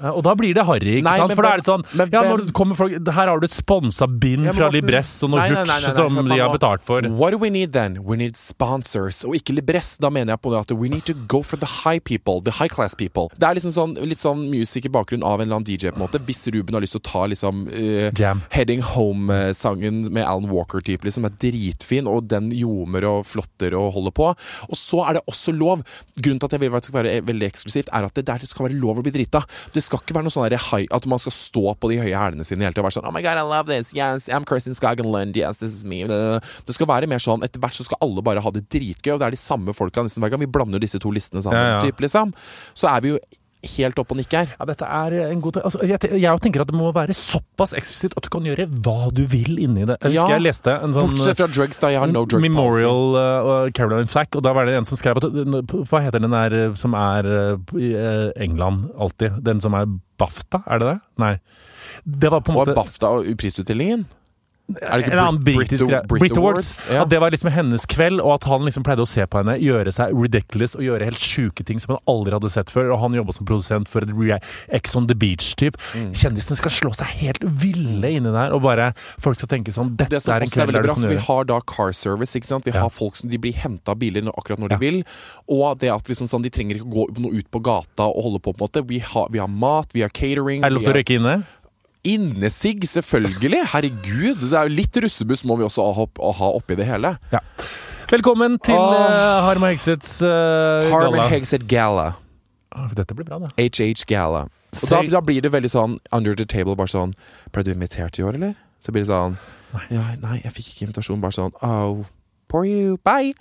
Eh, 0.00 0.10
Og 0.10 0.22
da 0.24 0.34
blir 0.38 0.54
det 0.56 0.64
harry, 0.66 0.96
ikke 0.98 1.08
Nei, 1.08 1.16
sant? 1.20 1.30
men 1.30 1.38
For 1.38 1.46
da 1.46 1.52
er 1.54 1.62
det 1.62 1.68
sånn 1.68 1.84
men 1.98 2.14
Ja, 2.14 2.22
når 2.24 2.46
det 2.48 2.54
kommer 2.56 2.78
folk 2.78 2.94
Her 2.96 3.28
har 3.28 3.40
du 3.40 3.46
et 3.46 3.54
sponsa 3.56 4.08
bind 4.08 4.48
Ja, 4.48 4.54
fra 4.56 4.70
Libress 4.72 5.12
og 5.26 5.34
noe 5.34 5.44
hurts 5.50 5.74
som 5.90 6.16
de 6.30 6.38
har 6.40 6.52
betalt 6.54 6.84
for. 6.86 7.04
What 7.20 7.34
do 7.34 7.38
we 7.42 7.50
need 7.52 7.72
then? 7.72 7.98
We 8.06 8.16
need 8.16 8.36
sponsors. 8.40 9.22
Og 9.28 9.36
ikke 9.38 9.54
Libress. 9.56 9.96
Da 10.00 10.10
mener 10.12 10.34
jeg 10.34 10.42
på 10.44 10.52
det 10.54 10.60
at 10.62 10.72
we 10.76 10.88
need 10.88 11.04
to 11.10 11.14
go 11.28 11.42
for 11.42 11.60
the 11.60 11.68
high 11.84 11.98
people. 11.98 12.40
The 12.40 12.54
high 12.58 12.70
class 12.72 12.94
people. 12.94 13.28
Det 13.36 13.48
er 13.48 13.58
liksom 13.58 13.74
sånn, 13.74 13.94
litt 14.08 14.20
sånn 14.22 14.46
musikk 14.50 14.88
i 14.88 14.92
bakgrunn 14.92 15.24
av 15.26 15.40
en 15.40 15.48
eller 15.48 15.60
annen 15.60 15.68
DJ, 15.68 15.92
på 15.92 16.00
en 16.00 16.04
måte. 16.06 16.20
Hvis 16.24 16.46
Ruben 16.54 16.76
har 16.76 16.84
lyst 16.84 16.96
til 16.96 17.02
å 17.02 17.06
ta 17.10 17.26
liksom 17.30 17.66
uh. 17.68 18.36
Heading 18.54 18.82
Home-sangen 18.94 20.02
med 20.12 20.24
Alan 20.24 20.48
Walker-type, 20.50 21.04
liksom, 21.06 21.26
er 21.28 21.36
dritfin, 21.42 22.08
og 22.10 22.28
den 22.30 22.50
ljomer 22.54 23.06
og 23.08 23.26
flotter 23.28 23.76
og 23.78 23.92
holder 23.98 24.16
på. 24.16 24.30
Og 24.70 24.78
så 24.78 25.04
er 25.08 25.18
det 25.18 25.24
også 25.30 25.54
lov. 25.56 25.84
Grunnen 26.16 26.40
til 26.40 26.50
at 26.50 26.56
jeg 26.56 26.64
vil 26.64 26.76
at 26.76 26.86
det 26.86 26.92
skal 26.92 27.00
være 27.02 27.16
veldig 27.28 27.50
eksklusivt, 27.50 27.92
er 27.92 28.08
at 28.08 28.16
det 28.16 28.26
der 28.30 28.46
skal 28.48 28.68
være 28.68 28.78
lov 28.80 29.00
å 29.00 29.04
bli 29.06 29.14
drita. 29.14 29.44
Det 29.74 29.82
skal 29.90 30.02
ikke 30.04 30.16
være 30.16 30.26
noe 30.28 30.34
sånn 30.34 30.56
high, 30.70 30.86
at 30.94 31.06
man 31.10 31.20
skal 31.22 31.34
stå 31.34 31.74
på 31.82 31.90
de 31.92 31.98
høye 32.00 32.14
hælene 32.16 32.46
sine 32.46 32.64
hele 32.64 32.72
tida 32.76 32.84
og 32.84 32.88
være 32.88 32.96
sånn 33.00 33.08
Oh 33.10 33.14
my 33.14 33.22
god, 33.24 33.40
I 33.40 33.44
love 33.46 33.66
this. 33.70 33.90
Yes, 33.96 34.30
I'm 34.30 34.46
Kirsten 34.48 34.76
Skagenlund. 34.78 35.36
Yes, 35.36 35.58
this 35.60 35.74
is 35.74 35.82
me. 35.84 36.04
Det 36.06 36.76
skal 36.76 36.88
være 36.90 37.10
mer 37.10 37.22
sånn 37.22 37.42
Etter 37.46 37.62
hvert 37.62 37.76
så 37.76 37.86
skal 37.88 38.00
alle 38.06 38.22
bare 38.24 38.42
ha 38.44 38.54
det 38.54 38.64
dritgøy, 38.72 39.14
og 39.16 39.20
det 39.22 39.28
er 39.30 39.36
de 39.36 39.40
samme 39.42 39.74
folka 39.76 40.04
nesten 40.06 40.22
hver 40.22 40.32
gang. 40.32 40.42
Vi 40.44 40.50
blander 40.50 40.82
disse 40.82 41.00
to 41.02 41.12
listene 41.14 41.42
sammen, 41.44 41.60
Ja, 41.60 41.76
ja. 41.78 41.84
Typ, 41.84 42.00
liksom. 42.06 42.32
Så 42.78 42.88
er 42.90 43.04
vi 43.04 43.14
jo 43.14 43.20
helt 43.76 43.98
opp 44.00 44.12
og 44.14 44.16
nikke 44.20 44.38
her. 44.40 44.52
Ja, 44.58 44.66
dette 44.70 44.86
er 44.88 45.16
en 45.26 45.40
god 45.44 45.58
altså, 45.60 45.80
jeg, 45.84 45.98
jeg 46.22 46.40
tenker 46.44 46.62
at 46.64 46.70
det 46.70 46.76
må 46.78 46.90
være 46.96 47.12
såpass 47.16 47.74
eksklusivt 47.76 48.16
at 48.16 48.24
du 48.24 48.30
kan 48.32 48.46
gjøre 48.48 48.66
hva 48.84 49.10
du 49.12 49.22
vil 49.28 49.58
inni 49.60 49.84
det. 49.88 49.98
Jeg 50.00 50.14
husker 50.14 50.16
Ja. 50.16 50.38
jeg 50.38 50.44
leste 50.46 50.74
en 50.76 50.94
sånn 50.96 51.10
Bortsett 51.12 51.40
fra 51.42 51.48
drugs, 51.52 51.80
da. 51.82 51.90
Jeg 51.92 52.00
har 52.00 52.12
no 52.12 52.24
drugs. 52.24 52.46
Memorial 52.48 53.16
uh, 53.16 53.70
Caroline 53.76 54.08
Flack, 54.10 54.36
og 54.38 54.44
da 54.46 54.54
var 54.56 54.68
det 54.68 54.78
en 54.80 54.88
som 54.88 54.96
skrev 55.00 55.20
at 55.20 55.26
Hva 55.90 56.00
heter 56.06 56.22
den 56.24 56.32
der 56.32 56.56
uh, 56.70 56.78
som 56.80 56.94
er 56.96 57.28
i 57.76 57.90
uh, 57.96 58.30
England 58.40 58.88
alltid? 58.96 59.40
Den 59.44 59.60
som 59.60 59.76
er 59.76 59.90
BAFTA, 60.20 60.62
er 60.66 60.80
det 60.80 60.88
det? 60.94 60.96
Nei. 61.20 61.34
Det 62.04 62.30
var 62.32 62.40
på 62.44 62.52
en 62.52 62.56
Og 62.58 62.64
måte 62.64 62.76
BAFTA 62.78 63.12
og 63.18 63.28
prisutdelingen? 63.40 64.06
Er 64.80 64.98
det 65.00 65.04
ikke 65.06 65.12
en 65.16 65.22
annen 65.24 65.42
britisk 65.44 65.84
Brit- 65.86 66.06
Brit 66.08 66.20
Brit 66.20 66.36
Awards. 66.36 66.86
Ja. 66.90 67.02
At 67.02 67.08
det 67.10 67.20
var 67.20 67.30
liksom 67.30 67.50
hennes 67.50 67.86
kveld, 67.86 68.20
og 68.22 68.34
at 68.34 68.44
han 68.44 68.62
liksom 68.68 68.84
pleide 68.86 69.02
å 69.02 69.08
se 69.08 69.24
på 69.26 69.40
henne 69.40 69.56
gjøre 69.60 69.92
seg 69.92 70.14
ridiculous 70.14 70.74
og 70.76 70.82
gjøre 70.86 71.04
helt 71.08 71.18
sjuke 71.20 71.64
ting 71.66 71.80
som 71.80 71.96
han 71.96 72.02
aldri 72.06 72.32
hadde 72.36 72.50
sett 72.52 72.70
før. 72.70 72.92
Og 72.94 73.00
han 73.00 73.12
jobba 73.18 73.32
som 73.32 73.46
produsent 73.46 73.88
for 73.88 74.00
Ex 74.70 74.96
on 74.96 75.06
the 75.06 75.14
Beach-type. 75.14 75.76
Mm. 75.96 76.12
Kjendisene 76.14 76.56
skal 76.60 76.70
slå 76.70 76.92
seg 76.94 77.06
helt 77.20 77.42
ville 77.42 78.10
inni 78.10 78.30
der, 78.32 78.52
og 78.52 78.62
bare 78.62 78.92
folk 79.18 79.38
skal 79.40 79.48
tenke 79.48 79.72
sånn 79.72 79.96
Dette 79.96 80.18
Det 80.20 80.28
er 80.28 80.36
en 80.36 80.42
er 80.42 80.50
kveld 80.52 80.72
der 80.72 80.82
du 80.82 80.88
kan 80.92 81.02
gjøre 81.02 81.10
vi 81.16 81.24
har 81.26 81.44
da 81.44 81.60
car 81.60 81.92
service. 81.92 82.34
ikke 82.36 82.46
sant? 82.46 82.64
Vi 82.64 82.72
Ja. 82.72 82.82
har 82.82 82.90
folk 82.90 83.16
som 83.16 83.28
de 83.30 83.38
blir 83.38 83.54
henta 83.54 83.92
av 83.92 83.98
biler 83.98 84.22
akkurat 84.36 84.58
når 84.58 84.68
de 84.68 84.78
vil. 84.78 85.04
Og 85.48 85.78
det 85.78 85.90
at 85.90 86.04
liksom 86.04 86.28
sånn, 86.28 86.42
de 86.42 86.50
trenger 86.50 86.76
ikke 86.76 86.90
gå 86.90 87.18
noe 87.18 87.32
ut 87.32 87.50
på 87.50 87.62
gata 87.62 88.04
og 88.04 88.22
holde 88.22 88.40
på. 88.40 88.50
på 88.50 88.60
en 88.60 88.66
måte. 88.68 88.86
Vi 88.86 88.98
har, 88.98 89.28
vi 89.30 89.38
har 89.38 89.48
mat, 89.48 89.86
vi 89.92 90.00
har 90.02 90.08
catering. 90.10 90.64
Er 90.64 90.68
det 90.70 90.74
lov 90.74 90.82
til 90.84 90.92
å 90.92 90.96
røyke 90.96 91.16
inne? 91.20 91.44
Innesigg, 92.04 92.84
selvfølgelig! 92.88 93.60
Herregud! 93.74 94.40
Det 94.48 94.56
er 94.56 94.68
jo 94.70 94.74
litt 94.78 94.96
russebuss 95.04 95.42
må 95.44 95.56
vi 95.60 95.66
også 95.66 95.84
ha, 95.84 96.04
opp- 96.06 96.20
ha 96.38 96.48
oppi 96.56 96.76
det 96.78 96.86
hele. 96.88 97.10
Ja. 97.32 97.42
Velkommen 98.10 98.56
til 98.64 98.74
Åh. 98.74 98.94
uh, 99.04 99.44
Harm 99.46 99.62
og 99.66 99.70
Hegseths 99.74 100.16
uh, 100.24 100.88
Harman 100.90 101.18
galla. 101.18 101.26
Hegseth 101.30 101.66
Gala. 101.70 102.06
Ah, 102.72 102.88
Dette 102.96 103.14
blir 103.18 103.26
bra, 103.28 103.38
da. 103.42 103.50
HH 103.58 104.06
Gala. 104.08 104.46
Og 104.80 104.88
da, 104.90 105.02
da 105.12 105.20
blir 105.26 105.42
det 105.44 105.50
veldig 105.52 105.70
sånn 105.70 105.98
under 106.14 106.34
the 106.38 106.46
table, 106.46 106.76
bare 106.78 106.90
sånn 106.92 107.10
Ble 107.50 107.64
du 107.66 107.72
invitert 107.74 108.18
i 108.20 108.22
år, 108.22 108.36
eller? 108.38 108.52
Så 108.80 108.92
blir 108.94 109.02
det 109.02 109.10
sånn 109.10 109.34
ja, 109.90 110.04
Nei, 110.22 110.36
jeg 110.44 110.52
fikk 110.56 110.68
ikke 110.72 110.86
invitasjon. 110.88 111.20
Bare 111.22 111.34
sånn 111.36 111.50
Oh, 111.66 112.04
poor 112.50 112.64
you. 112.66 112.96
Bye! 113.06 113.34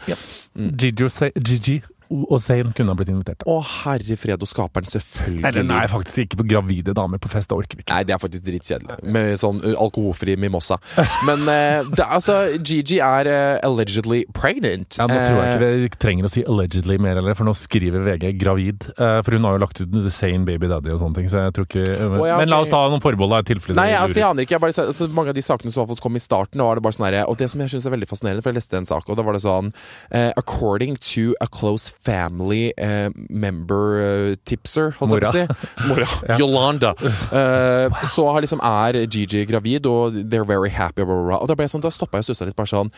Og 0.58 1.06
Sa- 1.14 1.30
Gigi 1.38 1.80
og 2.10 2.42
Zayn 2.44 2.74
kunne 2.76 2.94
ha 2.94 3.00
blitt 3.00 3.12
invitert. 3.14 3.46
Å, 3.50 3.58
herre 3.86 4.18
fred 4.20 4.44
og 4.44 4.50
skaperen, 4.50 4.90
selvfølgelig. 4.90 5.44
Eller 5.50 5.66
nei, 5.68 5.84
faktisk 5.92 6.26
ikke 6.26 6.42
for 6.42 6.50
gravide 6.50 6.96
damer 6.98 7.22
på 7.22 7.32
fest. 7.32 7.50
Det 7.50 7.58
orker 7.58 7.80
vi 7.80 7.86
ikke. 7.86 7.96
Nei, 7.96 8.08
det 8.10 8.16
er 8.16 8.22
faktisk 8.22 8.46
dritkjedelig. 8.48 9.00
Med 9.16 9.40
sånn 9.42 9.62
alkoholfri 9.72 10.36
mimosa. 10.40 10.80
Men 11.28 11.46
uh, 11.48 11.88
det, 11.94 12.06
altså, 12.06 12.40
Gigi 12.60 13.00
er 13.04 13.30
uh, 13.30 13.62
allegedly 13.66 14.26
pregnant. 14.36 15.00
Ja, 15.00 15.08
Nå 15.10 15.16
tror 15.24 15.42
jeg 15.44 15.50
Eh, 15.60 15.86
ikke 15.88 15.98
vi 15.98 16.04
trenger 16.04 16.28
å 16.28 16.32
si 16.32 16.44
'allegedly' 16.44 17.00
mer, 17.02 17.20
eller, 17.20 17.36
for 17.38 17.48
nå 17.48 17.54
skriver 17.58 18.04
VG 18.06 18.34
'gravid'. 18.40 18.90
Uh, 19.00 19.20
for 19.26 19.36
hun 19.36 19.48
har 19.48 19.58
jo 19.58 19.64
lagt 19.64 19.82
ut 19.82 19.90
'The 19.90 20.12
Sane 20.14 20.46
Baby 20.48 20.70
Daddy' 20.70 20.94
og 20.94 21.02
sånne 21.02 21.20
ting. 21.20 21.30
Så 21.32 21.46
jeg 21.46 21.56
tror 21.56 21.68
ikke 21.68 21.86
Å, 21.90 22.28
ja, 22.28 22.38
Men 22.42 22.52
la 22.52 22.62
oss 22.64 22.72
ta 22.72 22.82
noen 22.92 23.04
forbehold, 23.04 23.34
da, 23.34 23.42
i 23.44 23.50
tilfelle 23.50 23.80
Nei, 23.80 23.94
altså, 23.98 24.20
jeg 24.22 24.28
aner 24.28 24.46
ikke. 24.46 24.58
Jeg 24.58 24.64
bare, 24.64 24.76
altså, 24.86 25.10
mange 25.14 25.34
av 25.34 25.38
de 25.38 25.46
sakene 25.46 25.74
som 25.74 25.84
har 25.84 25.90
fått 25.92 26.04
komme 26.04 26.10
kom 26.10 26.18
i 26.18 26.24
starten, 26.24 26.64
var 26.64 26.80
det 26.80 26.86
bare 26.86 26.98
sånn 26.98 27.08
herre 27.08 27.26
Og 27.30 27.38
det 27.40 27.50
som 27.52 27.62
jeg 27.62 27.74
synes 27.74 27.86
er 27.88 27.94
veldig 27.94 28.10
fascinerende, 28.10 28.44
for 28.44 28.52
jeg 28.52 28.60
leste 28.60 28.80
en 28.80 28.90
sak, 28.90 29.10
og 29.10 29.20
da 29.20 29.26
var 29.26 29.38
det 29.38 29.44
sånn 29.46 29.72
eh, 30.12 30.32
According 30.40 30.98
to 31.14 31.36
a 31.44 31.48
close 31.48 31.92
family 32.00 32.72
eh, 32.78 33.10
member 33.30 34.00
eh, 34.00 34.36
tipser, 34.48 34.94
holdt 35.00 35.18
jeg 35.18 35.24
på 35.26 35.30
å 35.30 35.36
si. 35.36 35.88
Mora. 35.90 36.08
Ja. 36.30 36.38
Yolanda. 36.40 36.94
Eh, 37.40 38.00
så 38.10 38.24
har 38.32 38.42
liksom 38.42 38.62
er 38.66 38.98
Gigi 39.06 39.44
gravid, 39.46 39.86
og 39.86 40.16
they're 40.32 40.48
very 40.48 40.70
happy, 40.74 41.04
blah, 41.04 41.14
blah, 41.16 41.28
blah. 41.28 41.42
Og 41.44 41.50
da 41.50 41.56
ble 41.58 41.68
jeg 41.68 41.74
sånn, 41.76 41.84
da 41.84 41.92
stoppa 41.94 42.18
jeg 42.20 42.26
og 42.26 42.30
stussa 42.30 42.48
litt, 42.48 42.58
bare 42.58 42.72
sånn 42.72 42.90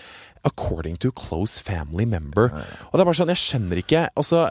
According 0.43 0.97
to 1.03 1.11
close 1.11 1.61
family 1.61 2.05
member. 2.05 2.49
Og 2.89 2.97
det 2.97 3.03
er 3.03 3.09
bare 3.09 3.19
sånn, 3.19 3.29
jeg 3.29 3.41
skjønner 3.41 3.81
ikke 3.81 3.99
altså, 4.17 4.41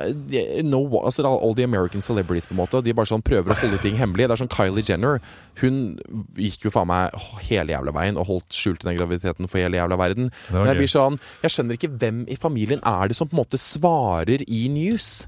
no, 0.63 0.85
altså 1.01 1.25
All 1.27 1.57
the 1.59 1.67
American 1.67 2.05
celebrities, 2.05 2.47
på 2.47 2.55
en 2.55 2.61
måte. 2.63 2.83
De 2.87 2.95
bare 2.95 3.11
sånn 3.11 3.25
prøver 3.27 3.55
å 3.55 3.59
holde 3.59 3.81
ting 3.83 3.99
hemmelig. 3.99 4.29
Det 4.31 4.37
er 4.37 4.43
sånn 4.45 4.53
Kylie 4.55 4.87
Jenner. 4.87 5.19
Hun 5.61 5.99
gikk 6.39 6.69
jo 6.69 6.75
faen 6.75 6.91
meg 6.91 7.17
hele 7.49 7.75
jævla 7.75 7.95
veien 7.97 8.21
og 8.21 8.29
holdt 8.31 8.55
skjult 8.55 8.87
den 8.87 8.97
graviditeten 8.99 9.51
for 9.51 9.59
hele 9.59 9.81
jævla 9.81 9.99
verden. 10.01 10.31
Men 10.55 10.71
jeg 10.71 10.81
blir 10.83 10.93
sånn, 10.95 11.19
jeg 11.43 11.57
skjønner 11.57 11.79
ikke 11.79 11.95
hvem 11.99 12.25
i 12.31 12.39
familien 12.39 12.83
er 12.87 13.11
det 13.11 13.19
som 13.19 13.31
på 13.31 13.35
en 13.37 13.43
måte 13.43 13.61
svarer 13.61 14.47
i 14.47 14.67
news. 14.73 15.27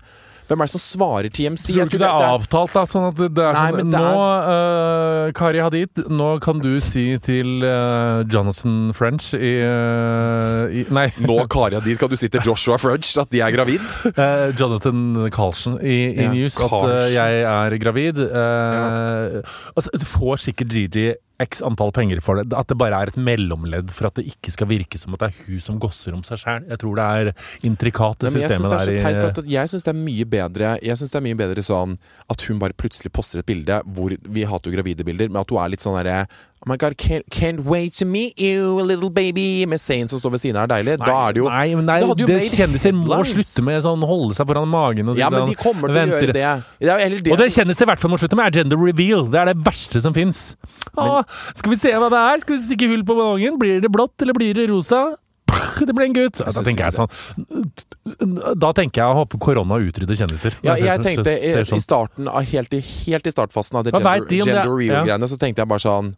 Hvem 0.49 0.61
er 0.63 0.69
det 0.69 0.73
som 0.75 0.83
svarer 0.83 1.29
TMC? 1.33 1.67
Tror 1.73 1.89
du 1.89 1.97
ikke 1.97 2.01
det 2.03 2.09
er 2.09 2.25
er- 2.27 2.35
avtalt, 2.37 2.73
da? 2.75 2.83
Sånn 2.89 3.07
at 3.09 3.21
det 3.21 3.45
er 3.45 3.53
Nei, 3.57 3.71
sånn 3.71 3.93
det 3.93 4.03
Nå, 4.03 4.25
eh, 4.53 5.33
Kari 5.39 5.63
Hadid, 5.63 6.03
nå 6.11 6.29
kan 6.45 6.59
du 6.63 6.73
si 6.85 7.05
til 7.23 7.63
uh, 7.65 8.23
Jonathan 8.27 8.93
French 8.97 9.33
i, 9.39 9.53
uh, 9.63 10.67
i 10.73 10.85
Nei. 10.93 11.07
Nå, 11.29 11.39
Kari 11.53 11.79
Hadid, 11.79 11.99
kan 12.03 12.13
du 12.13 12.17
si 12.21 12.29
til 12.33 12.43
Joshua 12.45 12.79
French 12.83 13.15
at 13.23 13.31
de 13.33 13.41
er 13.45 13.55
gravid? 13.55 13.81
Jonathan 14.61 15.31
Carlsen 15.33 15.79
i, 15.81 15.99
i 16.17 16.27
Ja, 16.27 16.33
News 16.35 16.59
at 16.59 17.13
jeg 17.15 17.43
er 17.49 17.79
gravid. 17.83 18.19
Ja. 18.23 19.43
altså, 19.77 19.91
du 19.95 20.07
får 20.09 20.43
sikkert 20.49 20.73
Gigi 20.73 21.13
x 21.41 21.63
antall 21.65 21.93
penger 21.95 22.21
for 22.25 22.39
det. 22.39 22.53
At 22.57 22.69
det 22.71 22.77
bare 22.79 22.99
er 23.03 23.13
et 23.13 23.19
mellomledd 23.19 23.91
for 23.95 24.09
at 24.11 24.19
det 24.19 24.27
ikke 24.31 24.53
skal 24.55 24.69
virke 24.71 25.01
som 25.01 25.17
at 25.17 25.25
det 25.25 25.31
er 25.31 25.41
hun 25.47 25.63
som 25.65 25.81
gosser 25.83 26.15
om 26.17 26.23
seg 26.27 26.43
sjæl. 26.43 26.69
Jeg 26.71 26.83
tror 26.83 26.99
det 26.99 27.07
er 27.07 27.33
intrikat, 27.69 28.19
det 28.21 28.31
Nei, 28.33 28.43
systemet 28.43 28.69
det 28.71 28.99
er 29.01 29.33
der. 29.33 29.43
i 29.43 29.57
jeg 29.57 29.73
syns 29.73 29.87
det 29.87 29.93
er 29.93 29.99
mye 29.99 30.29
bedre 30.37 30.73
Jeg 30.83 31.01
synes 31.01 31.15
det 31.15 31.19
er 31.21 31.27
mye 31.27 31.41
bedre 31.43 31.65
sånn 31.67 31.99
at 32.33 32.47
hun 32.49 32.63
bare 32.63 32.77
plutselig 32.79 33.13
poster 33.15 33.43
et 33.43 33.49
bilde 33.49 33.81
hvor 33.97 34.15
Vi 34.23 34.47
hater 34.49 34.71
jo 34.71 34.77
gravide 34.77 35.07
bilder, 35.07 35.33
men 35.33 35.43
at 35.43 35.51
hun 35.51 35.63
er 35.63 35.73
litt 35.73 35.85
sånn 35.85 35.99
derre 35.99 36.27
Oh 36.63 36.71
my 36.71 36.77
god, 36.79 36.95
can't, 36.97 37.25
can't 37.29 37.65
wait 37.67 37.93
to 37.99 38.07
meet 38.07 38.39
you, 38.39 38.81
little 38.87 39.11
baby 39.11 39.67
Med 39.67 39.81
Zayn 39.83 40.07
som 40.07 40.21
står 40.23 40.37
ved 40.37 40.43
siden 40.45 40.61
av, 40.61 40.69
er 40.69 40.77
deilig. 40.77 40.93
da 41.03 41.17
er 41.27 41.35
det 41.35 41.41
jo 41.43 41.49
Nei, 41.51 41.75
men 41.75 41.89
nei, 41.91 41.97
Det 42.15 42.27
det 42.29 42.37
kjendiser 42.53 42.95
må 42.95 43.19
slutte 43.27 43.65
med 43.67 43.83
sånn 43.83 44.05
holde 44.07 44.37
seg 44.39 44.47
foran 44.47 44.71
magen 44.71 45.11
og 45.11 45.17
si 45.19 45.25
Ja, 45.25 45.31
men 45.33 45.43
sånn, 45.43 45.51
de 45.51 45.59
kommer 45.59 45.91
til 45.91 45.99
å 45.99 46.05
gjøre 46.13 46.29
det. 46.29 46.35
det 46.79 46.99
eller 47.07 47.25
det 47.27 47.33
Og 47.35 47.41
det 47.43 47.49
kjendiser 47.57 47.89
i 47.89 47.91
hvert 47.91 48.03
fall 48.05 48.13
må 48.15 48.21
slutte 48.23 48.39
med, 48.39 48.47
er 48.47 48.63
gender 48.63 48.79
reveal. 48.79 49.27
Det 49.33 49.41
er 49.41 49.51
det 49.51 49.57
verste 49.67 50.03
som 50.05 50.15
fins. 50.15 50.45
Skal 50.95 51.73
vi 51.73 51.81
se 51.81 51.97
hva 51.99 52.11
det 52.13 52.21
er? 52.31 52.45
Skal 52.45 52.55
vi 52.55 52.63
stikke 52.69 52.91
hull 52.93 53.03
på 53.09 53.17
ballongen? 53.19 53.59
Blir 53.59 53.83
det 53.83 53.91
blått, 53.91 54.15
eller 54.23 54.37
blir 54.39 54.55
det 54.55 54.69
rosa? 54.71 55.03
Det 55.83 55.95
blir 55.95 56.07
en 56.07 56.15
gutt. 56.17 56.39
Da 56.43 56.63
tenker 56.65 56.89
jeg 56.89 56.95
sånn 56.97 58.55
Da 58.61 58.71
tenker 58.77 59.03
jeg 59.03 59.09
å 59.11 59.17
håpe 59.23 59.41
korona 59.43 59.79
utrydder 59.83 60.19
kjendiser. 60.19 60.57
ja, 60.65 60.77
jeg 60.79 61.03
tenkte 61.05 61.35
i, 61.35 61.51
ser 61.57 61.67
i 61.67 61.71
sånn. 61.73 61.83
starten 61.83 62.31
helt, 62.53 62.73
i, 62.77 62.81
helt 62.83 63.27
i 63.27 63.35
startfasen 63.35 63.81
av 63.81 63.87
det 63.87 63.95
gender, 63.97 64.31
gender 64.31 64.71
reveal-greiene, 64.71 65.29
så 65.31 65.39
tenkte 65.41 65.65
jeg 65.65 65.71
bare 65.71 65.83
sånn 65.83 66.15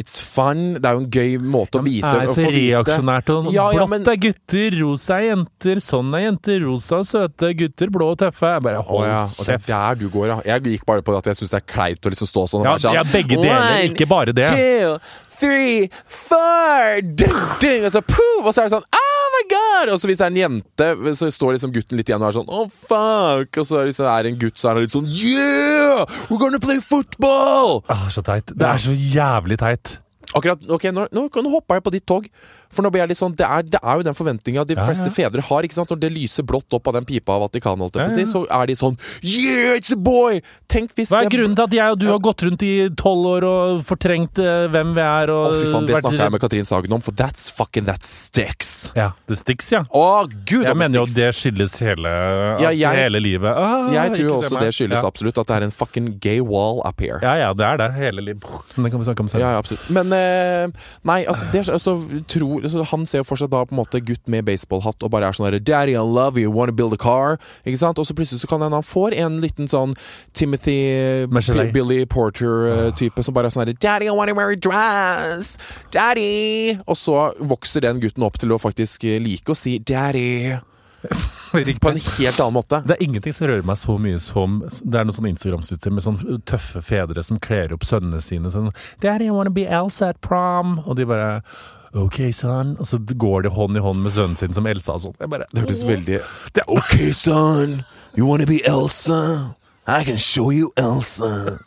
It's 0.00 0.16
fun. 0.24 0.78
Det 0.80 0.88
er 0.88 0.96
jo 0.96 1.02
en 1.02 1.10
gøy 1.12 1.34
måte 1.44 1.76
å 1.76 1.84
vite. 1.84 2.08
Det 2.08 2.22
er 2.22 2.30
å 2.30 2.34
så 2.34 2.44
få 2.46 2.52
reaksjonært. 2.54 3.32
Og 3.34 3.50
Ja, 3.52 3.66
ja, 3.74 3.84
blått 3.84 3.90
men- 3.90 4.08
er 4.08 4.16
gutter, 4.22 4.76
rosa 4.80 5.18
er 5.18 5.26
jenter, 5.36 5.76
sånn 5.84 6.14
er 6.16 6.22
jenter, 6.24 6.60
rosa 6.64 7.02
søte 7.04 7.52
gutter, 7.58 7.92
blå 7.92 8.10
og 8.14 8.18
tøffe. 8.22 8.48
Jeg 8.54 8.62
bare 8.64 8.80
hold 8.80 9.04
oh, 9.04 9.06
ja, 9.06 9.22
og 9.28 9.44
det 9.44 9.54
er 9.58 9.66
der 9.66 9.94
du 10.00 10.08
går, 10.08 10.26
ja. 10.32 10.38
Jeg 10.54 10.62
gikk 10.62 10.86
bare 10.88 11.02
på 11.04 11.16
at 11.18 11.24
jeg 11.28 11.36
syns 11.42 11.50
det 11.52 11.60
er 11.60 11.66
kleint 11.74 12.00
å 12.00 12.14
liksom 12.14 12.30
stå 12.32 12.46
sånn 12.48 12.64
Ja, 12.64 12.76
sånn 12.80 12.94
ja, 12.96 13.02
begge 13.04 13.36
deler, 13.36 13.92
ikke 13.92 14.08
bare 14.08 14.32
det. 14.32 14.48
Two, 14.48 14.96
three, 15.38 15.90
four 16.06 17.00
ding, 17.02 17.36
ding, 17.60 17.84
Og 17.84 17.92
så 17.92 18.00
poof, 18.00 18.46
og 18.46 18.54
så 18.54 18.64
er 18.64 18.68
det 18.68 18.74
sånn 18.78 18.88
Oh 18.96 19.09
my 19.40 19.48
god! 19.50 19.92
Og 19.94 20.00
så 20.00 20.10
hvis 20.10 20.20
det 20.20 20.26
er 20.26 20.34
en 20.34 20.40
jente, 20.40 20.88
så 21.16 21.30
står 21.32 21.56
liksom 21.56 21.72
gutten 21.74 22.00
litt 22.00 22.10
igjen 22.10 22.20
og 22.22 22.28
er 22.28 22.36
sånn 22.40 22.52
oh 22.52 22.68
fuck! 22.68 23.60
Og 23.60 23.66
så 23.66 23.80
er 23.80 23.90
liksom, 23.90 24.08
er 24.10 24.26
det 24.26 24.34
en 24.34 24.38
gutt, 24.44 24.60
så 24.60 24.70
er 24.70 24.78
han 24.78 24.86
litt 24.86 24.94
sånn 24.94 25.08
yeah! 25.08 26.04
We're 26.28 26.40
gonna 26.40 26.60
play 26.62 26.80
football! 26.84 27.80
Ah, 27.90 28.08
så 28.12 28.24
teit. 28.26 28.52
Det 28.52 28.66
er 28.66 28.82
så 28.82 28.94
jævlig 28.94 29.60
teit. 29.60 29.96
Akkurat, 30.36 30.62
ok, 30.70 30.90
Nå, 30.94 31.08
nå, 31.10 31.26
nå 31.26 31.50
hoppa 31.50 31.78
jeg 31.78 31.86
på 31.86 31.92
ditt 31.96 32.06
tog. 32.06 32.26
For 32.70 32.86
nå 32.86 32.92
blir 32.94 33.02
jeg 33.02 33.12
litt 33.12 33.20
sånn, 33.20 33.34
Det 33.36 33.46
er, 33.46 33.66
det 33.66 33.80
er 33.82 33.98
jo 33.98 34.06
den 34.06 34.16
forventninga 34.16 34.64
de 34.68 34.76
fleste 34.78 35.08
ja. 35.10 35.14
fedre 35.14 35.42
har. 35.48 35.66
ikke 35.66 35.76
sant? 35.76 35.90
Når 35.90 36.00
det 36.04 36.10
lyser 36.14 36.46
blått 36.46 36.76
opp 36.76 36.86
av 36.90 36.98
den 37.00 37.06
pipa 37.08 37.34
av 37.34 37.44
Vatikanet, 37.46 37.82
holdt 37.86 37.98
jeg 37.98 38.06
på 38.06 38.14
å 38.14 38.18
si, 38.18 38.26
så 38.30 38.44
er 38.46 38.70
de 38.70 38.76
sånn 38.78 38.98
Yeah, 39.20 39.74
it's 39.78 39.92
a 39.94 39.98
boy! 39.98 40.40
Tenk 40.70 40.94
hvis 40.98 41.10
Hva 41.10 41.24
er 41.24 41.32
grunnen 41.32 41.56
til 41.58 41.66
at 41.66 41.74
jeg 41.74 41.96
og 41.96 41.98
du 42.00 42.06
har 42.10 42.22
gått 42.22 42.44
rundt 42.46 42.62
i 42.66 42.72
tolv 42.98 43.26
år 43.32 43.46
og 43.48 43.82
fortrengt 43.88 44.38
uh, 44.42 44.68
hvem 44.70 44.94
vi 44.96 45.04
er? 45.04 45.32
Å, 45.34 45.40
fy 45.50 45.66
faen, 45.72 45.88
Det 45.90 45.98
snakka 45.98 46.22
jeg 46.22 46.34
med 46.36 46.44
Katrin 46.44 46.68
Sagen 46.68 46.94
om, 46.94 47.02
for 47.04 47.16
that's 47.18 47.50
fucking 47.54 47.88
that 47.90 48.06
sticks. 48.06 48.70
Ja, 48.94 49.10
det 49.30 49.40
sticks, 49.42 49.72
ja. 49.74 49.82
Å, 49.90 50.06
gud, 50.30 50.68
Jeg 50.68 50.78
mener 50.78 51.02
jo 51.02 51.04
at 51.08 51.16
det 51.16 51.30
skyldes 51.38 51.76
hele, 51.82 52.14
Ja, 52.62 52.70
jeg- 52.70 53.02
hele 53.02 53.22
livet. 53.22 53.50
Ah, 53.50 53.90
Jeg 53.90 54.14
tror 54.14 54.44
også 54.44 54.62
det 54.62 54.70
skyldes 54.78 55.02
absolutt 55.06 55.42
at 55.42 55.50
det 55.50 55.58
er 55.58 55.68
en 55.68 55.74
fucking 55.74 56.12
gay 56.22 56.38
wall 56.38 56.82
up 56.86 57.02
here. 57.02 57.18
Ja, 57.22 57.34
ja, 57.40 57.52
det 57.52 57.66
er 57.66 57.82
det. 57.82 57.90
Hele 57.98 58.22
livet. 58.30 58.46
Men 58.76 58.86
det 58.86 58.94
kan 58.94 59.02
vi 59.02 59.10
snakke 59.10 59.26
om 59.26 59.32
selv. 59.32 59.42
Ja, 59.42 59.52
ja, 59.56 59.58
absolutt. 59.58 59.90
Men 59.90 60.14
uh, 60.14 60.70
nei, 61.10 61.24
altså, 61.26 61.50
det, 61.50 61.66
altså 61.66 61.80
altså, 61.90 62.22
tror, 62.60 62.70
så 62.72 62.84
Han 62.90 63.06
ser 63.06 63.22
jo 63.22 63.26
for 63.28 63.36
seg 63.40 63.50
da 63.50 63.64
på 63.64 63.74
en 63.74 63.80
måte 63.80 64.00
gutt 64.04 64.28
med 64.30 64.44
baseballhatt 64.48 65.02
og 65.02 65.10
bare 65.10 65.28
er 65.28 65.36
sånn 65.36 65.48
der, 65.50 65.58
Daddy, 65.60 65.92
I 65.96 66.04
love 66.04 66.38
you, 66.40 66.50
wanna 66.52 66.72
build 66.72 66.92
a 66.94 67.00
car? 67.00 67.38
Ikke 67.64 67.80
sant? 67.80 67.98
Og 67.98 68.06
så 68.06 68.14
plutselig 68.14 68.40
så 68.44 68.48
kan 68.50 68.60
hende 68.64 68.76
han 68.78 68.86
får 68.86 69.16
en 69.18 69.40
liten 69.42 69.68
sånn 69.70 69.94
Timothy 70.32 71.26
P- 71.26 71.70
Billy 71.72 72.04
Porter-type 72.06 73.22
som 73.24 73.34
bare 73.34 73.50
er 73.50 73.54
sånn 73.56 73.66
her 73.66 73.72
Daddy, 73.74 74.06
I 74.06 74.14
wanna 74.16 74.34
wear 74.34 74.52
a 74.52 74.56
dress! 74.56 75.56
Daddy! 75.90 76.78
Og 76.86 76.96
så 76.96 77.32
vokser 77.40 77.80
den 77.84 78.00
gutten 78.02 78.22
opp 78.26 78.38
til 78.40 78.52
å 78.52 78.58
faktisk 78.60 79.04
eh, 79.08 79.20
like 79.22 79.50
å 79.52 79.56
si 79.56 79.78
daddy 79.78 80.58
på 81.50 81.88
en 81.88 81.96
helt 81.96 82.40
annen 82.40 82.52
måte. 82.52 82.82
Det 82.84 82.92
er 82.98 83.02
ingenting 83.06 83.32
som 83.32 83.46
rører 83.48 83.64
meg 83.64 83.78
så 83.80 83.94
mye 83.96 84.18
som 84.20 84.58
Det 84.68 84.98
er 85.00 85.06
noen 85.08 85.16
sånne 85.16 85.30
Instagram-stutter 85.32 85.94
med 85.96 86.04
sånne 86.04 86.40
tøffe 86.44 86.82
fedre 86.84 87.24
som 87.24 87.40
kler 87.40 87.72
opp 87.72 87.86
sønnene 87.88 88.20
sine 88.20 88.52
sånn 88.52 88.68
'Daddy, 89.00 89.30
I 89.30 89.32
wanna 89.32 89.50
be 89.50 89.64
Elsa 89.64 90.10
at 90.12 90.20
prom.' 90.20 90.82
Og 90.86 90.96
de 90.96 91.06
bare 91.08 91.40
OK, 91.94 92.20
son. 92.32 92.76
Og 92.78 92.86
så 92.86 92.98
går 92.98 93.42
de 93.42 93.50
hånd 93.54 93.76
i 93.76 93.80
hånd 93.82 94.02
med 94.02 94.12
sønnen 94.14 94.36
sin 94.38 94.54
som 94.54 94.66
Elsa 94.70 94.94
og 94.94 95.00
sånn. 95.08 95.16
Det 95.18 95.58
hørtes 95.58 95.82
veldig 95.86 96.20
Det 96.54 96.62
er 96.62 96.68
'OK, 96.70 97.12
son, 97.12 97.82
you 98.16 98.26
wanna 98.26 98.46
be 98.46 98.60
Elsa? 98.64 99.54
I 99.88 100.04
can 100.04 100.18
show 100.18 100.50
you 100.52 100.70
Elsa. 100.76 101.58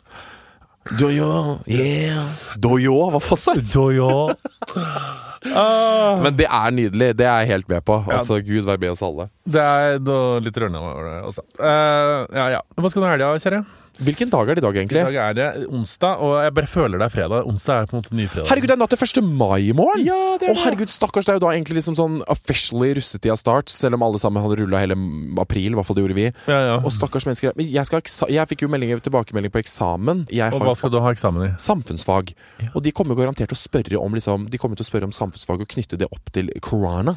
Doyo, 0.98 1.60
yeah. 1.66 2.24
Doyo, 2.60 3.10
hva 3.10 3.20
faen? 3.20 3.60
Doyo. 3.72 4.34
Ah, 5.44 6.22
Men 6.22 6.36
det 6.38 6.46
er 6.48 6.70
nydelig. 6.72 7.10
Det 7.18 7.26
er 7.28 7.42
jeg 7.42 7.48
helt 7.50 7.68
med 7.68 7.82
på. 7.84 7.98
Ja. 8.08 8.16
Altså, 8.16 8.38
Gud 8.40 8.64
være 8.64 8.80
med 8.80 8.94
oss 8.94 9.02
alle. 9.04 9.26
det 9.44 9.60
er 9.60 9.98
litt 10.40 10.56
rørende 10.56 10.80
over 10.80 11.04
det, 11.04 11.18
altså. 11.20 11.42
Uh, 11.60 12.24
ja, 12.32 12.46
ja. 12.54 12.60
Hva 12.80 12.88
skal 12.88 13.02
du 13.02 13.06
ha 13.06 13.10
i 13.10 13.18
helga, 13.18 13.28
kjære? 13.44 13.58
Hvilken 14.02 14.26
dag 14.32 14.48
er 14.50 14.58
det 14.58 14.62
i 14.62 14.66
dag, 14.66 14.74
I 14.74 14.80
egentlig? 14.82 15.02
dag 15.06 15.16
er 15.22 15.34
det 15.38 15.66
onsdag, 15.70 16.18
og 16.18 16.32
jeg 16.42 16.54
bare 16.56 16.66
føler 16.66 16.98
det 16.98 17.06
er 17.06 17.12
fredag. 17.14 17.44
Onsdag 17.46 17.76
er 17.84 17.86
på 17.86 17.94
en 17.94 18.00
måte 18.02 18.16
ny 18.18 18.24
fredag. 18.26 18.48
Herregud, 18.50 18.66
det 18.66 18.74
er 18.74 18.80
natt 18.80 18.90
til 18.90 19.22
1. 19.22 19.28
mai 19.38 19.68
i 19.68 19.74
morgen! 19.76 20.02
Ja, 20.08 20.16
det 20.40 20.48
er 20.48 20.50
Å 20.50 20.56
det. 20.56 20.62
herregud, 20.64 20.90
stakkars, 20.90 21.28
det 21.28 21.34
er 21.34 21.38
jo 21.38 21.44
da 21.44 21.52
egentlig 21.54 21.76
liksom 21.78 21.94
sånn 22.00 22.16
officially 22.26 22.90
russetida 22.98 23.36
start, 23.38 23.70
selv 23.70 23.94
om 23.94 24.02
alle 24.02 24.18
sammen 24.18 24.42
hadde 24.42 24.58
rulla 24.64 24.80
hele 24.82 24.96
april, 25.38 25.70
i 25.70 25.78
hvert 25.78 25.86
fall 25.86 25.98
det 26.00 26.02
gjorde 26.08 26.18
vi. 26.18 26.26
Ja, 26.50 26.58
ja. 26.72 26.74
Og 26.82 26.90
stakkars 26.96 27.28
mennesker. 27.30 27.54
Men 27.54 27.70
jeg, 27.70 28.02
jeg 28.34 28.50
fikk 28.50 28.66
jo 28.66 28.70
melding, 28.74 28.96
tilbakemelding 29.06 29.54
på 29.54 29.62
eksamen. 29.62 30.24
Jeg 30.34 30.50
Og 30.58 30.66
hva 30.66 30.74
skal 30.74 30.90
du 30.90 30.98
ha 31.04 31.14
eksamen 31.14 31.46
i? 31.46 31.52
samfunnsfag. 31.62 32.34
Ja. 32.66 32.72
Og 32.74 32.82
de 32.82 32.90
kommer 32.90 33.14
garantert 33.14 33.52
til 33.54 33.58
å 33.58 33.62
spørre 33.62 34.02
om 34.02 34.18
liksom, 34.18 34.50
De 34.50 34.58
kommer 34.58 34.74
til 34.74 34.82
å 34.86 34.90
spørre 34.90 35.06
om 35.06 35.14
samfunnsfag 35.14 35.62
og 35.62 35.70
knytte 35.70 35.98
det 36.02 36.10
opp 36.10 36.34
til 36.34 36.50
korona. 36.66 37.14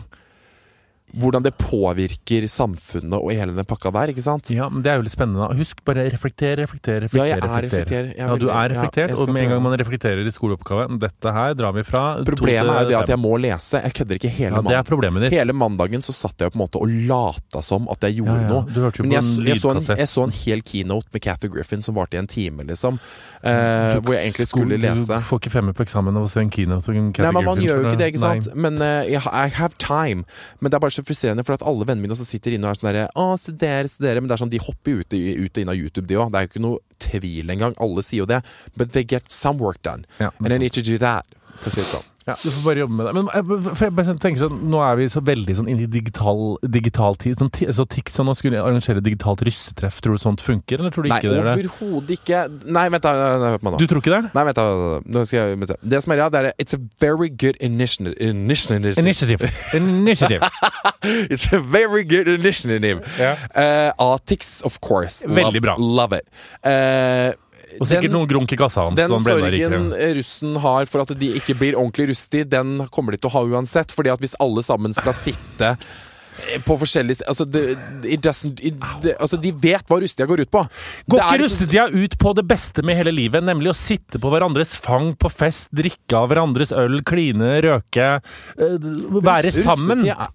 Hvordan 1.16 1.44
det 1.46 1.54
påvirker 1.56 2.44
samfunnet 2.52 3.16
og 3.16 3.30
hele 3.32 3.54
den 3.56 3.66
pakka 3.68 3.94
der, 3.96 4.12
ikke 4.12 4.24
sant? 4.26 4.50
Ja, 4.52 4.66
men 4.68 4.82
Det 4.84 4.92
er 4.92 4.98
jo 5.00 5.06
litt 5.06 5.14
spennende. 5.16 5.46
Husk 5.56 5.80
bare 5.88 6.04
reflekter, 6.12 6.58
reflekter, 6.60 7.00
reflekter. 7.06 7.22
Ja, 7.24 7.28
jeg 7.32 7.38
er 7.40 7.64
reflekter. 7.64 8.10
Jeg 8.12 8.18
er 8.18 8.28
Ja, 8.28 8.36
du 8.36 8.50
er 8.52 8.74
reflektert, 8.74 9.14
ja, 9.14 9.16
og 9.16 9.32
med 9.32 9.46
en 9.46 9.54
gang 9.54 9.64
man 9.64 9.78
reflekterer 9.80 10.28
i 10.28 10.34
skoleoppgaven 10.36 11.00
Dette 11.00 11.32
her 11.32 11.56
drar 11.56 11.72
vi 11.78 11.86
fra 11.88 12.02
Problemet 12.28 12.74
er 12.74 12.84
jo 12.84 12.90
det 12.92 12.98
at 13.00 13.12
jeg 13.14 13.22
må 13.24 13.32
lese. 13.40 13.80
Jeg 13.88 13.96
kødder 14.02 14.20
ikke 14.20 14.34
hele 14.36 14.60
Ja, 14.60 14.62
det 14.68 14.76
er 14.76 14.84
problemet 14.84 15.24
ditt. 15.24 15.38
Hele 15.38 15.56
mandagen 15.56 16.04
så 16.04 16.12
satt 16.12 16.44
jeg 16.44 16.52
på 16.52 16.60
en 16.60 16.66
måte 16.66 16.82
og 16.82 16.92
lata 17.08 17.64
som 17.64 17.88
at 17.88 18.04
jeg 18.04 18.20
gjorde 18.20 18.36
ja. 18.42 18.50
noe. 18.52 18.68
Du 18.68 18.82
hørte 18.84 19.00
jo 19.00 19.08
Men 19.08 19.16
på 19.16 19.16
jeg, 19.16 19.24
en 19.24 19.48
jeg, 19.48 19.62
så 19.64 19.72
en, 19.72 19.82
jeg 20.04 20.12
så 20.12 20.28
en 20.28 20.36
hel 20.44 20.66
keynote 20.74 21.08
med 21.16 21.24
Cathy 21.24 21.52
Griffin 21.56 21.82
som 21.82 21.96
varte 21.96 22.20
i 22.20 22.22
en 22.22 22.28
time, 22.28 22.68
liksom. 22.68 23.00
Eh, 23.42 23.96
Du- 23.96 24.02
hvor 24.04 24.18
jeg 24.18 24.28
egentlig 24.28 24.48
skulle 24.52 24.76
lese. 24.76 25.08
Du 25.08 25.24
får 25.32 25.40
ikke 25.40 25.56
femmer 25.56 25.74
på 25.74 25.88
eksamen 25.88 26.18
av 26.18 26.28
å 26.28 26.30
se 26.30 26.44
en 26.44 26.52
keynote. 26.52 26.92
Nei, 26.92 27.32
men 27.32 27.46
Man 27.48 27.64
gjør 27.64 27.80
jo 27.80 27.88
ikke 27.88 27.98
det, 28.04 28.12
ikke 28.14 28.20
sant. 28.26 28.48
Nei. 28.52 28.68
Men 28.68 28.82
uh, 28.82 29.08
I 29.08 29.48
have 29.48 29.74
time. 29.80 30.26
Men 30.60 30.72
det 30.72 30.76
er 30.76 30.84
bare 30.84 30.97
så 30.98 31.06
frustrerende, 31.08 31.46
for 31.48 31.58
at 31.58 31.64
alle 31.68 31.86
vennene 31.88 32.08
mine 32.08 32.18
som 32.20 32.28
sitter 32.28 32.56
inne 32.58 32.68
og 32.68 32.74
er 32.76 32.82
sånn 32.82 32.90
derre 32.90 33.06
Å, 33.18 33.28
studere, 33.42 33.92
studere. 33.92 34.22
Men 34.24 34.32
det 34.32 34.38
er 34.38 34.44
sånn, 34.44 34.54
de 34.54 34.62
hopper 34.64 35.02
ut, 35.04 35.18
ut 35.18 35.58
og 35.58 35.64
inn 35.64 35.74
av 35.74 35.80
YouTube, 35.80 36.08
de 36.10 36.20
òg. 36.20 36.34
Det 36.34 36.42
er 36.42 36.48
jo 36.48 36.52
ikke 36.54 36.66
noe 36.68 37.02
tvil 37.08 37.56
engang. 37.56 37.78
Alle 37.84 38.04
sier 38.06 38.24
jo 38.26 38.30
det. 38.30 38.42
But 38.76 38.94
they 38.98 39.06
get 39.08 39.32
some 39.34 39.62
work 39.64 39.82
done. 39.86 40.06
Ja, 40.22 40.32
And 40.42 40.54
I 40.54 40.60
need 40.62 40.76
to 40.78 40.86
do 40.86 40.98
that. 41.02 41.26
For 41.62 41.72
å 41.72 41.78
si 41.78 41.84
det 41.84 41.92
sånn. 41.94 42.08
Ja, 42.28 42.36
du 42.44 42.50
får 42.52 42.64
bare 42.66 42.82
jobbe 42.84 42.98
med 42.98 43.08
det. 43.08 43.14
Men 43.16 43.30
jeg, 43.32 43.76
for 43.80 43.88
jeg 43.88 44.18
tenker 44.20 44.42
sånn, 44.42 44.58
nå 44.68 44.82
er 44.84 44.98
vi 45.00 45.08
så 45.12 45.22
veldig 45.24 45.54
sånn 45.62 45.70
inne 45.72 45.86
i 45.86 45.90
digital, 45.92 46.42
digital 46.78 47.16
tid. 47.22 47.38
Sånn, 47.40 47.52
så 47.78 47.86
Tix 47.88 48.20
og 48.20 48.28
nå 48.28 48.36
skulle 48.36 48.60
arrangere 48.60 49.04
digitalt 49.04 49.46
russetreff. 49.48 50.02
Tror 50.04 50.18
du 50.18 50.22
sånt 50.22 50.44
funker, 50.44 50.82
eller 50.82 50.92
tror 50.92 51.08
du 51.08 51.12
Nei, 51.14 51.22
ikke 51.22 51.32
det 51.32 51.46
Nei, 51.46 51.56
overhodet 51.56 52.18
ikke. 52.18 52.42
Nei, 52.68 52.86
vent 52.92 53.08
da. 53.08 53.16
Hør 53.48 53.58
på 53.62 53.70
meg 53.70 53.78
nå. 53.78 53.80
Du 53.80 53.88
tror 53.88 54.04
ikke 54.04 54.16
det? 54.18 54.34
Nei, 54.36 54.46
vent 54.50 54.60
da. 54.60 54.68
Nå 55.08 55.24
skal 55.30 55.40
jeg, 55.40 55.62
vent 55.64 55.76
det 55.96 56.04
som 56.04 56.14
er 56.14 56.24
ja, 56.26 56.28
det 56.34 56.44
er 56.44 56.52
It's 56.60 56.76
a 56.76 56.82
very 57.00 57.30
good 57.32 57.56
initiative. 57.64 58.16
initiative. 58.20 58.98
Initiative. 59.00 59.52
Initiative. 59.74 60.44
It's 61.32 61.48
a 61.54 61.60
very 61.64 62.04
good 62.04 62.28
initiative. 62.28 63.08
Ja. 63.20 63.36
uh, 63.56 64.14
Atix, 64.14 64.62
of 64.68 64.82
course. 64.82 65.24
Veldig 65.28 65.62
bra. 65.62 65.76
Love 65.80 66.20
it. 66.20 66.28
Eh, 66.68 67.32
Og 67.80 67.88
sikkert 67.88 68.08
den- 68.08 68.16
noen 68.16 68.28
grunk 68.32 68.52
i 68.54 68.58
kassa 68.58 68.88
hans. 68.88 68.96
Den 68.96 69.10
sorgen 69.20 69.92
russen 70.18 70.56
har 70.64 70.86
for 70.86 71.02
at 71.02 71.12
de 71.20 71.34
ikke 71.36 71.56
blir 71.60 71.76
ordentlig 71.76 72.10
rustig, 72.14 72.48
den 72.50 72.88
kommer 72.92 73.12
de 73.12 73.18
til 73.18 73.30
å 73.30 73.34
ha 73.34 73.44
uansett. 73.44 73.92
Fordi 73.92 74.12
at 74.14 74.20
hvis 74.24 74.36
alle 74.40 74.64
sammen 74.64 74.94
skal 74.96 75.14
sitte 75.14 75.74
eh, 75.74 76.60
på 76.62 76.78
forskjellige 76.80 77.26
altså, 77.28 77.46
det, 77.50 77.78
it 78.06 78.22
doesn't, 78.22 78.60
it, 78.64 78.76
det, 79.02 79.16
altså, 79.20 79.40
De 79.42 79.52
vet 79.52 79.84
hva 79.90 80.00
russetida 80.00 80.28
går 80.30 80.42
ut 80.46 80.52
på. 80.52 80.62
Går 81.10 81.20
ikke 81.20 81.40
liksom- 81.42 81.68
russetida 81.68 81.88
ut 82.06 82.18
på 82.18 82.36
det 82.36 82.48
beste 82.48 82.84
med 82.86 82.96
hele 82.96 83.12
livet, 83.12 83.44
nemlig 83.44 83.70
å 83.74 83.76
sitte 83.76 84.20
på 84.22 84.30
hverandres 84.32 84.76
fang 84.78 85.14
på 85.16 85.32
fest, 85.34 85.68
drikke 85.74 86.14
av 86.16 86.30
hverandres 86.30 86.72
øl, 86.72 87.02
kline, 87.04 87.62
røke, 87.66 88.22
eh, 88.58 88.78
være 89.22 89.52
sammen? 89.52 90.06
Russetida 90.06 90.32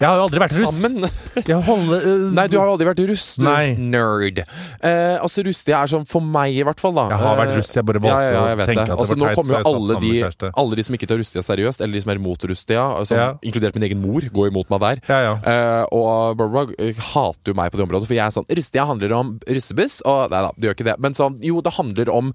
Jeg 0.00 0.08
har 0.10 0.16
jo 0.18 0.22
aldri 0.26 0.40
vært 0.42 0.54
russ. 0.58 0.72
Sammen? 0.74 1.04
Holder, 1.68 2.00
uh, 2.02 2.22
Nei, 2.34 2.44
du 2.50 2.56
har 2.58 2.66
jo 2.66 2.72
aldri 2.74 2.86
vært 2.88 3.00
russ, 3.06 3.26
du 3.38 3.44
Nei. 3.46 3.74
nerd. 3.78 4.40
Eh, 4.82 5.16
altså, 5.22 5.44
russetida 5.46 5.84
er 5.84 5.90
sånn 5.92 6.06
for 6.10 6.24
meg, 6.24 6.56
i 6.58 6.64
hvert 6.66 6.80
fall. 6.82 6.96
da 6.96 7.04
Jeg 7.12 7.20
har 7.22 7.36
vært 7.38 7.52
Eh, 7.54 7.58
russ, 7.60 7.70
jeg 7.76 7.86
bare 7.86 8.00
valgte 8.02 8.24
ja, 8.24 8.24
ja, 8.26 8.32
ja, 8.34 8.42
jeg 8.50 8.56
å 8.56 8.58
vet 8.58 8.70
tenke 8.72 8.74
det. 8.74 8.82
at 8.82 8.90
det 8.90 8.98
altså, 9.04 9.14
var 9.14 9.20
Nå 9.22 9.28
teit, 9.28 9.38
kommer 9.38 9.46
så 9.46 9.54
jo 9.54 9.54
jeg 9.54 9.64
satt 9.64 9.70
alle 9.74 9.94
sammen 9.94 10.02
de, 10.02 10.10
med 10.10 10.24
kjæreste. 10.24 10.50
alle 10.64 10.78
de 10.80 10.86
som 10.88 10.96
ikke 10.98 11.08
tar 11.12 11.20
russetida 11.22 11.44
seriøst, 11.46 11.84
eller 11.86 11.94
de 11.94 12.02
som 12.04 12.10
er 12.14 12.20
imot 12.22 12.46
russetida, 12.50 12.84
altså, 12.98 13.14
Ja. 13.20 13.28
inkludert 13.46 13.78
min 13.78 13.86
egen 13.88 14.02
mor, 14.02 14.26
går 14.34 14.50
imot 14.50 14.74
meg 14.74 14.80
der. 14.88 15.02
Ja, 15.14 15.20
ja. 15.28 15.34
Eh, 15.54 15.86
og 15.94 16.36
Barbara 16.42 16.74
eh, 16.78 16.94
hater 17.14 17.54
jo 17.54 17.58
meg 17.62 17.70
på 17.70 17.78
det 17.78 17.86
området, 17.86 18.10
for 18.10 18.18
jeg 18.18 18.26
er 18.26 18.34
sånn 18.34 18.50
Russetida 18.50 18.86
handler 18.90 19.12
om 19.14 19.34
russebuss, 19.46 20.00
og 20.10 20.30
nei 20.34 20.42
da, 20.42 20.50
det 20.58 20.68
gjør 20.68 20.74
ikke 20.80 20.88
det. 20.90 20.98
Men 21.06 21.14
sånn, 21.14 21.38
jo, 21.42 21.62
det 21.62 21.76
handler 21.78 22.10
om 22.10 22.34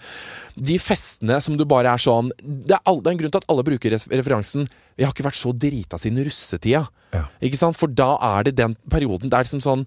de 0.55 0.77
festene 0.79 1.41
som 1.43 1.55
du 1.59 1.63
bare 1.67 1.91
er 1.93 2.01
sånn 2.03 2.31
Det 2.43 2.73
er, 2.75 2.81
all, 2.85 2.99
det 3.03 3.07
er 3.07 3.15
en 3.15 3.19
grunn 3.21 3.31
til 3.31 3.39
at 3.43 3.47
alle 3.51 3.63
bruker 3.63 3.91
res- 3.93 4.07
referansen 4.11 4.67
'Jeg 4.99 5.07
har 5.07 5.13
ikke 5.15 5.29
vært 5.31 5.39
så 5.39 5.53
drita 5.55 5.97
siden 5.97 6.19
russetida'. 6.27 6.87
Ja. 7.09 7.23
Ikke 7.41 7.57
sant? 7.57 7.77
For 7.79 7.89
da 7.89 8.11
er 8.21 8.45
det 8.45 8.51
den 8.59 8.75
perioden 8.91 9.31
Det 9.31 9.37
er 9.37 9.45
liksom 9.47 9.63
sånn 9.63 9.85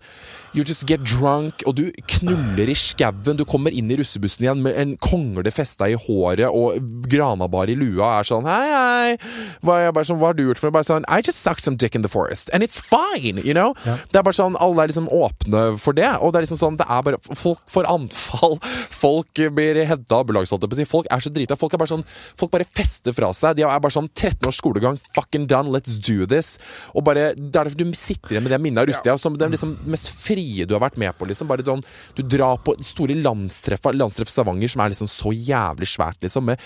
You 0.57 0.65
just 0.67 0.83
get 0.91 1.05
drunk, 1.07 1.63
og 1.71 1.77
du 1.79 1.87
knuller 2.11 2.69
i 2.69 2.75
skauen. 2.77 3.39
Du 3.39 3.45
kommer 3.49 3.73
inn 3.73 3.89
i 3.89 3.97
russebussen 3.97 4.45
igjen 4.45 4.61
med 4.65 4.77
en 4.77 4.97
kongle 5.01 5.49
festa 5.55 5.87
i 5.89 5.95
håret 5.97 6.51
og 6.51 6.83
granabar 7.09 7.71
i 7.73 7.77
lua 7.79 8.03
og 8.03 8.19
er 8.19 8.29
sånn 8.29 8.49
Hei, 8.51 8.67
hei. 8.69 9.15
Hva, 9.65 9.79
sånn, 10.05 10.19
hva 10.21 10.33
har 10.33 10.37
du 10.37 10.43
gjort 10.45 10.61
for 10.61 10.69
noe? 10.69 10.77
Bare 10.77 10.89
sånn 10.89 11.07
I 11.09 11.23
just 11.23 11.41
sucked 11.41 11.65
some 11.65 11.79
dick 11.81 11.95
in 11.97 12.03
the 12.05 12.11
forest. 12.11 12.51
And 12.53 12.67
it's 12.67 12.83
fine, 12.83 13.41
you 13.41 13.55
know? 13.55 13.73
Det 13.87 14.19
er 14.19 14.27
bare 14.27 14.37
sånn 14.37 14.59
Alle 14.61 14.85
er 14.85 14.93
liksom 14.93 15.09
åpne 15.09 15.65
for 15.81 15.97
det. 15.97 16.11
Og 16.21 16.35
det 16.35 16.43
er 16.43 16.49
liksom 16.49 16.61
sånn 16.61 16.81
Det 16.83 16.89
er 16.91 17.07
bare 17.07 17.23
Folk 17.39 17.63
får 17.71 17.89
anfall. 17.89 18.59
Folk 19.05 19.45
blir 19.57 19.79
hedda 19.87 20.23
holdt 20.27 20.53
jeg 20.53 20.69
på 20.69 20.77
å 20.77 20.83
si. 20.83 20.89
Folk 20.91 21.09
er 21.09 21.23
så 21.23 21.33
drita. 21.33 21.57
Folk 21.57 21.73
er 21.73 21.81
bare 21.81 21.95
sånn 21.95 22.05
Folk 22.37 22.53
bare 22.53 22.69
fester 22.69 23.15
fra 23.17 23.33
seg. 23.37 23.57
De 23.57 23.65
er 23.65 23.81
bare 23.81 23.95
sånn 23.95 24.11
13 24.11 24.51
års 24.51 24.61
skolegang. 24.61 24.99
Fucking 25.15 25.47
done. 25.47 25.69
Let's 25.73 25.99
do 25.99 26.27
this. 26.27 26.59
Og 26.95 27.05
bare 27.05 27.35
Det 27.35 27.49
er 27.55 27.65
derfor 27.65 27.77
du 27.77 27.85
sitter 27.93 28.35
igjen 28.37 28.45
med 28.47 28.53
det 28.53 28.61
minnet 28.65 28.83
av 28.83 28.87
russetida 28.89 29.19
som 29.21 29.37
det 29.37 29.51
liksom 29.53 29.75
mest 29.93 30.09
frie 30.09 30.65
du 30.67 30.75
har 30.75 30.81
vært 30.81 30.97
med 31.01 31.13
på. 31.19 31.27
liksom 31.29 31.49
Bare 31.51 31.65
sånn 31.67 31.83
Du 32.17 32.23
drar 32.23 32.57
på 32.65 32.75
store 32.85 33.15
landstreff, 33.21 33.85
Landstreff 33.93 34.29
Stavanger, 34.29 34.69
som 34.73 34.81
er 34.85 34.93
liksom 34.95 35.09
så 35.11 35.33
jævlig 35.33 35.89
svært, 35.91 36.19
liksom. 36.23 36.45
Med 36.45 36.59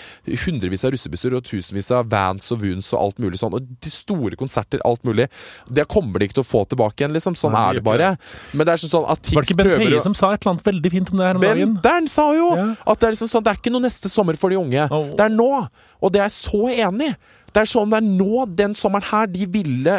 hundrevis 0.45 0.85
av 0.87 0.91
russebusser 0.95 1.33
og 1.35 1.43
tusenvis 1.43 1.91
av 1.91 2.07
vans 2.09 2.51
og 2.51 2.61
woons 2.61 2.93
og 2.93 2.99
alt 3.01 3.19
mulig 3.19 3.39
sånn. 3.41 3.53
Og 3.57 3.61
de 3.83 3.91
store 3.91 4.35
konserter, 4.39 4.79
alt 4.85 5.03
mulig. 5.07 5.27
Det 5.69 5.87
kommer 5.91 6.19
de 6.19 6.27
ikke 6.29 6.39
til 6.39 6.45
å 6.45 6.51
få 6.51 6.63
tilbake 6.69 7.03
igjen, 7.03 7.13
liksom. 7.17 7.35
Sånn 7.35 7.51
Nei, 7.57 7.65
er 7.69 7.79
det 7.79 7.83
bare. 7.83 8.17
Men 8.53 8.65
det 8.67 8.73
er 8.77 8.83
sånn 8.87 9.03
at 9.07 9.19
Var 9.33 9.41
det 9.41 9.47
Tix 9.47 9.51
ikke 9.51 9.57
Bent 9.57 9.69
prøver 9.69 9.85
Høie 9.85 9.99
å 9.99 10.03
som 10.03 10.13
sa 10.17 10.31
et 10.33 10.41
eller 10.41 10.55
annet 10.55 10.67
veldig 10.71 10.91
fint 10.91 11.11
om 11.11 11.17
det 11.17 11.27
her 11.27 11.35
om 11.35 11.41
dagen? 11.41 11.75
Benteren 11.81 12.07
sa 12.09 12.31
jo 12.33 12.47
Ja. 12.55 12.67
at 12.87 12.99
det 12.99 13.07
er 13.07 13.11
liksom 13.17 13.31
sånn 13.31 13.43
Det 13.43 13.51
er 13.51 13.59
ikke 13.61 13.71
noe 13.75 13.81
neste 13.81 14.09
sommer 14.09 14.37
for 14.37 14.49
de 14.49 14.55
unge. 14.57 14.87
Oh. 14.91 15.09
Det 15.15 15.25
er 15.27 15.29
nå! 15.33 15.67
Og 16.01 16.11
det 16.13 16.21
er 16.21 16.29
jeg 16.29 16.37
så 16.37 16.67
enig 16.69 17.11
i. 17.11 17.15
Det 17.57 17.63
er 17.63 17.69
sånn 17.71 17.89
det 17.89 17.97
er 17.97 18.05
nå, 18.05 18.43
den 18.57 18.75
sommeren 18.77 19.07
her. 19.09 19.29
De 19.33 19.47
ville 19.49 19.93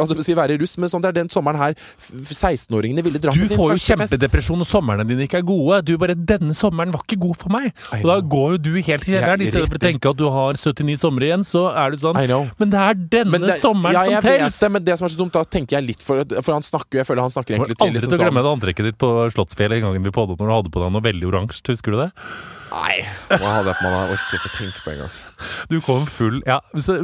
altså, 0.00 0.16
si, 0.24 0.36
være 0.38 0.56
russ, 0.62 0.76
men 0.80 0.88
sånn 0.88 1.04
det 1.04 1.10
er 1.12 1.16
den 1.20 1.28
sommeren 1.32 1.60
her 1.60 1.76
16-åringene 1.76 3.04
ville 3.04 3.20
dra 3.20 3.34
på 3.34 3.44
sin 3.44 3.52
første 3.52 3.58
fest. 3.58 3.58
Du 3.58 3.60
får 3.60 3.74
jo 3.74 3.82
kjempedepresjon 3.84 4.62
når 4.62 4.70
somrene 4.70 5.06
dine 5.08 5.26
ikke 5.28 5.42
er 5.42 5.46
gode. 5.48 5.82
Du 5.84 5.92
bare 6.00 6.16
'Denne 6.16 6.56
sommeren 6.56 6.94
var 6.94 7.04
ikke 7.04 7.20
god 7.20 7.36
for 7.42 7.52
meg'. 7.52 7.70
Og 8.00 8.08
da 8.08 8.16
går 8.34 8.56
jo 8.56 8.58
du 8.68 8.70
helt 8.80 9.04
i 9.04 9.12
kjelleren. 9.12 9.44
I 9.44 9.50
stedet 9.52 9.68
for 9.68 9.80
å 9.80 9.84
tenke 9.84 10.10
at 10.10 10.16
du 10.16 10.26
har 10.32 10.56
79 10.56 10.96
somre 11.04 11.28
igjen, 11.28 11.44
så 11.44 11.68
er 11.74 11.92
du 11.92 12.00
sånn 12.00 12.16
Men 12.58 12.70
det 12.72 12.80
er 12.80 12.94
denne 12.94 13.38
det- 13.46 13.60
sommeren 13.60 13.92
ja, 13.92 14.04
jeg 14.08 14.52
som 14.52 14.66
det, 14.66 14.72
men 14.72 14.84
det 14.84 14.98
som 14.98 15.04
er 15.04 15.12
så 15.12 15.18
dumt, 15.18 15.32
da 15.32 15.44
tenker 15.44 15.76
jeg 15.78 15.86
litt 15.92 16.02
for 16.02 16.24
For 16.42 16.52
han 16.52 16.62
snakker 16.62 16.98
jo 16.98 16.98
Jeg 17.02 17.06
føler 17.06 17.22
han 17.22 17.30
snakker 17.30 17.48
Du 17.48 17.54
til 17.54 17.60
kommer 17.60 17.74
til 17.74 17.86
aldri 17.86 17.94
liksom 17.98 18.10
til 18.10 18.18
å 18.18 18.22
glemme 18.24 18.40
sånn 18.40 18.48
det 18.48 18.54
antrekket 18.56 18.84
ditt 18.88 18.98
på 18.98 19.10
Slottsfjellet 19.34 19.76
en 19.78 19.92
gang 19.92 20.02
vi 20.02 20.10
poddet 20.10 20.38
når 20.38 20.46
du 20.46 20.54
hadde 20.56 20.70
på 20.72 20.80
deg 20.82 20.92
noe 20.92 21.04
veldig 21.04 21.26
oransje. 21.28 21.62
Husker 21.68 21.92
du 21.92 21.98
det? 21.98 22.10
Nei. 22.72 22.98
Hva 23.30 23.54
hadde 23.58 23.70
jeg 23.72 23.78
på 23.78 23.84
meg 23.86 23.94
da? 23.94 24.00
Jeg 24.02 24.16
orker 24.18 24.38
ikke 24.38 24.50
tenke 24.58 24.82
på 24.84 24.92
engang. 24.92 25.16
Du 25.70 25.76
kom 25.84 26.06
full 26.10 26.40
Ja, 26.48 26.56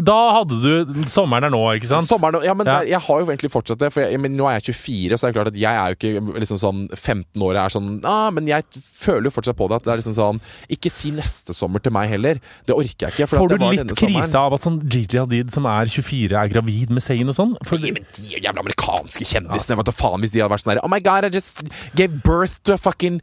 da 0.02 0.14
hadde 0.34 0.56
du 0.58 1.02
Sommeren 1.06 1.46
er 1.46 1.52
nå, 1.54 1.60
ikke 1.78 1.86
sant? 1.86 2.08
Sommeren, 2.08 2.40
ja, 2.42 2.54
men 2.58 2.66
Ja. 2.66 2.80
Der, 2.80 2.88
jeg 2.90 3.00
har 3.06 3.20
jo 3.22 3.28
egentlig 3.30 3.50
fortsatt 3.54 3.78
det. 3.78 3.92
For 3.94 4.02
jeg, 4.02 4.18
men 4.18 4.34
nå 4.36 4.48
er 4.50 4.56
jeg 4.58 4.74
24, 4.74 5.18
så 5.20 5.28
er 5.28 5.30
det 5.32 5.36
klart 5.38 5.50
at 5.52 5.58
jeg 5.60 5.78
er 5.78 5.92
jo 5.92 5.98
ikke 5.98 6.40
liksom 6.42 6.58
sånn 6.58 6.80
15 6.96 7.44
år 7.46 7.52
og 7.54 7.60
er 7.62 7.74
sånn 7.76 7.90
ah, 8.10 8.30
Men 8.34 8.48
jeg 8.50 8.66
føler 8.82 9.28
jo 9.28 9.34
fortsatt 9.36 9.58
på 9.60 9.68
det. 9.70 9.78
At 9.78 9.86
det 9.86 9.92
er 9.94 10.02
liksom 10.02 10.16
sånn 10.18 10.40
Ikke 10.74 10.90
si 10.92 11.12
neste 11.14 11.54
sommer 11.54 11.84
til 11.84 11.94
meg 11.94 12.10
heller. 12.10 12.40
Det 12.66 12.74
orker 12.74 13.06
jeg 13.06 13.14
ikke. 13.14 13.28
For 13.30 13.44
Får 13.44 13.52
at 13.52 13.54
du 13.54 13.64
var 13.64 13.76
litt 13.76 13.84
denne 13.84 13.98
krise 14.00 14.10
sommeren. 14.10 14.36
av 14.42 14.58
at 14.58 14.66
sånn 14.66 14.80
Gigi 14.90 15.20
Hadid 15.22 15.54
som 15.54 15.70
er 15.70 15.92
24, 15.94 16.34
er 16.42 16.52
gravid 16.56 16.90
med 16.96 17.04
Zain 17.06 17.30
og 17.30 17.38
sånn? 17.38 17.54
For, 17.68 17.78
Nei, 17.78 17.94
men 17.94 18.08
de 18.18 18.26
jævla 18.42 18.64
amerikanske 18.64 19.28
kjendisene, 19.30 19.78
vet 19.78 19.92
du 19.92 19.94
faen 19.94 20.24
hvis 20.24 20.34
de 20.34 20.42
hadde 20.42 20.52
vært 20.56 20.64
sånn 20.66 20.74
der 20.74 20.82
Oh 20.84 20.90
my 20.90 20.98
god, 21.04 21.28
I 21.28 21.30
just 21.30 21.62
gave 21.94 22.22
birth 22.26 22.58
to 22.66 22.74
a 22.74 22.78
fucking 22.80 23.20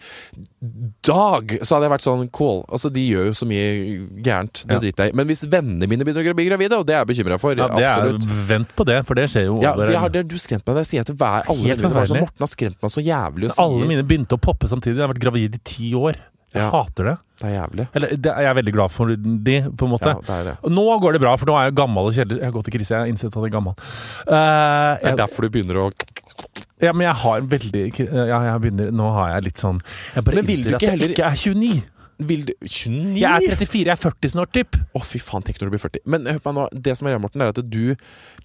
dog! 0.61 1.55
Så 1.65 1.75
hadde 1.75 1.87
jeg 1.87 1.93
vært 1.95 2.05
sånn 2.05 2.27
cool. 2.37 2.59
Altså, 2.69 2.91
de 2.93 3.01
gjør 3.07 3.29
jo 3.31 3.35
så 3.37 3.47
mye 3.49 3.65
gærent. 4.23 4.61
Det 4.67 4.75
Ja. 4.75 4.79
driter 4.83 5.03
jeg 5.07 5.13
i. 5.13 5.15
Men 5.17 5.27
hvis 5.27 5.43
vennene 5.49 5.87
mine 5.89 6.05
begynner 6.05 6.31
å 6.31 6.35
bli 6.37 6.45
gravide, 6.49 6.77
og 6.77 6.85
det 6.85 6.95
er 6.95 7.05
jeg 7.05 7.09
bekymra 7.15 7.39
for, 7.41 7.55
ja, 7.55 7.67
det 7.67 7.83
er, 7.83 7.97
absolutt 7.97 8.47
vent 8.47 8.75
på 8.77 8.85
det, 8.85 8.99
for 9.07 9.15
det 9.15 9.25
skjer 9.29 9.45
jo. 9.45 9.59
ja, 9.61 9.73
over 9.73 9.87
det 9.87 9.97
har 9.97 10.09
det, 10.09 10.27
du 10.27 10.35
skremt 10.37 10.65
meg 10.67 10.75
det. 10.75 10.85
Jeg 10.85 10.91
sier 10.93 11.03
til 11.09 11.15
hver, 11.15 11.43
alle 11.49 12.05
sånn. 12.05 12.19
Morten 12.21 12.45
har 12.45 12.51
skremt 12.53 12.77
meg 12.81 12.91
så 12.91 13.01
jævlig 13.03 13.51
sier 13.51 13.63
Alle 13.65 13.87
mine 13.87 14.03
begynte 14.03 14.37
å 14.37 14.41
poppe 14.41 14.69
samtidig. 14.69 14.97
Jeg 14.97 15.07
har 15.07 15.13
vært 15.13 15.23
gravid 15.25 15.55
i 15.55 15.61
ti 15.63 15.93
år. 15.93 16.15
Jeg 16.53 16.61
Ja. 16.63 16.69
hater 16.69 17.03
det. 17.05 17.17
Det 17.39 17.47
er 17.47 17.55
jævlig. 17.65 17.87
Eller 17.95 18.07
det 18.17 18.31
er 18.31 18.41
jeg 18.43 18.55
veldig 18.55 18.73
glad 18.73 18.91
for 18.91 19.07
de, 19.15 19.61
på 19.71 19.83
en 19.87 19.91
måte. 19.97 20.11
Ja, 20.11 20.19
det 20.19 20.29
er 20.29 20.43
det. 20.51 20.57
Nå 20.69 20.99
går 21.01 21.13
det 21.13 21.21
bra, 21.21 21.35
for 21.37 21.45
nå 21.47 21.55
er 21.57 21.71
jeg 21.71 21.75
gammel 21.75 22.05
og 22.05 22.13
kjedelig. 22.13 22.37
Jeg 22.41 22.43
har 22.43 22.51
gått 22.51 22.67
i 22.67 22.71
krise, 22.77 22.89
jeg 22.91 22.99
har 22.99 23.07
innsett 23.07 23.31
at 23.31 23.41
jeg 23.41 23.49
er 23.49 23.55
gammel. 23.55 23.73
Eh, 24.27 24.97
Det 25.01 25.13
er 25.13 25.15
derfor 25.15 25.41
du 25.41 25.49
begynner 25.49 25.79
å 25.79 25.91
ja, 26.81 26.91
men 26.93 27.05
jeg 27.07 27.15
har 27.23 27.41
veldig 27.41 27.83
Ja, 28.11 28.39
jeg 28.47 28.61
begynner 28.61 28.91
Nå 28.91 29.09
har 29.13 29.33
jeg 29.35 29.43
litt 29.51 29.57
sånn 29.61 29.81
Jeg 30.15 30.23
bare 30.25 30.41
innser 30.43 30.75
at 30.75 30.81
jeg 30.81 30.89
heller- 30.95 31.13
ikke 31.15 31.23
er 31.29 31.35
29. 31.35 31.83
Vil 32.21 32.43
du 32.45 32.53
29? 32.61 33.17
Jeg 33.17 33.25
er 33.49 33.55
34, 33.55 33.81
jeg 33.87 33.93
er 33.95 33.99
40 34.01 34.31
snart, 34.35 34.51
typ. 34.53 34.75
Å, 34.93 35.01
fy 35.05 35.19
faen, 35.23 35.43
tenk 35.45 35.57
når 35.61 35.71
du 35.71 35.73
blir 35.73 35.81
40. 35.81 36.03
Men 36.13 36.27
hør 36.29 36.39
på 36.43 36.51
meg 36.53 36.57
nå, 36.59 36.81
det 36.87 36.93
som 36.99 37.07
er 37.07 37.15
greia, 37.15 37.21
Morten, 37.23 37.41
er 37.41 37.53
at 37.53 37.61
du 37.71 37.95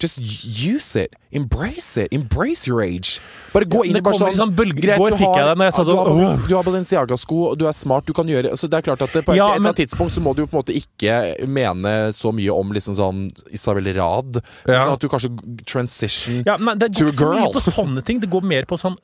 Just 0.01 0.17
use 0.21 0.95
it. 1.03 1.13
Embrace 1.33 1.97
it. 1.97 2.11
Embrace 2.15 2.67
your 2.69 2.81
age. 2.81 3.19
Bare 3.53 3.65
gå 3.69 3.83
inn 3.85 3.93
det 3.97 4.01
i 4.01 4.05
bare 4.05 4.17
kommer 4.17 4.33
sånn 4.33 4.41
sånn 4.41 4.55
bølger. 4.57 4.81
Greit, 4.87 4.97
du 4.97 5.25
har- 5.25 5.55
det 5.57 5.73
sa 5.73 5.83
du 5.83 5.91
har, 5.95 6.09
åh. 6.09 6.47
Du 6.47 6.55
har 6.55 6.63
Balenciaga-sko, 6.63 7.55
du 7.57 7.65
er 7.67 7.73
smart, 7.73 8.05
du 8.05 8.13
kan 8.13 8.25
gjøre 8.27 8.53
Så 8.57 8.69
det 8.69 8.79
er 8.79 8.81
klart 8.89 9.01
at 9.01 9.13
det, 9.13 9.25
på 9.25 9.33
et, 9.33 9.37
Ja, 9.37 9.51
et 9.53 9.59
eller 9.59 9.69
annet 9.73 9.81
tidspunkt 9.83 10.11
så 10.11 10.21
må 10.21 10.35
du 10.35 10.41
jo 10.43 10.47
på 10.47 10.57
en 10.57 10.63
måte 10.63 10.75
ikke 10.75 11.47
mene 11.47 12.13
så 12.13 12.33
mye 12.33 12.53
om 12.53 12.71
liksom 12.71 12.95
sånn 12.95 13.31
Isabel 13.51 13.93
Rad. 13.95 14.41
Ja. 14.65 14.85
Sånn 14.85 14.93
at 14.93 14.99
du 14.99 15.07
kanskje 15.09 15.65
transition 15.65 16.43
Ja, 16.45 16.57
men 16.57 16.77
det 16.79 16.93
går 16.93 17.11
ikke 17.11 17.17
så 17.17 17.33
mye 17.33 17.53
på 17.53 17.65
sånne 17.71 18.03
ting. 18.05 18.19
Det 18.19 18.29
går 18.29 18.41
mer 18.43 18.65
på 18.65 18.77
sånn 18.79 18.97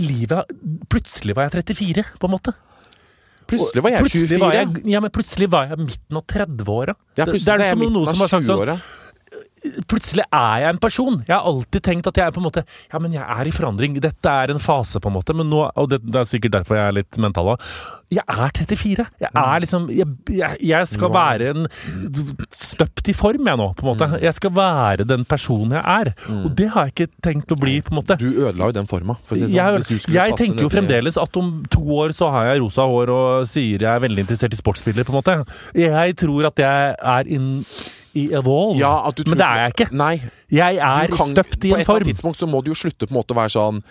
Livet 0.00 0.48
Plutselig 0.88 1.34
var 1.36 1.48
jeg 1.50 1.64
34, 1.66 2.04
på 2.18 2.28
en 2.28 2.32
måte. 2.32 2.54
Plutselig 3.50 3.82
var 3.84 3.90
jeg 3.90 4.00
Plutselig 4.04 4.28
24. 4.30 4.40
var 4.40 4.52
jeg, 4.56 4.82
ja, 4.94 5.00
men 5.04 5.10
plutselig 5.10 5.50
var 5.50 5.68
jeg 5.72 5.78
midten 5.78 6.16
av 6.20 6.24
30-åra. 6.34 6.94
ja, 7.16 7.24
Det- 7.24 7.32
det 7.44 7.48
er 7.48 7.60
er 7.60 7.70
som 7.74 7.80
noen 7.80 8.06
som 8.14 8.20
har 8.24 8.28
sagt 8.28 8.44
sånn 8.46 8.58
20-åra. 8.58 8.76
Plutselig 9.90 10.26
er 10.26 10.64
jeg 10.64 10.74
en 10.74 10.82
person. 10.82 11.20
Jeg 11.26 11.34
har 11.34 11.46
alltid 11.48 11.84
tenkt 11.86 12.10
at 12.10 12.20
jeg 12.20 12.26
er 12.26 12.34
på 12.34 12.42
en 12.42 12.48
måte 12.48 12.64
Ja, 12.92 13.00
men 13.02 13.14
jeg 13.16 13.24
er 13.24 13.48
i 13.48 13.54
forandring. 13.54 13.96
Dette 14.02 14.34
er 14.42 14.52
en 14.54 14.62
fase, 14.62 15.00
på 15.00 15.10
en 15.10 15.16
måte. 15.18 15.36
Men 15.36 15.50
nå, 15.52 15.64
og 15.68 15.90
det, 15.92 16.02
det 16.06 16.22
er 16.22 16.28
sikkert 16.28 16.58
derfor 16.58 16.78
jeg 16.78 16.86
er 16.90 16.98
litt 17.00 17.20
mental 17.20 17.54
òg. 17.54 17.70
Jeg 18.10 18.24
er 18.26 18.50
34. 18.58 19.06
Jeg 19.22 19.30
er 19.30 19.62
liksom 19.62 19.84
Jeg, 19.94 20.06
jeg, 20.34 20.56
jeg 20.66 20.88
skal 20.90 21.12
være 21.14 21.52
en 21.52 21.68
støpt 22.50 23.10
i 23.12 23.14
form, 23.16 23.46
jeg 23.46 23.60
nå, 23.60 23.68
på 23.78 23.86
en 23.86 23.90
måte. 23.92 24.08
Mm. 24.10 24.16
Jeg 24.24 24.36
skal 24.38 24.54
være 24.56 25.06
den 25.08 25.24
personen 25.28 25.76
jeg 25.78 25.84
er. 25.84 26.12
Og 26.40 26.50
det 26.58 26.70
har 26.74 26.88
jeg 26.88 26.96
ikke 26.96 27.22
tenkt 27.22 27.54
å 27.54 27.58
bli, 27.60 27.78
på 27.84 27.94
en 27.94 28.00
måte. 28.00 28.18
Du 28.20 28.28
ødela 28.30 28.70
jo 28.70 28.76
den 28.80 28.90
forma, 28.90 29.16
for 29.26 29.38
si 29.38 29.46
sånn. 29.46 29.54
jeg, 29.54 30.00
jeg 30.16 30.38
tenker 30.40 30.66
jo 30.66 30.72
fremdeles 30.72 31.18
at 31.20 31.38
om 31.40 31.52
to 31.70 31.84
år 32.00 32.14
så 32.16 32.30
har 32.34 32.50
jeg 32.50 32.64
rosa 32.64 32.86
hår 32.90 33.14
og 33.14 33.48
sier 33.50 33.86
jeg 33.86 33.90
er 33.90 34.02
veldig 34.02 34.26
interessert 34.26 34.54
i 34.56 34.60
sportsspiller, 34.60 35.06
på 35.06 35.14
en 35.14 35.20
måte. 35.20 35.38
Jeg 35.78 36.16
tror 36.20 36.50
at 36.50 36.62
jeg 36.62 36.94
er 37.14 37.30
in, 37.30 37.48
i 38.18 38.26
ja, 38.30 38.92
at 39.06 39.16
du 39.16 39.22
tror, 39.22 39.34
men 39.34 39.38
det 39.38 39.46
er 39.46 39.60
jeg 39.60 39.74
ikke. 39.74 39.88
Nei, 39.96 40.14
Jeg 40.50 40.80
er 40.82 41.14
støpt 41.14 41.64
i 41.64 41.70
en 41.70 41.74
form. 41.74 41.76
På 41.76 41.80
et 41.80 41.86
eller 41.86 41.94
annet 42.00 42.10
tidspunkt 42.10 42.38
så 42.40 42.48
må 42.50 42.62
du 42.64 42.72
jo 42.72 42.78
slutte 42.78 43.06
på 43.06 43.14
en 43.14 43.20
måte 43.20 43.36
å 43.36 43.38
være 43.38 43.52
sånn 43.54 43.82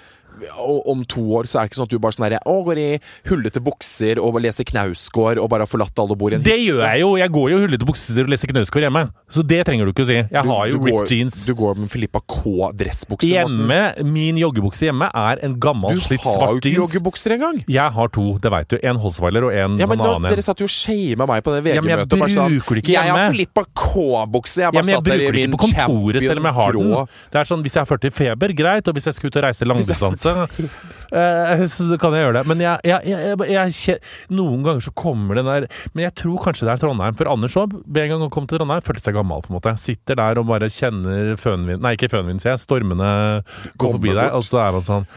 om 0.90 1.04
to 1.06 1.22
år 1.40 1.44
så 1.50 1.60
er 1.60 1.68
det 1.68 1.72
ikke 1.72 1.80
sånn 1.82 1.88
at 1.90 1.94
du 1.96 2.00
bare 2.00 2.16
sånn 2.16 2.26
herre 2.28 2.40
Å, 2.46 2.56
går 2.66 2.78
i 2.82 3.00
hullete 3.30 3.62
bukser 3.64 4.20
og 4.24 4.40
leser 4.42 4.64
Knausgård 4.70 5.38
og 5.42 5.50
bare 5.52 5.66
har 5.66 5.72
forlatt 5.72 5.98
alle 6.00 6.16
og 6.16 6.20
bor 6.22 6.32
i 6.32 6.36
en 6.40 6.44
Det 6.46 6.58
gjør 6.60 6.82
jeg 6.86 7.00
jo. 7.02 7.10
Jeg 7.20 7.32
går 7.36 7.50
jo 7.52 7.58
i 7.58 7.64
hullete 7.68 7.86
bukser 7.90 8.24
og 8.24 8.30
leser 8.32 8.48
Knausgård 8.52 8.86
hjemme. 8.88 9.04
Så 9.30 9.44
det 9.46 9.66
trenger 9.68 9.86
du 9.86 9.92
ikke 9.94 10.06
å 10.06 10.10
si. 10.10 10.20
Jeg 10.20 10.44
Du- 10.44 10.50
har 10.50 10.68
jo 10.68 10.80
ripped 10.84 11.12
jeans. 11.12 11.46
Du 11.46 11.54
går 11.56 11.76
med 11.78 11.90
Filippa 11.92 12.20
K-dressbukser? 12.28 13.30
Hjemme, 13.30 14.04
Min 14.06 14.36
joggebukse 14.38 14.88
hjemme 14.90 15.10
er 15.14 15.40
en 15.46 15.56
gammel, 15.60 16.00
slitt 16.02 16.22
svart 16.22 16.26
jeans. 16.26 16.40
Du 16.40 16.46
har 16.46 16.54
jo 16.54 16.88
ikke 16.88 17.02
joggebukser 17.02 17.36
engang! 17.38 17.64
Jeg 17.68 17.92
har 17.92 18.08
to, 18.10 18.38
det 18.42 18.52
veit 18.52 18.68
du. 18.70 18.78
En 18.84 18.96
Holsweiler 18.98 19.44
og 19.50 19.52
en 19.54 19.78
Ja, 19.80 19.86
men 19.88 20.00
annen 20.00 20.30
Dere 20.30 20.42
satt 20.46 20.60
jo 20.60 20.66
og 20.66 20.74
shama 20.74 21.26
meg 21.30 21.44
på 21.44 21.54
det 21.56 21.64
Ja, 21.66 21.74
jeg 21.76 21.84
VG-møtet. 21.84 22.20
bare 22.20 22.30
sånn, 22.34 22.60
bruker 22.60 22.76
det 22.76 22.84
ikke 22.84 22.94
Jeg 22.96 23.12
har. 23.12 23.32
Filippa 23.34 23.64
K-bukse! 23.76 24.58
Jeg 24.60 24.70
Ja, 24.70 24.72
bare 24.72 24.86
men 24.86 24.90
jeg 24.90 24.96
satt 25.00 25.04
der 25.06 25.22
i 25.22 25.32
min 25.48 25.52
kontoret 25.58 26.22
selv 26.24 26.38
om 26.40 26.44
jeg 26.50 26.54
har 26.54 26.72
grå 26.74 27.08
Det 27.32 27.40
er 27.40 27.46
sånn, 27.50 27.62
Hvis 27.64 27.74
jeg 27.74 27.82
har 27.84 27.90
40 27.90 28.12
feber, 28.14 28.54
greit. 28.56 28.88
Og 28.88 28.94
hvis 28.96 29.06
jeg 29.06 29.14
skal 29.14 29.28
ut 29.30 29.36
og 29.38 29.44
reise 29.44 29.66
langdistanse, 29.68 30.29
eh, 30.30 31.64
så 31.72 31.98
kan 32.02 32.16
jeg 32.16 32.26
gjøre 32.26 32.38
det. 32.40 32.44
Men 32.52 32.64
jeg, 32.64 32.86
jeg, 32.90 33.40
jeg, 33.50 33.98
noen 34.36 34.64
ganger 34.66 34.86
så 34.86 34.94
kommer 34.98 35.40
den 35.40 35.50
der 35.50 35.68
Men 35.96 36.06
jeg 36.08 36.16
tror 36.24 36.44
kanskje 36.46 36.68
det 36.68 36.76
er 36.76 36.84
Trondheim. 36.84 37.18
For 37.20 37.32
Anders 37.32 37.58
òg, 37.60 37.76
med 37.86 38.04
en 38.04 38.14
gang 38.14 38.24
han 38.28 38.34
kom 38.36 38.48
til 38.50 38.62
Trondheim, 38.62 38.86
følte 38.86 39.06
seg 39.06 39.18
gammel. 39.18 39.44
på 39.46 39.54
en 39.54 39.60
måte 39.60 39.76
Sitter 39.82 40.20
der 40.20 40.42
og 40.42 40.48
bare 40.52 40.72
kjenner 40.74 41.36
fønvind 41.40 41.84
Nei, 41.86 41.96
ikke 41.98 42.12
fønvind, 42.14 42.44
sier 42.44 42.56
jeg. 42.56 42.64
Stormene 42.66 43.12
går 43.80 43.98
forbi 43.98 44.16
deg, 44.16 44.32
og 44.38 44.46
så 44.46 44.64
er 44.66 44.78
man 44.78 44.88
sånn 44.88 45.12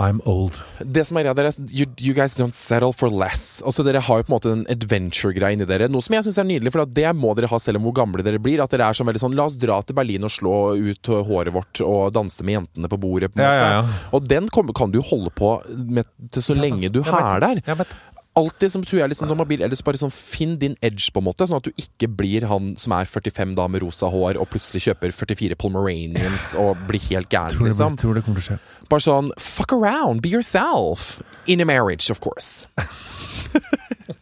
I'm 0.00 0.20
old. 0.24 0.56
Det 0.80 1.04
som 1.04 1.18
er 1.20 1.26
greia, 1.26 1.36
dere, 1.36 1.50
you, 1.68 1.84
you 2.00 2.14
guys 2.16 2.32
don't 2.38 2.56
settle 2.56 2.94
for 2.96 3.12
less. 3.12 3.60
Altså 3.66 3.84
Dere 3.84 4.00
har 4.00 4.22
jo 4.22 4.24
på 4.24 4.32
en 4.32 4.34
måte 4.34 4.52
en 4.52 4.62
adventure-greia 4.72 5.52
inni 5.52 5.66
dere. 5.68 5.88
Noe 5.92 6.00
som 6.04 6.16
jeg 6.16 6.24
syns 6.26 6.40
er 6.40 6.48
nydelig, 6.48 6.72
for 6.72 6.88
det 6.88 7.10
må 7.18 7.34
dere 7.36 7.50
ha 7.52 7.60
selv 7.60 7.80
om 7.80 7.86
hvor 7.86 7.96
gamle 8.00 8.24
dere 8.24 8.40
blir. 8.42 8.62
At 8.64 8.72
dere 8.72 8.88
er 8.88 8.96
sånn 8.96 9.10
veldig 9.10 9.22
sånn 9.22 9.36
La 9.36 9.46
oss 9.50 9.58
dra 9.60 9.78
til 9.84 9.98
Berlin 9.98 10.24
og 10.24 10.32
slå 10.32 10.54
ut 10.80 11.12
håret 11.28 11.52
vårt 11.54 11.82
og 11.84 12.14
danse 12.16 12.46
med 12.46 12.56
jentene 12.56 12.90
på 12.92 13.00
bordet. 13.04 13.34
på 13.34 13.44
Ja, 13.44 13.52
ja, 13.58 13.68
ja. 13.76 14.00
Og 14.16 14.24
den 14.28 14.48
kan 14.52 14.94
du 14.94 15.02
holde 15.04 15.32
på 15.36 15.54
med 15.68 16.08
til 16.32 16.46
så 16.48 16.56
lenge 16.56 16.88
du 16.92 17.02
er 17.04 17.44
der. 17.44 17.62
Alltid 18.38 18.72
som 18.72 18.84
tror 18.84 19.02
jeg 19.02 19.10
liksom 19.12 19.28
når 19.28 19.36
man 19.42 19.48
blir 19.50 19.60
eldre, 19.60 19.76
så 19.76 19.84
bare 19.84 20.00
sånn 20.00 20.12
finn 20.14 20.54
din 20.60 20.72
edge, 20.80 21.10
på 21.12 21.20
en 21.20 21.26
måte. 21.26 21.44
Sånn 21.48 21.58
at 21.58 21.66
du 21.68 21.72
ikke 21.76 22.08
blir 22.08 22.46
han 22.48 22.70
som 22.80 22.94
er 22.96 23.04
45 23.04 23.52
da 23.58 23.66
med 23.68 23.84
rosa 23.84 24.08
hår 24.08 24.38
og 24.40 24.48
plutselig 24.54 24.86
kjøper 24.86 25.12
44 25.12 25.58
Pomeranians 25.60 26.52
og 26.60 26.80
blir 26.88 27.02
helt 27.10 27.28
gæren, 27.28 27.52
Tror 27.52 27.68
det, 27.68 27.74
liksom. 27.74 27.98
tror 28.00 28.16
det 28.16 28.24
kommer 28.24 28.40
til 28.40 28.54
å 28.54 28.56
skje. 28.56 28.88
Bare 28.88 29.04
sånn 29.04 29.28
fuck 29.36 29.76
around, 29.76 30.24
be 30.24 30.32
yourself. 30.32 31.18
In 31.46 31.60
a 31.60 31.68
marriage, 31.68 32.08
of 32.08 32.20
course. 32.24 32.68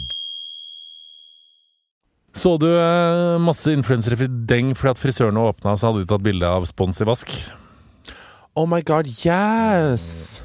Så 2.37 2.55
du 2.61 2.69
eh, 2.69 3.39
masse 3.43 3.73
influensere 3.75 4.29
deng 4.47 4.71
fordi 4.77 4.93
at 4.93 5.01
frisørene 5.01 5.49
åpna, 5.51 5.75
så 5.75 5.89
hadde 5.89 6.05
de 6.05 6.11
tatt 6.11 6.23
bilde 6.23 6.47
av 6.47 6.67
spons 6.69 7.01
i 7.03 7.07
vask? 7.07 7.33
Oh 8.55 8.67
my 8.67 8.81
god, 8.87 9.09
yes! 9.25 10.41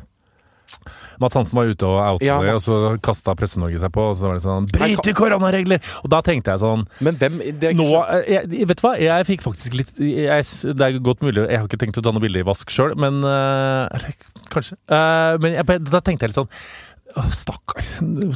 Mats 1.21 1.37
Hansen 1.37 1.57
var 1.57 1.71
ute 1.71 1.89
og 1.89 1.97
outa 1.97 2.27
Ja, 2.27 2.37
det, 2.45 2.55
og 2.59 2.63
så 2.65 2.97
kasta 3.05 3.35
Presse-Norge 3.39 3.81
seg 3.81 3.93
på, 3.95 4.05
og 4.11 4.17
så 4.19 4.29
var 4.29 4.39
det 4.39 4.45
sånn 4.45 4.69
Bryte 4.73 5.15
koronaregler! 5.17 5.81
Og 6.05 6.11
da 6.13 6.21
tenkte 6.25 6.55
jeg 6.55 6.63
sånn 6.63 6.85
Men 7.05 7.21
hvem 7.21 7.39
Nå, 7.79 7.87
eh, 8.03 8.27
jeg, 8.35 8.69
vet 8.69 8.81
du 8.81 8.85
hva, 8.85 8.95
jeg 9.01 9.29
fikk 9.31 9.47
faktisk 9.47 9.79
litt 9.79 9.95
jeg, 10.01 10.49
Det 10.69 10.89
er 10.89 10.99
godt 11.01 11.25
mulig, 11.25 11.47
jeg 11.47 11.63
har 11.63 11.69
ikke 11.69 11.81
tenkt 11.81 12.01
å 12.01 12.05
ta 12.05 12.13
noe 12.15 12.25
bilde 12.25 12.43
i 12.43 12.47
vask 12.47 12.73
sjøl, 12.73 12.97
men 13.01 13.23
øh, 13.25 14.11
kanskje. 14.53 14.77
Uh, 14.91 15.37
men 15.43 15.57
jeg, 15.57 15.81
da 15.89 16.03
tenkte 16.05 16.27
jeg 16.27 16.35
litt 16.35 16.41
sånn 16.43 16.51
«Åh, 16.51 16.86
Stakkar. 17.15 17.83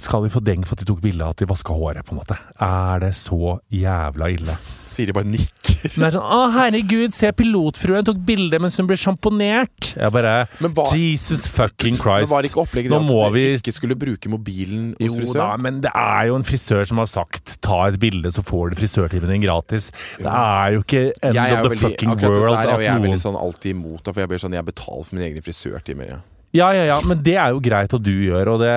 Skal 0.01 0.23
de 0.25 0.31
få 0.33 0.41
deng 0.45 0.63
for 0.65 0.73
at 0.79 0.85
de 0.85 0.89
tok 0.89 1.01
bilde 1.05 1.25
av 1.27 1.35
at 1.35 1.43
de 1.43 1.47
vaska 1.51 1.75
håret, 1.77 2.05
på 2.07 2.15
en 2.15 2.21
måte? 2.23 2.37
Er 2.63 3.01
det 3.03 3.11
så 3.19 3.59
jævla 3.73 4.31
ille? 4.33 4.55
Siri 4.91 5.13
bare 5.15 5.29
nikker. 5.31 5.77
Men 5.97 6.03
det 6.03 6.07
er 6.09 6.15
sånn 6.17 6.31
Å, 6.35 6.39
herregud, 6.55 7.13
se 7.15 7.29
pilotfruen 7.39 8.05
tok 8.09 8.19
bilde 8.27 8.59
mens 8.59 8.77
hun 8.81 8.89
ble 8.89 8.97
sjamponert. 8.99 9.93
Jeg 9.95 10.11
bare 10.13 10.33
hva- 10.59 10.87
Jesus 10.97 11.45
fucking 11.47 11.95
Christ. 12.01 12.27
Men 12.27 12.33
var 12.35 12.43
det 12.43 12.51
ikke 12.51 12.65
opplegget 12.65 12.91
Nå 12.91 13.05
at 13.27 13.33
de 13.33 13.39
vi- 13.39 13.59
ikke 13.61 13.73
skulle 13.77 13.95
bruke 14.01 14.29
mobilen 14.33 14.95
hos 14.99 15.15
Jo 15.21 15.33
da, 15.39 15.57
men 15.57 15.81
det 15.85 15.93
er 15.95 16.27
jo 16.31 16.37
en 16.41 16.43
frisør 16.49 16.87
som 16.89 16.99
har 16.99 17.07
sagt 17.07 17.59
'ta 17.61 17.85
et 17.93 18.01
bilde, 18.01 18.33
så 18.33 18.43
får 18.43 18.71
du 18.71 18.77
frisørtimen 18.83 19.29
din 19.31 19.43
gratis'. 19.43 19.93
Det 20.19 20.27
er 20.27 20.73
jo 20.75 20.83
ikke 20.83 21.13
end 21.23 21.37
of 21.39 21.63
the 21.63 21.69
veldig, 21.69 21.79
fucking 21.79 22.09
world 22.09 22.57
der 22.57 22.59
er 22.59 22.73
jo 22.75 22.81
jeg 22.81 22.97
er 22.97 22.99
veldig 23.07 23.23
sånn 23.23 23.37
alltid 23.39 23.71
imot, 23.77 24.03
det, 24.05 24.15
for 24.15 24.21
jeg 24.21 24.29
blir 24.29 24.39
sånn, 24.39 24.53
jeg 24.53 24.65
betaler 24.65 25.05
for 25.07 25.15
mine 25.17 25.27
egne 25.31 25.43
frisørtimer. 25.43 26.09
Ja. 26.09 26.17
Ja, 26.51 26.73
ja, 26.75 26.83
ja, 26.89 26.97
men 27.07 27.21
det 27.23 27.37
er 27.39 27.53
jo 27.55 27.61
greit 27.63 27.93
at 27.95 28.03
du 28.03 28.11
gjør, 28.11 28.49
og 28.57 28.63
det, 28.63 28.71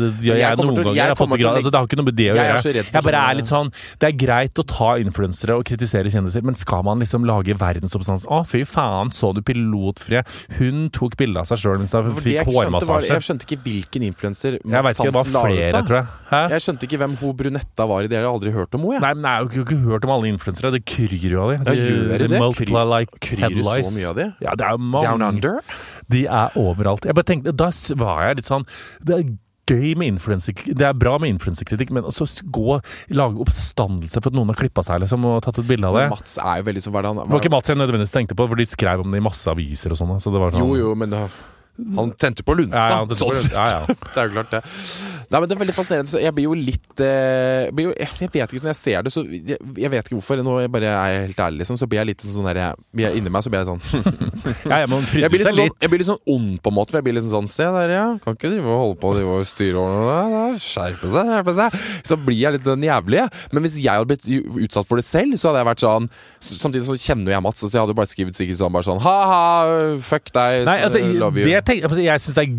det 0.00 0.06
gjør 0.24 0.38
jeg 0.38 0.40
jeg, 0.40 0.56
noen 0.56 0.70
til 0.72 0.86
ganger. 0.86 0.96
jeg 0.96 1.10
Jeg 1.10 1.18
til 1.20 1.48
altså, 1.50 1.72
det 1.74 1.80
har 1.80 1.88
ikke 1.88 1.98
noe 2.00 2.06
med 2.08 2.16
det 2.16 2.28
å 2.32 2.36
gjøre. 2.38 2.72
Jeg 2.80 3.04
bare 3.04 3.20
er 3.20 3.36
litt 3.36 3.50
sånn 3.50 3.72
Det 4.00 4.08
er 4.08 4.14
greit 4.22 4.60
å 4.62 4.64
ta 4.72 4.88
influensere 5.02 5.58
og 5.58 5.66
kritisere 5.68 6.12
kjendiser, 6.12 6.44
men 6.48 6.56
skal 6.56 6.84
man 6.86 7.02
liksom 7.04 7.26
lage 7.28 7.56
verdensoppstandelse 7.60 8.30
Å, 8.32 8.40
fy 8.48 8.62
faen, 8.68 9.12
så 9.12 9.34
du 9.36 9.42
pilotfrie? 9.44 10.22
Hun 10.56 10.88
tok 10.96 11.18
bilde 11.20 11.42
av 11.44 11.50
seg 11.50 11.60
sjøl 11.60 11.82
mens 11.82 11.92
hun 11.92 12.16
fikk 12.24 12.48
hårmassasje. 12.48 13.12
jeg 13.12 13.26
skjønte 13.28 13.48
ikke 13.50 13.60
hvilken 13.66 14.06
influenser 14.08 14.56
Jeg 14.64 14.86
la 14.88 15.82
tror 15.84 15.98
jeg. 15.98 16.06
Hæ? 16.30 16.40
Jeg 16.54 16.64
skjønte 16.64 16.88
ikke 16.88 17.00
hvem 17.04 17.18
hun 17.20 17.36
brunetta 17.36 17.86
var 17.90 18.06
i 18.06 18.08
det. 18.08 18.16
Jeg 18.16 18.24
har 18.24 18.32
aldri 18.32 18.54
hørt 18.54 18.74
om 18.78 18.88
henne. 18.88 19.02
Nei, 19.04 19.12
men 19.18 19.28
jeg 19.28 19.34
har 19.34 19.58
jo 19.58 19.66
ikke 19.66 19.80
hørt 19.84 20.08
om 20.08 20.14
alle 20.16 20.32
influensere. 20.32 20.72
Det 20.74 20.82
kryr 20.88 21.12
jo 21.20 21.44
av 21.44 21.52
de. 21.52 21.58
Ja, 21.60 21.76
gjør 21.84 22.24
det 22.24 22.30
det? 22.32 22.40
multiply 22.40 22.84
like 22.88 23.20
Kryr 23.24 23.60
så 23.60 23.92
mye 23.92 24.08
av 24.08 24.18
de? 24.18 24.26
Ja, 24.44 24.56
det 24.58 24.66
er 24.66 24.80
mange. 24.80 25.04
Down 25.04 25.22
under? 25.28 25.60
De 26.12 26.26
er 26.26 26.58
overalt. 26.60 27.06
Jeg 27.08 27.16
bare 27.16 27.30
tenkte, 27.30 27.54
Da 27.56 27.70
var 28.00 28.28
jeg 28.28 28.42
litt 28.42 28.50
sånn 28.50 28.66
Det 29.04 29.16
er 29.16 29.24
gøy 29.64 29.94
med 29.96 30.10
influenser 30.12 30.52
Det 30.76 30.84
er 30.84 30.96
bra 30.98 31.14
med 31.22 31.32
influensekritikk, 31.32 31.92
men 31.94 32.04
også 32.04 32.26
gå 32.52 32.78
lage 33.16 33.40
oppstandelse 33.40 34.20
for 34.20 34.28
at 34.28 34.36
noen 34.36 34.52
har 34.52 34.58
klippa 34.58 34.84
seg 34.84 35.00
liksom, 35.04 35.24
og 35.28 35.40
tatt 35.46 35.62
et 35.62 35.68
bilde 35.68 35.88
av 35.88 35.96
det. 35.96 36.04
Men 36.08 36.16
Mats 36.18 36.36
er 36.36 36.60
jo 36.60 36.68
veldig 36.68 36.84
som 36.84 36.94
Hva 36.94 37.00
er 37.00 37.06
det 37.06 37.12
han 37.14 37.22
Det 37.22 37.32
var 37.32 37.44
ikke 37.44 37.54
Mats 37.56 37.72
jeg 37.72 37.80
nødvendigvis 37.80 38.14
tenkte 38.14 38.36
på, 38.38 38.48
for 38.50 38.60
de 38.60 38.68
skrev 38.68 39.04
om 39.04 39.14
det 39.16 39.22
i 39.22 39.24
masse 39.24 39.48
aviser 39.50 39.94
og 39.94 40.00
sånn. 40.00 40.14
Så 40.20 40.34
det 40.34 40.42
var 40.42 40.52
sånn 40.54 40.64
Jo, 40.66 40.76
jo, 40.82 40.92
men 40.98 41.14
da, 41.14 41.24
han 41.74 42.12
tente 42.14 42.44
på 42.46 42.54
lunta. 42.54 42.78
Ja, 42.78 43.00
ja, 43.02 43.16
sånn 43.18 43.34
sett. 43.34 43.54
Ja. 43.54 43.82
Det 44.14 44.20
er 44.20 44.28
jo 44.28 44.34
klart, 44.36 44.52
det. 44.52 44.60
Nei, 45.32 45.38
men 45.40 45.48
Det 45.50 45.54
er 45.56 45.60
veldig 45.64 45.74
fascinerende. 45.74 46.10
Så 46.12 46.20
jeg 46.22 46.34
blir 46.36 46.46
jo 46.46 46.54
litt 46.54 47.02
eh, 47.02 47.70
blir 47.74 47.88
jo, 47.88 47.94
jeg, 47.98 48.10
vet 48.20 48.36
ikke, 48.52 48.62
Når 48.62 48.70
jeg 48.70 48.78
ser 48.78 49.02
det, 49.06 49.12
så 49.14 49.24
Jeg, 49.26 49.58
jeg 49.58 49.90
vet 49.90 50.06
ikke 50.06 50.18
hvorfor. 50.20 50.42
Nå 50.46 50.58
er 50.60 50.66
jeg 50.68 50.72
bare 50.76 50.92
er 50.92 51.10
jeg 51.14 51.24
helt 51.28 51.42
ærlig, 51.48 51.62
liksom, 51.64 51.78
så 51.80 51.88
blir 51.90 52.02
jeg 52.02 52.10
litt 52.12 52.26
sånn 52.26 52.46
der 52.46 52.60
jeg, 52.60 52.84
blir 52.94 53.08
jeg 53.08 53.18
Inni 53.18 53.32
meg 53.34 53.42
så 53.44 53.50
blir 53.50 53.64
jeg 53.64 53.70
sånn 53.72 53.82
jeg 54.74 55.30
blir, 55.32 55.40
litt 55.40 55.48
sånn, 55.48 55.74
jeg 55.82 55.90
blir 55.90 56.02
litt 56.02 56.10
sånn 56.10 56.22
ond, 56.36 56.54
på 56.62 56.70
en 56.70 56.76
måte. 56.78 56.94
For 56.94 57.00
jeg 57.00 57.08
blir 57.08 57.18
litt 57.18 57.26
sånn 57.32 57.50
Se 57.54 57.66
der, 57.74 57.90
ja. 57.96 58.06
Kan 58.22 58.38
ikke 58.38 58.52
drive 58.52 58.70
og 58.70 58.80
holde 58.84 59.00
på 59.02 59.12
drive 59.18 59.34
og 59.40 59.48
styre 59.48 59.82
over. 59.82 60.56
Skjerpe 60.62 61.10
seg, 61.10 61.32
skjerpe 61.32 61.56
seg. 61.58 61.78
Så 62.06 62.18
blir 62.20 62.38
jeg 62.38 62.56
litt 62.58 62.66
den 62.66 62.86
jævlige. 62.86 63.26
Men 63.50 63.66
hvis 63.66 63.76
jeg 63.82 63.90
hadde 63.90 64.10
blitt 64.14 64.26
utsatt 64.68 64.88
for 64.88 65.00
det 65.00 65.06
selv, 65.06 65.34
så 65.40 65.50
hadde 65.50 65.64
jeg 65.64 65.70
vært 65.72 65.84
sånn 65.84 66.08
Samtidig 66.44 66.84
så 66.86 66.96
kjenner 67.00 67.34
jeg 67.34 67.44
Mats, 67.44 67.62
så 67.62 67.70
jeg 67.72 67.82
hadde 67.82 67.96
bare 67.96 68.10
skrevet 68.10 68.38
sikkert 68.38 68.58
sånn 68.60 68.74
bare 68.74 68.86
sånn 68.86 69.00
Ha-ha, 69.02 69.42
fuck 70.04 70.30
deg, 70.34 70.64
Nei, 70.68 70.76
altså, 70.86 71.00
love 71.18 71.40
you. 71.40 71.48
det 71.48 71.63
altså, 71.72 72.00
jeg 72.04 72.20
synes 72.20 72.36
det 72.36 72.44
jeg 72.44 72.52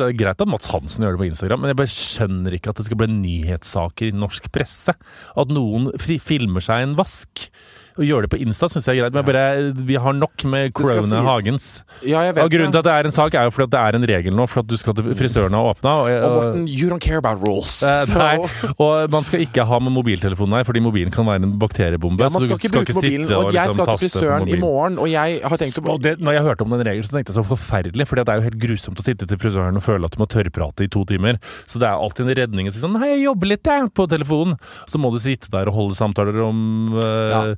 det 0.00 0.06
er 0.06 0.18
greit 0.24 0.42
at 0.44 0.50
Mats 0.50 0.70
Hansen 0.72 1.04
gjør 1.04 1.16
det 1.16 1.22
på 1.22 1.28
Instagram, 1.28 1.62
men 1.62 1.72
jeg 1.72 1.80
bare 1.82 1.92
skjønner 1.92 2.56
ikke 2.56 2.72
at 2.72 2.80
det 2.80 2.86
skal 2.88 3.00
bli 3.02 3.08
nyhetssaker 3.12 4.08
i 4.08 4.16
norsk 4.16 4.48
presse. 4.54 4.94
At 5.38 5.52
noen 5.52 5.90
filmer 6.00 6.64
seg 6.64 6.86
en 6.86 6.96
vask. 6.98 7.48
Å 7.92 8.04
gjøre 8.06 8.24
det 8.24 8.30
på 8.32 8.38
Insta 8.40 8.68
syns 8.72 8.86
jeg 8.88 8.96
er 8.96 9.02
greit, 9.04 9.12
men 9.12 9.24
bare, 9.26 9.42
vi 9.84 9.96
har 10.00 10.14
nok 10.16 10.44
med 10.48 10.72
Corona 10.72 11.18
Hagens. 11.26 11.66
Ja, 12.00 12.22
jeg 12.24 12.36
vet 12.38 12.44
Og 12.46 12.52
Grunnen 12.54 12.72
til 12.72 12.80
at 12.80 12.86
det 12.88 12.92
er 12.96 13.08
en 13.08 13.12
sak, 13.12 13.34
er 13.36 13.44
jo 13.48 13.52
fordi 13.52 13.66
at 13.68 13.72
det 13.74 13.80
er 13.82 13.98
en 13.98 14.06
regel 14.08 14.36
nå, 14.38 14.46
for 14.48 14.62
at 14.64 14.68
du 14.70 14.76
skal 14.80 14.96
til 14.96 15.10
frisøren 15.18 15.52
har 15.58 15.68
åpna. 15.74 15.92
Og, 16.00 16.08
Og 16.24 16.36
Morten, 16.38 16.62
you 16.72 16.88
don't 16.88 17.04
care 17.04 17.20
about 17.20 17.42
rules. 17.44 17.82
Eh, 17.84 18.12
Nei, 18.16 18.72
og 18.80 19.12
man 19.12 19.26
skal 19.28 19.44
ikke 19.44 19.66
ha 19.68 19.80
med 19.84 19.92
mobiltelefonen 19.92 20.56
her, 20.56 20.64
fordi 20.68 20.80
mobilen 20.84 21.12
kan 21.12 21.28
være 21.28 21.44
en 21.44 21.52
bakteriebombe. 21.60 22.24
Ja, 22.24 22.30
man 22.32 22.46
skal 22.46 22.56
ikke 22.56 22.72
bruke 22.78 22.96
mobilen. 22.96 23.26
sitte 23.28 23.36
Og 23.42 23.52
jeg 23.52 23.68
liksom 23.68 23.76
skal 23.76 23.92
til 23.92 24.08
frisøren 24.08 24.48
i 24.48 24.58
morgen, 24.62 24.96
og 25.02 25.10
jeg 25.12 25.42
har 25.44 25.60
tenkt 25.60 25.82
å 25.84 25.98
det, 26.02 26.14
når 26.24 26.38
jeg 26.38 26.46
hørte 26.48 26.64
om 26.66 26.72
den 26.78 26.84
regelen, 26.88 27.04
så 27.10 27.18
tenkte 27.18 27.34
jeg 27.34 27.38
så 27.42 27.46
forferdelig. 27.52 28.08
For 28.08 28.16
det 28.16 28.24
er 28.32 28.40
jo 28.40 28.46
helt 28.48 28.60
grusomt 28.64 29.04
å 29.04 29.04
sitte 29.04 29.28
til 29.28 29.38
frisøren 29.44 29.76
og 29.76 29.84
føle 29.84 30.08
at 30.08 30.16
du 30.16 30.22
må 30.22 30.30
tørrprate 30.32 30.88
i 30.88 30.90
to 30.92 31.04
timer. 31.12 31.36
Så 31.68 31.76
det 31.82 31.90
er 31.90 32.00
alltid 32.00 32.24
en 32.26 32.36
redning 32.40 32.72
å 32.72 32.74
si 32.74 32.80
sånn 32.80 32.96
Hei, 33.02 33.12
jeg 33.18 33.24
jobber 33.28 33.52
litt, 33.52 33.68
jeg, 33.68 33.92
på 33.92 34.08
telefonen. 34.08 34.56
Så 34.88 34.96
må 35.02 35.12
du 35.12 35.20
sitte 35.22 35.52
der 35.52 35.68
og 35.68 35.76
holde 35.76 35.98
samtaler 35.98 36.40
om 36.48 36.60
uh, 36.96 37.52
du- 37.52 37.56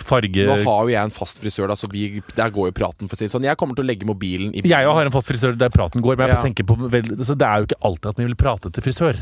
farge 0.00 0.46
Nå 0.46 0.56
har 0.64 0.82
jo 0.86 0.92
jeg 0.92 1.02
en 1.02 1.10
fast 1.14 1.40
frisør, 1.42 1.68
da, 1.70 1.74
så 1.78 1.88
vi, 1.90 2.22
der 2.36 2.50
går 2.50 2.70
jo 2.70 2.72
praten. 2.76 3.08
for 3.08 3.16
å 3.16 3.18
si 3.18 3.26
det 3.26 3.32
sånn. 3.34 3.44
Jeg 3.46 3.56
kommer 3.60 3.74
til 3.78 3.84
å 3.84 3.88
legge 3.90 4.06
mobilen 4.08 4.52
i 4.54 4.62
Jeg 4.66 4.86
har 4.86 5.04
en 5.06 5.10
fast 5.14 5.28
frisør 5.28 5.56
der 5.58 5.70
praten 5.70 6.00
går, 6.02 6.16
men 6.16 6.28
jeg 6.28 6.36
Ja. 6.36 6.42
tenker 6.42 6.64
på 6.64 6.76
vel, 6.90 7.02
så 7.24 7.36
det 7.36 7.46
er 7.46 7.58
jo 7.60 7.66
ikke 7.66 7.80
alltid 7.82 8.06
at 8.10 8.16
vi 8.16 8.24
vil 8.24 8.34
prate 8.36 8.72
til 8.72 8.82
frisør. 8.82 9.16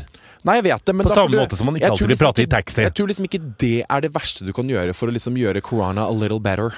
Nei, 0.45 0.55
jeg 0.55 0.63
vet 0.63 0.85
det, 0.85 0.95
men 0.95 1.05
På 1.05 1.11
samme 1.13 1.31
du- 1.31 1.37
måte 1.39 1.55
som 1.57 1.65
man 1.65 1.75
ikke 1.75 1.89
alltid 1.91 2.07
liksom 2.07 2.07
vil 2.07 2.17
prate 2.17 2.35
prate 2.35 2.43
i 2.43 2.45
taxi. 2.61 2.81
Jeg 2.83 2.93
tror 2.93 3.07
liksom 3.07 3.25
ikke 3.27 3.57
det 3.57 3.85
er 3.89 4.01
det 4.01 4.13
verste 4.13 4.45
du 4.45 4.53
kan 4.53 4.67
gjøre 4.67 4.93
for 4.95 5.07
å 5.07 5.13
liksom 5.13 5.35
gjøre 5.35 5.61
corona 5.61 6.07
a 6.07 6.11
little 6.11 6.39
better. 6.39 6.73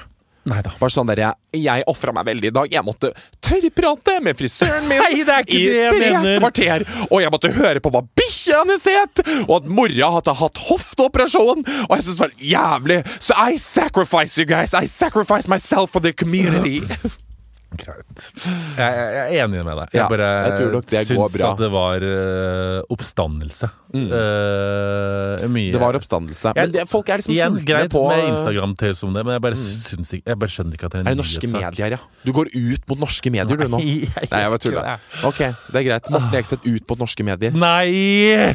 Nei 0.50 0.58
da. 0.64 0.72
Bare 0.80 0.90
sånn 0.90 1.06
der, 1.06 1.20
Jeg, 1.22 1.62
jeg 1.62 1.84
ofra 1.90 2.12
meg 2.16 2.26
veldig 2.26 2.48
i 2.50 2.54
dag. 2.56 2.72
Jeg 2.74 2.82
måtte 2.86 3.12
tørrprate 3.44 4.16
med 4.26 4.38
frisøren 4.38 4.88
min 4.90 4.98
Nei, 5.04 5.22
det 5.22 5.36
er 5.36 5.46
ikke 5.46 5.58
i 5.58 5.66
det 5.70 5.80
jeg 5.84 5.94
tre 5.94 6.10
mener. 6.16 6.38
kvarter. 6.42 6.86
Og 7.10 7.18
jeg 7.22 7.34
måtte 7.34 7.52
høre 7.54 7.82
på 7.84 7.92
hva 7.94 8.02
bikkja 8.18 8.62
hennes 8.64 8.86
het, 8.90 9.22
og 9.46 9.54
at 9.60 9.70
mora 9.70 10.10
hadde 10.18 10.36
hatt 10.42 10.62
hofteoperasjon. 10.68 11.62
Og 11.88 11.96
jeg 11.96 12.06
syntes 12.06 12.18
det 12.18 12.22
var 12.24 12.46
jævlig. 12.52 13.00
Så 13.22 13.38
I 13.38 13.58
sacrifice 13.62 14.38
you 14.40 14.48
guys. 14.48 14.74
I 14.74 14.86
sacrifice 14.90 15.48
myself 15.48 15.90
for 15.94 16.00
the 16.00 16.12
community. 16.12 16.82
Greit. 17.78 18.24
Jeg, 18.36 18.76
jeg, 18.76 19.12
jeg 19.16 19.38
er 19.38 19.44
enig 19.46 19.62
med 19.64 19.78
deg. 19.78 19.92
Jeg 19.94 20.00
Ja, 20.02 20.08
bare 20.10 20.28
jeg 20.52 20.56
det 20.90 21.02
syns. 21.08 21.36
Mm. 21.38 21.44
at 21.48 21.60
det 21.62 21.70
var 21.72 22.04
uh, 22.04 22.92
oppstandelse. 22.92 23.68
Øh, 23.92 25.44
mye 25.52 25.72
Det 25.72 25.80
var 25.80 25.96
oppstandelse. 25.98 26.52
Men 26.56 26.74
det, 26.74 26.84
folk 26.90 27.08
er 27.08 27.22
liksom 27.22 27.36
sultne 27.36 27.64
greit 27.68 27.92
på 27.92 28.02
med 28.08 28.28
Instagram-tøys 28.32 29.02
om 29.06 29.16
det, 29.16 29.24
men 29.26 29.36
jeg 29.36 29.44
bare, 29.46 29.58
syns 29.62 30.12
ikke, 30.16 30.26
jeg 30.30 30.40
bare 30.44 30.54
skjønner 30.56 30.78
ikke 30.78 30.90
at 30.90 30.94
det 30.94 31.00
er 31.00 31.04
en 31.04 31.08
nyhetssak. 31.08 31.22
norske 31.22 31.50
nyhetssak. 31.52 31.78
medier, 31.78 31.96
ja? 31.96 32.26
Du 32.26 32.32
går 32.36 32.52
ut 32.52 32.88
mot 32.92 33.02
norske 33.06 33.34
medier, 33.34 33.62
du 33.64 33.68
nå? 33.68 33.80
Nei, 33.80 33.96
jeg 34.16 34.28
Nei, 34.32 34.44
jeg 34.44 34.54
bare 34.56 34.76
det. 34.76 35.24
Ok, 35.28 35.42
det 35.72 35.82
er 35.82 35.88
greit. 35.88 36.12
Morten 36.12 36.38
Ekstedt 36.42 36.68
ut 36.68 36.92
mot 36.92 37.04
norske 37.06 37.26
medier. 37.26 37.56
Nei! 37.56 38.52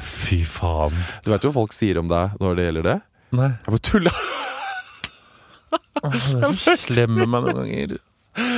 Fy 0.00 0.42
faen. 0.48 0.96
Du 1.24 1.30
vet 1.32 1.44
jo 1.44 1.50
hva 1.52 1.60
folk 1.62 1.74
sier 1.76 2.00
om 2.00 2.08
deg 2.10 2.38
når 2.40 2.58
det 2.58 2.68
gjelder 2.68 2.86
det? 2.90 2.98
Nei. 3.36 3.50
Jeg 3.52 3.74
bare 3.74 3.84
tulla. 3.90 4.14
Du 6.00 6.06
er 6.08 6.56
så 6.56 6.76
slem 6.80 7.18
med 7.18 7.28
meg 7.28 7.44
noen 7.44 7.58
ganger. 7.60 7.98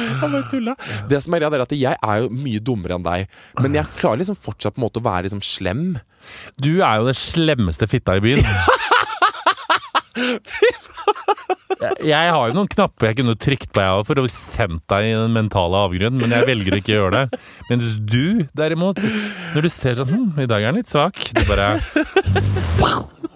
Jeg 0.03 0.31
bare 0.33 0.43
tulla. 0.51 0.75
Det 1.11 1.23
som 1.25 1.35
er 1.37 1.43
greia, 1.45 1.53
er 1.59 1.65
at 1.67 1.75
jeg 1.77 1.97
er 1.99 2.23
jo 2.25 2.31
mye 2.35 2.61
dummere 2.65 2.99
enn 2.99 3.07
deg. 3.07 3.27
Men 3.63 3.75
jeg 3.79 3.91
klarer 3.99 4.23
liksom 4.23 4.39
fortsatt 4.39 4.75
på 4.77 4.83
en 4.83 4.87
måte 4.87 5.01
å 5.03 5.07
være 5.07 5.27
liksom 5.29 5.43
slem. 5.47 5.85
Du 6.63 6.73
er 6.83 7.01
jo 7.01 7.09
det 7.11 7.17
slemmeste 7.19 7.89
fitta 7.91 8.19
i 8.19 8.25
byen. 8.25 8.43
Jeg- 11.83 11.99
Jeg 12.07 12.31
har 12.31 12.49
jo 12.49 12.55
noen 12.55 12.69
knapper 12.71 13.09
jeg 13.09 13.17
kunne 13.19 13.35
trykt 13.43 13.73
på 13.75 13.83
jeg 13.83 14.05
for 14.07 14.21
å 14.23 14.25
sendt 14.31 14.85
deg 14.93 15.09
i 15.09 15.15
den 15.19 15.33
mentale 15.35 15.81
avgrunnen, 15.89 16.21
men 16.21 16.31
jeg 16.31 16.47
velger 16.47 16.77
ikke 16.79 16.93
å 16.95 16.99
gjøre 17.01 17.23
det. 17.33 17.41
Mens 17.71 17.89
du, 17.99 18.45
derimot, 18.55 19.01
når 19.57 19.67
du 19.67 19.69
ser 19.73 19.99
sånn 19.99 20.13
hm, 20.13 20.29
i 20.45 20.47
dag 20.47 20.63
er 20.63 20.71
han 20.71 20.79
litt 20.79 20.93
svak, 20.93 21.19
du 21.35 21.43
bare 21.49 21.73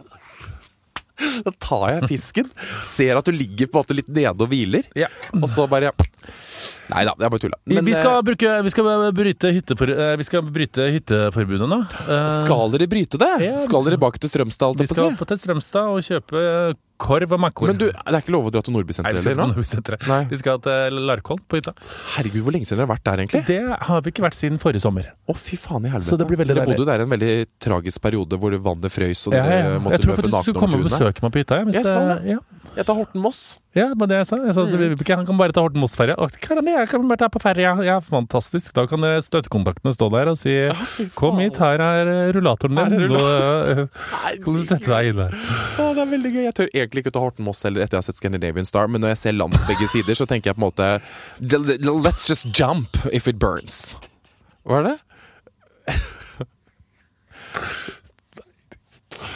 Da 1.46 1.52
tar 1.62 1.86
jeg 1.94 2.08
pisken, 2.10 2.48
ser 2.84 3.16
at 3.16 3.24
du 3.28 3.32
ligger 3.32 3.70
på 3.70 3.78
en 3.78 3.84
måte 3.86 3.96
litt 3.96 4.08
nede 4.12 4.34
og 4.36 4.50
hviler, 4.52 4.84
Ja. 4.98 5.08
og 5.32 5.46
så 5.48 5.64
bare 5.70 5.92
Nei 6.92 7.02
da, 7.08 7.14
er 7.18 7.32
bare 7.32 7.42
tulla. 7.42 7.58
Men 7.66 7.84
vi, 7.86 7.94
skal 7.96 8.20
eh, 8.20 8.24
bruke, 8.28 8.56
vi, 8.62 8.72
skal 8.74 8.90
bryte 9.16 9.52
hyttefor, 9.58 9.90
eh, 9.90 10.14
vi 10.20 10.26
skal 10.28 10.42
bryte 10.54 10.88
hytteforbudet 10.94 11.68
nå. 11.70 11.80
Eh, 12.06 12.26
skal 12.44 12.74
dere 12.74 12.90
bryte 12.90 13.20
det? 13.22 13.32
Ja, 13.42 13.54
Skal 13.60 13.86
dere 13.88 13.98
bak 14.00 14.18
til 14.22 14.30
Strømstad? 14.30 14.78
Vi 14.80 14.90
skal 14.90 15.10
opp 15.10 15.20
på 15.20 15.28
til 15.32 15.40
Strømstad 15.42 15.90
og 15.90 16.04
kjøpe 16.06 16.42
korv 16.96 17.34
og 17.36 17.40
makkor. 17.42 17.68
Men 17.68 17.78
du, 17.80 17.86
det 17.90 18.12
er 18.14 18.22
ikke 18.22 18.32
lov 18.32 18.48
å 18.48 18.52
dra 18.54 18.62
til 18.64 18.72
Nordbysenteret 18.76 19.26
heller. 19.26 19.98
Nei. 20.08 20.20
Vi 20.30 20.38
skal 20.40 20.60
til 20.64 21.00
Larkollen 21.10 21.42
på 21.44 21.60
hytta. 21.60 21.74
Herregud, 22.14 22.44
hvor 22.46 22.56
lenge 22.56 22.68
siden 22.68 22.80
dere 22.80 22.88
har 22.88 22.94
vært 22.94 23.06
der, 23.08 23.22
egentlig? 23.24 23.42
Det 23.50 23.80
har 23.90 24.04
vi 24.04 24.14
ikke 24.14 24.24
vært 24.24 24.38
siden 24.38 24.62
forrige 24.62 24.84
sommer. 24.86 25.10
Å, 25.26 25.36
fy 25.36 25.58
faen 25.60 25.84
i 25.84 25.92
helvete. 25.92 26.08
Så 26.08 26.20
det 26.20 26.28
blir 26.30 26.40
veldig 26.40 26.56
dere 26.56 26.68
bodde 26.70 26.84
jo 26.86 26.88
der 26.88 27.04
en 27.04 27.12
veldig 27.12 27.34
tragisk 27.62 28.04
periode 28.06 28.40
hvor 28.40 28.56
vannet 28.70 28.94
frøs, 28.94 29.26
og 29.28 29.36
dere 29.36 29.58
ja. 29.58 29.80
måtte 29.82 29.98
Jeg 29.98 30.06
tror 30.06 30.20
faktisk 30.22 30.36
du 30.36 30.42
skulle 30.46 30.62
komme 30.62 30.80
og 30.80 30.88
besøke 30.88 31.26
meg 31.26 31.34
på 31.34 31.42
hytta. 31.42 31.60
Hvis 31.68 31.80
Jeg 31.80 31.90
skal 31.90 32.12
det, 32.14 32.36
ja. 32.36 32.40
Jeg 32.76 32.84
tar 32.84 32.96
Horten 32.98 33.22
Moss. 33.24 33.56
Ja, 33.76 33.86
det 33.92 33.96
var 34.00 34.08
det 34.10 34.18
jeg 34.18 34.26
sa. 34.28 34.36
Jeg 34.44 34.54
sa 34.56 34.64
at. 34.68 34.80
Vibeke 34.80 35.16
han 35.16 35.24
kan 35.28 35.38
bare 35.40 35.54
ta 35.56 35.62
kan 36.42 36.60
det? 36.64 36.74
Jeg 36.74 36.88
kan 36.90 37.06
bare 37.08 37.20
ta 37.22 37.28
på 37.32 37.40
ferja. 37.40 37.72
Ja, 37.84 37.96
fantastisk. 38.04 38.74
Da 38.76 38.84
kan 38.88 39.00
støttekontaktene 39.24 39.94
stå 39.96 40.10
der 40.12 40.30
og 40.32 40.36
si 40.40 40.54
Kom 41.16 41.40
hit, 41.40 41.56
her 41.60 41.80
er 41.80 42.10
rullatoren 42.36 42.76
din. 42.76 43.06
Nå 43.12 43.22
eh, 43.22 43.82
kan 44.44 44.58
du 44.58 44.60
sette 44.64 44.90
deg 44.92 45.12
inn 45.12 45.22
der. 45.22 45.36
Å, 45.80 45.88
det 45.96 46.04
er 46.04 46.12
veldig 46.12 46.34
gøy. 46.34 46.42
Jeg 46.44 46.56
tør 46.60 46.70
egentlig 46.72 47.04
ikke 47.04 47.14
ta 47.16 47.24
Horten 47.24 47.48
Moss 47.48 47.64
heller 47.64 47.84
etter 47.84 47.96
jeg 47.96 48.04
har 48.04 48.08
sett 48.10 48.20
Scandinavian 48.20 48.68
Star, 48.68 48.92
men 48.92 49.04
når 49.04 49.14
jeg 49.14 49.22
ser 49.24 49.38
land 49.38 49.56
på 49.56 49.72
begge 49.72 49.88
sider, 49.92 50.18
så 50.18 50.28
tenker 50.28 50.52
jeg 50.52 50.58
på 50.58 50.64
en 50.64 50.68
måte 50.68 50.92
Let's 52.06 52.28
just 52.28 52.52
jump 52.52 53.00
if 53.12 53.28
it 53.28 53.40
burns. 53.40 53.96
Hva 54.68 54.82
er 54.82 54.90
det? 54.90 54.96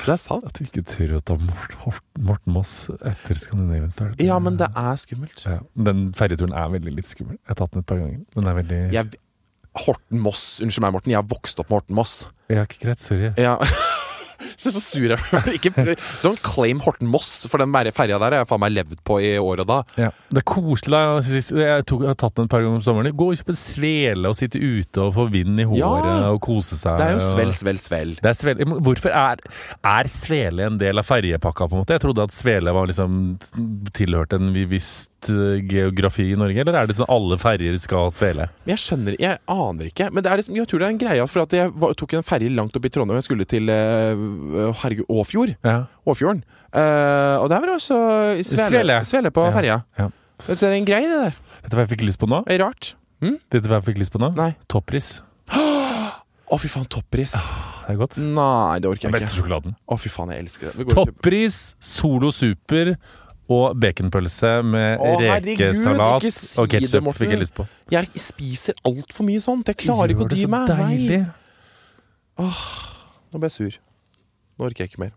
Det 0.06 0.14
er 0.14 0.20
sant. 0.20 0.44
At 0.48 0.56
du 0.58 0.64
ikke 0.64 0.84
tør 0.88 1.16
å 1.18 1.22
ta 1.24 1.36
Morten 1.40 2.54
Moss 2.54 2.74
etter 2.98 3.38
Scandinavian 3.38 3.90
Star. 3.92 4.12
Ja, 4.22 4.38
men 4.42 4.56
det 4.60 4.68
er 4.72 5.00
skummelt. 5.00 5.44
Ja, 5.46 5.58
Den 5.76 6.08
ferjeturen 6.16 6.54
er 6.56 6.70
veldig 6.72 6.94
litt 6.98 7.10
skummel. 7.10 7.36
Jeg 7.40 7.52
har 7.52 7.60
tatt 7.62 7.74
den 7.76 7.84
et 7.84 7.90
par 7.90 8.00
ganger. 8.00 8.22
Den 8.36 8.50
er 8.50 8.58
veldig 8.62 8.80
Jeg, 8.96 9.20
Horten 9.86 10.18
Moss, 10.24 10.44
unnskyld 10.64 10.82
meg, 10.86 10.94
Morten. 10.96 11.12
Jeg 11.14 11.20
har 11.20 11.28
vokst 11.30 11.60
opp 11.62 11.70
med 11.70 11.78
Horten 11.80 11.98
Moss. 12.00 12.14
Ja, 12.50 12.64
ikke 12.66 12.80
greit. 12.86 13.02
Sorry. 13.02 13.32
Ja. 13.38 13.58
Se 14.60 14.72
så 14.74 14.80
sur 14.82 15.08
jeg 15.12 15.18
blir. 15.18 15.54
Ikke- 15.58 15.96
Don't 16.24 16.40
claim 16.44 16.80
Horten 16.84 17.08
Moss, 17.10 17.46
for 17.50 17.58
den 17.62 17.72
ferja 17.92 18.18
der 18.20 18.30
har 18.30 18.38
jeg 18.44 18.48
faen 18.50 18.60
meg 18.62 18.72
levd 18.74 18.98
på 19.06 19.18
i 19.22 19.32
år 19.40 19.60
og 19.64 19.66
da. 19.70 19.78
Ja. 20.00 20.10
Det 20.30 20.42
er 20.42 20.46
koselig. 20.48 21.00
Jeg, 21.60 21.84
tok, 21.86 22.02
jeg 22.04 22.12
har 22.12 22.18
tatt 22.20 22.34
den 22.38 22.44
et 22.48 22.50
par 22.52 22.60
ganger 22.64 22.78
om 22.80 22.84
sommeren. 22.84 23.12
Gå 23.16 23.30
og 23.32 23.38
kjøpe 23.40 23.56
svele 23.58 24.28
og 24.30 24.36
sitte 24.38 24.60
ute 24.60 25.02
og 25.06 25.14
få 25.16 25.28
vind 25.32 25.60
i 25.60 25.64
håret 25.68 25.80
Ja. 25.80 26.30
og 26.32 26.40
kose 26.44 26.76
seg. 26.78 26.98
Det 27.00 27.06
er 27.06 27.16
jo 27.18 27.24
svel, 27.24 27.52
svel, 27.56 27.78
svel. 27.80 28.14
Det 28.20 28.30
er 28.32 28.38
svel. 28.38 28.62
Hvorfor 28.80 29.10
er, 29.14 29.42
er 29.84 30.10
svele 30.12 30.66
en 30.70 30.78
del 30.80 30.98
av 31.00 31.04
ferjepakka? 31.08 31.68
på 31.70 31.76
en 31.76 31.82
måte? 31.84 31.96
Jeg 31.96 32.04
trodde 32.04 32.22
at 32.24 32.34
svele 32.34 32.72
var 32.74 32.86
liksom 32.90 33.38
tilhørte 33.96 34.38
en 34.40 34.52
visst 34.70 35.28
eh, 35.30 35.60
geografi 35.68 36.30
i 36.32 36.38
Norge, 36.38 36.62
eller 36.62 36.78
er 36.80 36.86
det 36.90 36.96
sånn 36.98 37.10
alle 37.12 37.36
ferjer 37.40 37.76
skal 37.82 38.10
svele? 38.14 38.48
Jeg 38.68 38.80
skjønner, 38.80 39.16
jeg 39.20 39.38
aner 39.50 39.90
ikke. 39.90 40.10
Men 40.14 40.24
det 40.24 40.32
er 40.32 40.40
liksom, 40.40 40.56
jeg 40.58 40.68
tror 40.70 40.82
det 40.82 40.88
er 40.88 40.94
en 40.94 41.02
greie, 41.02 41.26
for 41.30 41.44
at 41.44 41.56
jeg 41.56 41.94
tok 42.00 42.14
en 42.18 42.26
ferje 42.26 42.50
langt 42.54 42.76
opp 42.78 42.86
i 42.88 42.92
Trondheim. 42.92 43.20
Jeg 43.20 43.28
skulle 43.28 43.48
til 43.50 43.68
eh, 43.72 44.24
herregud, 44.82 45.06
Åfjord. 45.08 45.54
Ja. 45.64 45.76
Åfjorden. 46.06 46.42
Uh, 46.70 47.36
og 47.42 47.48
der 47.50 47.58
var 47.60 47.66
det 47.66 47.76
også 47.80 47.96
svele, 48.46 48.68
Svele. 48.70 48.98
svele 49.04 49.30
på 49.34 49.44
Ja. 49.48 49.52
ferja. 49.56 49.78
Ja. 49.98 50.08
Så 50.46 50.54
det 50.56 50.70
er 50.70 50.76
en 50.78 50.86
greie, 50.88 51.08
det 51.08 51.20
der. 51.26 51.34
Vet 51.62 51.70
du 51.70 51.76
hva 51.76 51.84
jeg 51.86 51.92
fikk 51.98 52.04
lyst 52.08 52.18
på 52.22 52.28
nå? 52.30 52.44
Det 52.46 52.58
Mm? 52.60 52.66
rart. 52.66 52.94
Vet 53.50 53.62
du 53.62 53.68
hva 53.68 53.80
jeg 53.82 53.84
fikk 53.94 53.98
lyst 54.00 54.12
på 54.12 54.20
nå? 54.22 54.30
Nei. 54.36 54.54
Toppris. 54.68 55.20
Å, 56.50 56.58
fy 56.58 56.66
faen, 56.66 56.86
toppris. 56.90 57.32
Det 57.32 57.94
er 57.94 57.98
godt. 58.00 58.16
Nei, 58.18 58.78
det 58.82 58.88
orker 58.90 59.06
Den 59.06 59.12
ikke 59.12 59.20
beste 59.20 59.36
sjokoladen. 59.38 59.76
Å, 59.86 59.98
fy 60.00 60.08
faen, 60.10 60.30
jeg 60.34 60.42
elsker 60.44 60.72
det. 60.74 60.86
Toppris, 60.94 61.58
Solo 61.78 62.30
Super 62.34 62.96
og 63.50 63.76
baconpølse 63.82 64.50
med 64.64 64.98
Å, 64.98 65.12
rekesalat 65.42 66.22
si 66.30 66.60
og 66.60 66.68
ketsjup 66.70 67.12
fikk 67.18 67.30
jeg 67.34 67.40
lyst 67.42 67.54
på. 67.54 67.66
Jeg 67.90 68.08
spiser 68.14 68.74
altfor 68.86 69.26
mye 69.26 69.42
sånt. 69.42 69.66
Jeg 69.70 69.76
klarer 69.84 70.10
ikke 70.14 70.24
å 70.24 70.26
Gjør 70.26 70.32
det 70.34 70.38
dy 70.38 70.44
så 70.46 70.50
meg. 70.50 70.70
Åh 70.70 70.82
deilig. 70.88 71.20
Nå 73.30 73.38
ble 73.38 73.48
jeg 73.50 73.56
sur. 73.58 73.78
Nå 74.60 74.66
orker 74.66 74.84
jeg 74.84 74.90
ikke 74.92 75.00
mer. 75.00 75.10